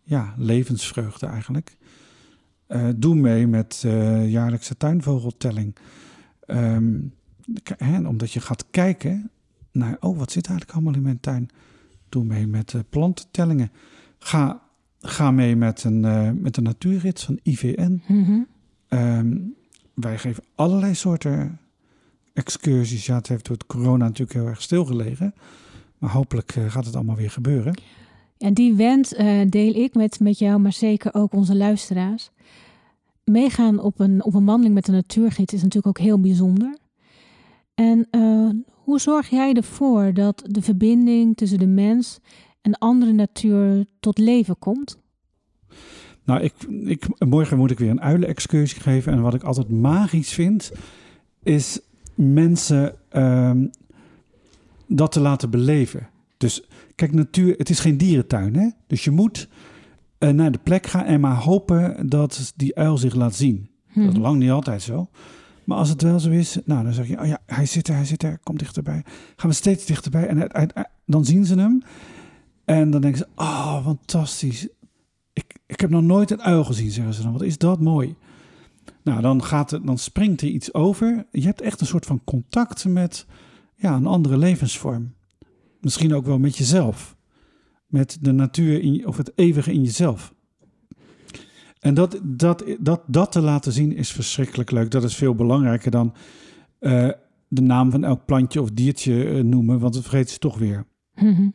ja, 0.03 0.35
levensvreugde 0.37 1.27
eigenlijk. 1.27 1.77
Uh, 2.69 2.89
doe 2.97 3.15
mee 3.15 3.47
met 3.47 3.83
uh, 3.87 4.31
jaarlijkse 4.31 4.77
tuinvogeltelling. 4.77 5.77
Um, 6.47 7.15
hè, 7.77 8.09
omdat 8.09 8.33
je 8.33 8.41
gaat 8.41 8.65
kijken 8.71 9.31
naar, 9.73 9.97
oh, 10.01 10.19
wat 10.19 10.33
zit 10.33 10.47
eigenlijk 10.47 10.77
allemaal 10.77 10.95
in 10.95 11.03
mijn 11.03 11.21
tuin? 11.21 11.51
Doe 12.09 12.25
mee 12.25 12.47
met 12.47 12.73
uh, 12.73 12.81
plantentellingen. 12.91 13.71
Ga 14.19 14.63
Ga 15.07 15.31
mee 15.31 15.57
met 15.57 15.85
een, 15.85 16.01
met 16.41 16.57
een 16.57 16.63
natuurrit 16.63 17.21
van 17.21 17.39
IVN. 17.43 18.03
Mm-hmm. 18.07 18.47
Um, 18.89 19.55
wij 19.95 20.19
geven 20.19 20.45
allerlei 20.55 20.95
soorten 20.95 21.59
excursies. 22.33 23.07
Ja, 23.07 23.15
het 23.15 23.29
heeft 23.29 23.47
door 23.47 23.57
het 23.57 23.67
corona 23.67 24.05
natuurlijk 24.05 24.33
heel 24.33 24.47
erg 24.47 24.63
stilgelegen. 24.63 25.35
Maar 26.05 26.13
hopelijk 26.13 26.57
uh, 26.57 26.71
gaat 26.71 26.85
het 26.85 26.95
allemaal 26.95 27.17
weer 27.17 27.31
gebeuren. 27.31 27.75
En 28.39 28.55
die 28.55 28.75
wens 28.75 29.13
uh, 29.13 29.41
deel 29.49 29.75
ik 29.75 29.95
met, 29.95 30.21
met 30.21 30.39
jou, 30.39 30.61
maar 30.61 30.73
zeker 30.73 31.15
ook 31.15 31.33
onze 31.33 31.57
luisteraars. 31.57 32.31
Meegaan 33.25 33.79
op 33.79 34.01
een, 34.01 34.25
op 34.25 34.35
een 34.35 34.45
wandeling 34.45 34.75
met 34.75 34.89
een 34.89 34.95
natuurgids 34.95 35.53
is 35.53 35.63
natuurlijk 35.63 35.99
ook 35.99 36.05
heel 36.05 36.21
bijzonder. 36.21 36.77
En 37.75 38.09
hoe 38.69 39.01
zorg 39.01 39.31
jij 39.31 39.53
ervoor 39.53 40.13
dat 40.15 40.43
de 40.47 40.63
verbinding 40.63 41.37
tussen 41.37 41.59
de 41.59 41.67
mens 41.67 42.19
en 42.61 42.79
andere 42.79 43.13
natuur 43.13 43.85
tot 44.01 44.19
leven 44.19 44.59
komt? 44.59 44.99
Nou, 46.25 46.41
ik, 46.41 46.55
ik, 46.85 47.07
morgen 47.19 47.57
moet 47.59 47.71
ik 47.71 47.79
weer 47.79 47.91
een 47.91 48.01
uilenexcursie 48.01 48.81
geven. 48.81 49.13
En 49.13 49.23
wat 49.23 49.35
ik 49.35 49.43
altijd 49.43 49.69
magisch 49.69 50.33
vind, 50.33 50.73
is 51.43 51.81
mensen 52.15 52.95
um, 53.13 53.71
dat 54.87 55.13
te 55.13 55.21
laten 55.21 55.51
beleven. 55.51 56.09
Dus 56.37 56.65
kijk, 56.95 57.13
natuur, 57.13 57.55
het 57.57 57.71
is 57.71 57.81
geen 57.81 57.97
dierentuin, 57.97 58.57
hè? 58.57 58.69
Dus 58.87 59.05
je 59.05 59.11
moet 59.11 59.49
uh, 60.19 60.31
naar 60.31 60.53
de 60.53 60.59
plek 60.63 60.87
gaan 60.87 61.05
en 61.05 61.21
maar 61.21 61.37
hopen 61.37 62.09
dat 62.09 62.53
die 62.57 62.77
uil 62.77 62.99
zich 62.99 63.15
laat 63.15 63.35
zien. 63.35 63.69
Hmm. 63.87 64.05
Dat 64.05 64.15
is 64.15 64.21
lang 64.21 64.39
niet 64.39 64.51
altijd 64.51 64.83
zo. 64.83 65.09
Maar 65.65 65.79
als 65.79 65.89
het 65.89 66.03
wel 66.03 66.21
zo 66.21 66.31
is, 66.31 66.59
nou, 66.65 66.85
dan 66.85 66.93
zeg 66.93 67.09
je, 67.09 67.21
oh 67.21 67.27
ja, 67.27 67.39
hij 67.47 67.67
zit 67.67 67.89
er, 67.89 67.95
hij 67.95 68.05
zit 68.05 68.23
er, 68.23 68.39
kom 68.43 68.59
dichterbij. 68.59 69.05
Gaan 69.37 69.51
we 69.51 69.57
steeds 69.57 69.85
dichterbij 69.85 70.27
en 70.27 70.41
uit, 70.41 70.53
uit, 70.53 70.75
uit, 70.75 70.89
dan 71.07 71.25
zien 71.25 71.47
ze 71.47 71.55
hem. 71.55 71.83
En 72.65 72.91
dan 72.91 73.01
denken 73.01 73.19
ze, 73.19 73.27
oh, 73.37 73.85
fantastisch. 73.85 74.69
Ik, 75.33 75.57
ik 75.67 75.81
heb 75.81 75.91
nog 75.91 76.03
nooit 76.03 76.31
een 76.31 76.43
uil 76.43 76.65
gezien, 76.65 76.91
zeggen 76.91 77.15
ze 77.15 77.23
dan. 77.23 77.33
Wat 77.33 77.43
is 77.43 77.59
dat 77.59 77.81
mooi. 77.81 78.15
Nou, 79.03 79.21
dan, 79.21 79.45
gaat 79.45 79.71
het, 79.71 79.87
dan 79.87 79.99
springt 79.99 80.41
er 80.41 80.49
iets 80.49 80.75
over. 80.75 81.27
Je 81.31 81.47
hebt 81.47 81.61
echt 81.61 81.81
een 81.81 81.87
soort 81.87 82.07
van 82.07 82.21
contact 82.25 82.85
met 82.85 83.27
ja, 83.75 83.95
een 83.95 84.07
andere 84.07 84.39
levensvorm. 84.39 85.15
Misschien 85.81 86.15
ook 86.15 86.27
wel 86.27 86.39
met 86.39 86.57
jezelf. 86.57 87.17
Met 87.87 88.19
de 88.21 88.33
natuur 88.33 88.81
in, 88.81 89.07
of 89.07 89.17
het 89.17 89.33
eeuwige 89.35 89.73
in 89.73 89.83
jezelf. 89.83 90.35
En 91.79 91.95
dat, 91.95 92.21
dat, 92.23 92.65
dat, 92.79 93.03
dat 93.07 93.33
te 93.33 93.41
laten 93.41 93.73
zien 93.73 93.97
is 93.97 94.13
verschrikkelijk 94.13 94.71
leuk. 94.71 94.91
Dat 94.91 95.05
is 95.05 95.17
veel 95.17 95.35
belangrijker 95.35 95.91
dan 95.91 96.15
uh, 96.81 97.09
de 97.49 97.63
naam 97.63 97.91
van 97.91 98.05
elk 98.05 98.25
plantje 98.25 98.63
of 98.63 98.71
diertje 98.71 99.25
uh, 99.25 99.43
noemen, 99.43 99.79
want 99.79 99.95
dat 99.95 100.03
vergeet 100.03 100.31
ze 100.31 100.39
toch 100.39 100.59
weer. 100.59 100.87
Mm-hmm. 101.15 101.55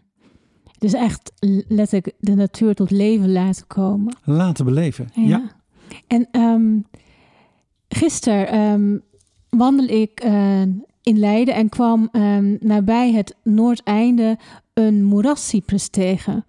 Dus 0.78 0.94
echt 0.94 1.32
letterlijk 1.68 2.16
de 2.20 2.36
natuur 2.36 2.76
tot 2.76 2.92
leven 2.92 3.32
laten 3.32 3.68
komen. 3.68 4.16
Laten 4.24 4.66
beleven, 4.66 5.10
ja. 5.14 5.22
ja. 5.22 5.52
En 6.08 6.42
um, 6.42 6.86
gisteren 7.88 8.60
um, 8.60 9.02
wandel 9.50 9.88
ik 9.88 10.26
uh, 10.26 10.62
in 11.04 11.20
Leiden 11.20 11.54
en 11.54 11.70
kwam 11.70 12.10
um, 12.12 12.58
nabij 12.60 13.12
het 13.12 13.36
Noordeinde 13.44 14.38
een 14.74 15.04
moerascyprus 15.04 15.88
tegen. 15.88 16.46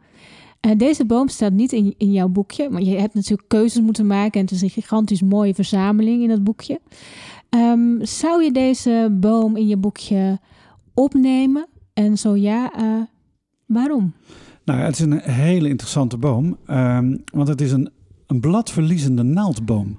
Uh, 0.66 0.72
deze 0.76 1.07
boom 1.07 1.28
staat 1.28 1.53
niet 1.53 1.72
in, 1.72 1.94
in 1.96 2.12
jouw 2.12 2.28
boekje, 2.28 2.70
maar 2.70 2.82
je 2.82 2.98
hebt 2.98 3.14
natuurlijk 3.14 3.48
keuzes 3.48 3.82
moeten 3.82 4.07
maken 4.07 4.40
en 4.40 4.46
het 4.46 4.55
is 4.55 4.62
een 4.62 4.70
gigantisch 4.70 5.22
mooie 5.22 5.55
verzameling 5.55 6.22
in 6.22 6.28
dat 6.28 6.44
boekje. 6.44 6.80
Um, 7.51 7.98
zou 8.03 8.44
je 8.44 8.53
deze 8.53 9.16
boom 9.20 9.57
in 9.57 9.66
je 9.66 9.76
boekje 9.76 10.38
opnemen? 10.94 11.66
En 11.92 12.18
zo 12.18 12.36
ja, 12.36 12.72
uh, 12.80 13.03
waarom? 13.66 14.12
Nou, 14.64 14.80
het 14.80 14.94
is 14.94 15.01
een 15.01 15.20
hele 15.20 15.68
interessante 15.68 16.16
boom, 16.16 16.57
um, 16.70 17.22
want 17.32 17.48
het 17.48 17.61
is 17.61 17.72
een, 17.72 17.90
een 18.26 18.40
bladverliezende 18.40 19.22
naaldboom. 19.22 19.96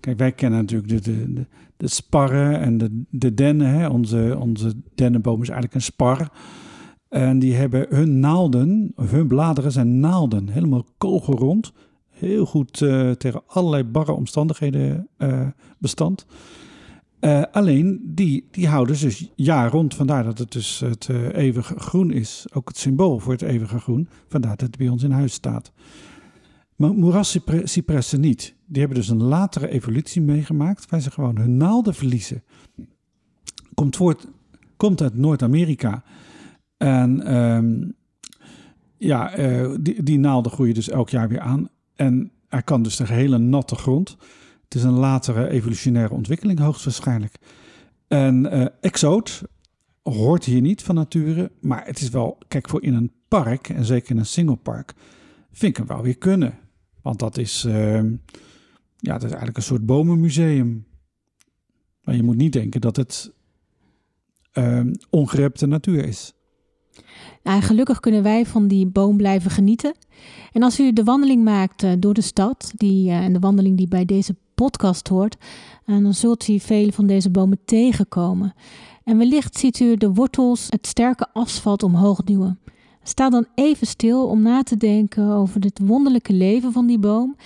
Kijk, 0.00 0.18
wij 0.18 0.32
kennen 0.32 0.58
natuurlijk 0.60 0.88
de, 0.88 1.00
de, 1.00 1.32
de, 1.32 1.46
de 1.76 1.88
sparren 1.88 2.60
en 2.60 2.78
de, 2.78 3.02
de 3.10 3.34
dennen. 3.34 3.68
Hè. 3.68 3.88
Onze, 3.88 4.36
onze 4.40 4.72
dennenboom 4.94 5.42
is 5.42 5.48
eigenlijk 5.48 5.74
een 5.74 5.92
spar. 5.92 6.30
En 7.08 7.38
die 7.38 7.54
hebben 7.54 7.86
hun 7.88 8.20
naalden, 8.20 8.92
hun 8.96 9.26
bladeren 9.26 9.72
zijn 9.72 10.00
naalden, 10.00 10.48
helemaal 10.48 10.84
kogelrond. 10.98 11.72
Heel 12.10 12.46
goed 12.46 12.80
uh, 12.80 13.10
tegen 13.10 13.42
allerlei 13.46 13.84
barre 13.84 14.12
omstandigheden 14.12 15.08
uh, 15.18 15.46
bestand. 15.78 16.26
Uh, 17.20 17.42
alleen 17.52 18.00
die, 18.04 18.48
die 18.50 18.68
houden 18.68 19.00
dus 19.00 19.30
jaar 19.34 19.70
rond. 19.70 19.94
Vandaar 19.94 20.24
dat 20.24 20.38
het 20.38 20.52
dus 20.52 20.80
het 20.80 21.08
eeuwige 21.32 21.78
groen 21.78 22.10
is. 22.10 22.46
Ook 22.52 22.68
het 22.68 22.78
symbool 22.78 23.18
voor 23.18 23.32
het 23.32 23.42
eeuwige 23.42 23.78
groen. 23.78 24.08
Vandaar 24.28 24.56
dat 24.56 24.66
het 24.66 24.76
bij 24.76 24.88
ons 24.88 25.02
in 25.02 25.10
huis 25.10 25.32
staat. 25.32 25.72
Maar 26.76 26.92
moerascypressen 26.92 28.20
niet. 28.20 28.55
Die 28.66 28.80
hebben 28.80 28.98
dus 28.98 29.08
een 29.08 29.22
latere 29.22 29.68
evolutie 29.68 30.22
meegemaakt, 30.22 30.90
waar 30.90 31.00
ze 31.00 31.10
gewoon 31.10 31.38
hun 31.38 31.56
naalden 31.56 31.94
verliezen. 31.94 32.42
Komt, 33.74 33.96
voort, 33.96 34.26
komt 34.76 35.02
uit 35.02 35.14
Noord-Amerika. 35.14 36.04
En 36.76 37.36
um, 37.36 37.94
ja, 38.96 39.38
uh, 39.38 39.74
die, 39.80 40.02
die 40.02 40.18
naalden 40.18 40.52
groeien 40.52 40.74
dus 40.74 40.88
elk 40.88 41.08
jaar 41.08 41.28
weer 41.28 41.40
aan. 41.40 41.68
En 41.94 42.30
hij 42.48 42.62
kan 42.62 42.82
dus 42.82 42.96
de 42.96 43.06
hele 43.06 43.38
natte 43.38 43.74
grond. 43.74 44.16
Het 44.64 44.74
is 44.74 44.82
een 44.82 44.98
latere 44.98 45.48
evolutionaire 45.48 46.14
ontwikkeling, 46.14 46.58
hoogstwaarschijnlijk. 46.58 47.36
En 48.08 48.54
uh, 48.54 48.66
exoot 48.80 49.42
hoort 50.02 50.44
hier 50.44 50.60
niet 50.60 50.82
van 50.82 50.94
nature, 50.94 51.50
maar 51.60 51.86
het 51.86 52.00
is 52.00 52.08
wel, 52.08 52.38
kijk, 52.48 52.68
voor 52.68 52.82
in 52.82 52.94
een 52.94 53.12
park, 53.28 53.68
en 53.68 53.84
zeker 53.84 54.10
in 54.10 54.18
een 54.18 54.26
singlepark, 54.26 54.94
vind 55.52 55.70
ik 55.70 55.76
hem 55.76 55.86
wel 55.86 56.02
weer 56.02 56.18
kunnen. 56.18 56.58
Want 57.02 57.18
dat 57.18 57.38
is, 57.38 57.64
uh, 57.64 58.02
ja, 58.96 59.12
dat 59.12 59.22
is 59.22 59.28
eigenlijk 59.28 59.56
een 59.56 59.62
soort 59.62 59.86
bomenmuseum. 59.86 60.86
Maar 62.02 62.16
je 62.16 62.22
moet 62.22 62.36
niet 62.36 62.52
denken 62.52 62.80
dat 62.80 62.96
het 62.96 63.32
uh, 64.54 64.80
ongerepte 65.10 65.66
natuur 65.66 66.04
is. 66.04 66.32
Nou, 67.42 67.62
gelukkig 67.62 68.00
kunnen 68.00 68.22
wij 68.22 68.46
van 68.46 68.68
die 68.68 68.86
boom 68.86 69.16
blijven 69.16 69.50
genieten. 69.50 69.94
En 70.52 70.62
als 70.62 70.80
u 70.80 70.92
de 70.92 71.04
wandeling 71.04 71.44
maakt 71.44 71.82
uh, 71.82 71.92
door 71.98 72.14
de 72.14 72.20
stad, 72.20 72.72
die, 72.74 73.08
uh, 73.08 73.16
en 73.16 73.32
de 73.32 73.38
wandeling 73.38 73.76
die 73.76 73.88
bij 73.88 74.04
deze 74.04 74.36
podcast 74.54 75.08
hoort, 75.08 75.36
uh, 75.86 76.02
dan 76.02 76.14
zult 76.14 76.48
u 76.48 76.58
vele 76.58 76.92
van 76.92 77.06
deze 77.06 77.30
bomen 77.30 77.58
tegenkomen. 77.64 78.54
En 79.04 79.18
wellicht 79.18 79.58
ziet 79.58 79.80
u 79.80 79.96
de 79.96 80.12
wortels 80.12 80.66
het 80.70 80.86
sterke 80.86 81.28
asfalt 81.32 81.82
omhoog 81.82 82.22
duwen. 82.22 82.58
Sta 83.02 83.30
dan 83.30 83.46
even 83.54 83.86
stil 83.86 84.26
om 84.26 84.42
na 84.42 84.62
te 84.62 84.76
denken 84.76 85.28
over 85.28 85.60
het 85.60 85.80
wonderlijke 85.82 86.32
leven 86.32 86.72
van 86.72 86.86
die 86.86 86.98
boom 86.98 87.36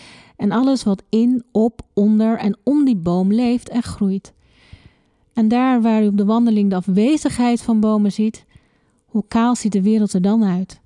en 0.40 0.52
alles 0.52 0.82
wat 0.82 1.02
in, 1.08 1.44
op, 1.52 1.80
onder 1.94 2.38
en 2.38 2.56
om 2.62 2.84
die 2.84 2.96
boom 2.96 3.32
leeft 3.32 3.68
en 3.68 3.82
groeit. 3.82 4.32
En 5.32 5.48
daar 5.48 5.82
waar 5.82 6.02
u 6.02 6.06
op 6.06 6.16
de 6.16 6.24
wandeling 6.24 6.70
de 6.70 6.76
afwezigheid 6.76 7.62
van 7.62 7.80
bomen 7.80 8.12
ziet, 8.12 8.44
hoe 9.04 9.24
kaal 9.28 9.56
ziet 9.56 9.72
de 9.72 9.82
wereld 9.82 10.12
er 10.12 10.22
dan 10.22 10.44
uit? 10.44 10.80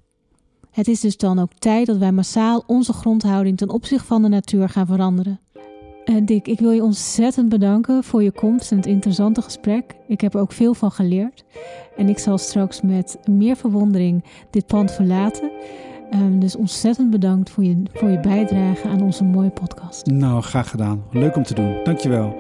Het 0.71 0.89
is 0.89 1.01
dus 1.01 1.17
dan 1.17 1.39
ook 1.39 1.53
tijd 1.59 1.87
dat 1.87 1.97
wij 1.97 2.13
massaal 2.13 2.65
onze 2.67 2.93
grondhouding 2.93 3.57
ten 3.57 3.71
opzichte 3.71 4.07
van 4.07 4.23
de 4.23 4.29
natuur 4.29 4.69
gaan 4.69 4.87
veranderen. 4.87 5.41
Uh, 6.05 6.17
Dick, 6.25 6.47
ik 6.47 6.61
wil 6.61 6.71
je 6.71 6.83
ontzettend 6.83 7.49
bedanken 7.49 8.05
voor 8.05 8.23
je 8.23 8.33
komst 8.33 8.71
en 8.71 8.77
het 8.77 8.87
interessante 8.87 9.43
gesprek. 9.43 9.95
Ik 10.09 10.21
heb 10.21 10.35
er 10.35 10.41
ook 10.41 10.53
veel 10.53 10.75
van 10.75 10.91
geleerd. 10.91 11.45
En 11.97 12.09
ik 12.09 12.19
zal 12.19 12.39
straks 12.39 12.81
met 12.83 13.19
meer 13.29 13.57
verwondering 13.57 14.25
dit 14.51 14.67
pand 14.67 14.93
verlaten. 14.93 15.51
Um, 16.15 16.41
dus 16.41 16.57
ontzettend 16.57 17.11
bedankt 17.11 17.51
voor 17.51 17.65
je, 17.65 17.83
voor 17.93 18.11
je 18.11 18.21
bijdrage 18.21 18.89
aan 18.89 19.03
onze 19.03 19.25
mooie 19.25 19.51
podcast. 19.51 20.07
Nou, 20.07 20.43
graag 20.43 20.71
gedaan. 20.71 21.05
Leuk 21.11 21.37
om 21.37 21.43
te 21.43 21.55
doen. 21.55 21.77
Dankjewel. 21.85 22.37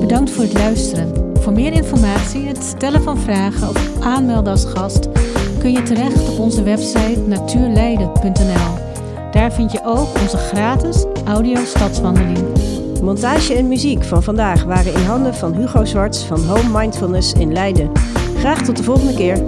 Bedankt 0.00 0.30
voor 0.30 0.44
het 0.44 0.52
luisteren. 0.52 1.38
Voor 1.40 1.52
meer 1.52 1.72
informatie, 1.72 2.46
het 2.46 2.62
stellen 2.62 3.02
van 3.02 3.18
vragen 3.18 3.68
of 3.68 4.00
aanmelden 4.00 4.52
als 4.52 4.64
gast 4.64 5.08
kun 5.64 5.72
je 5.72 5.82
terecht 5.82 6.28
op 6.30 6.38
onze 6.38 6.62
website 6.62 7.20
natuurleiden.nl. 7.26 8.78
Daar 9.30 9.52
vind 9.52 9.72
je 9.72 9.80
ook 9.84 10.20
onze 10.20 10.36
gratis 10.36 11.04
audio 11.24 11.64
stadswandeling. 11.64 12.46
Montage 13.02 13.54
en 13.54 13.68
muziek 13.68 14.04
van 14.04 14.22
vandaag 14.22 14.64
waren 14.64 14.94
in 14.94 15.04
handen 15.04 15.34
van 15.34 15.54
Hugo 15.54 15.84
Zwarts 15.84 16.24
van 16.24 16.44
Home 16.44 16.78
Mindfulness 16.78 17.32
in 17.32 17.52
Leiden. 17.52 17.90
Graag 18.36 18.62
tot 18.62 18.76
de 18.76 18.82
volgende 18.82 19.14
keer. 19.14 19.42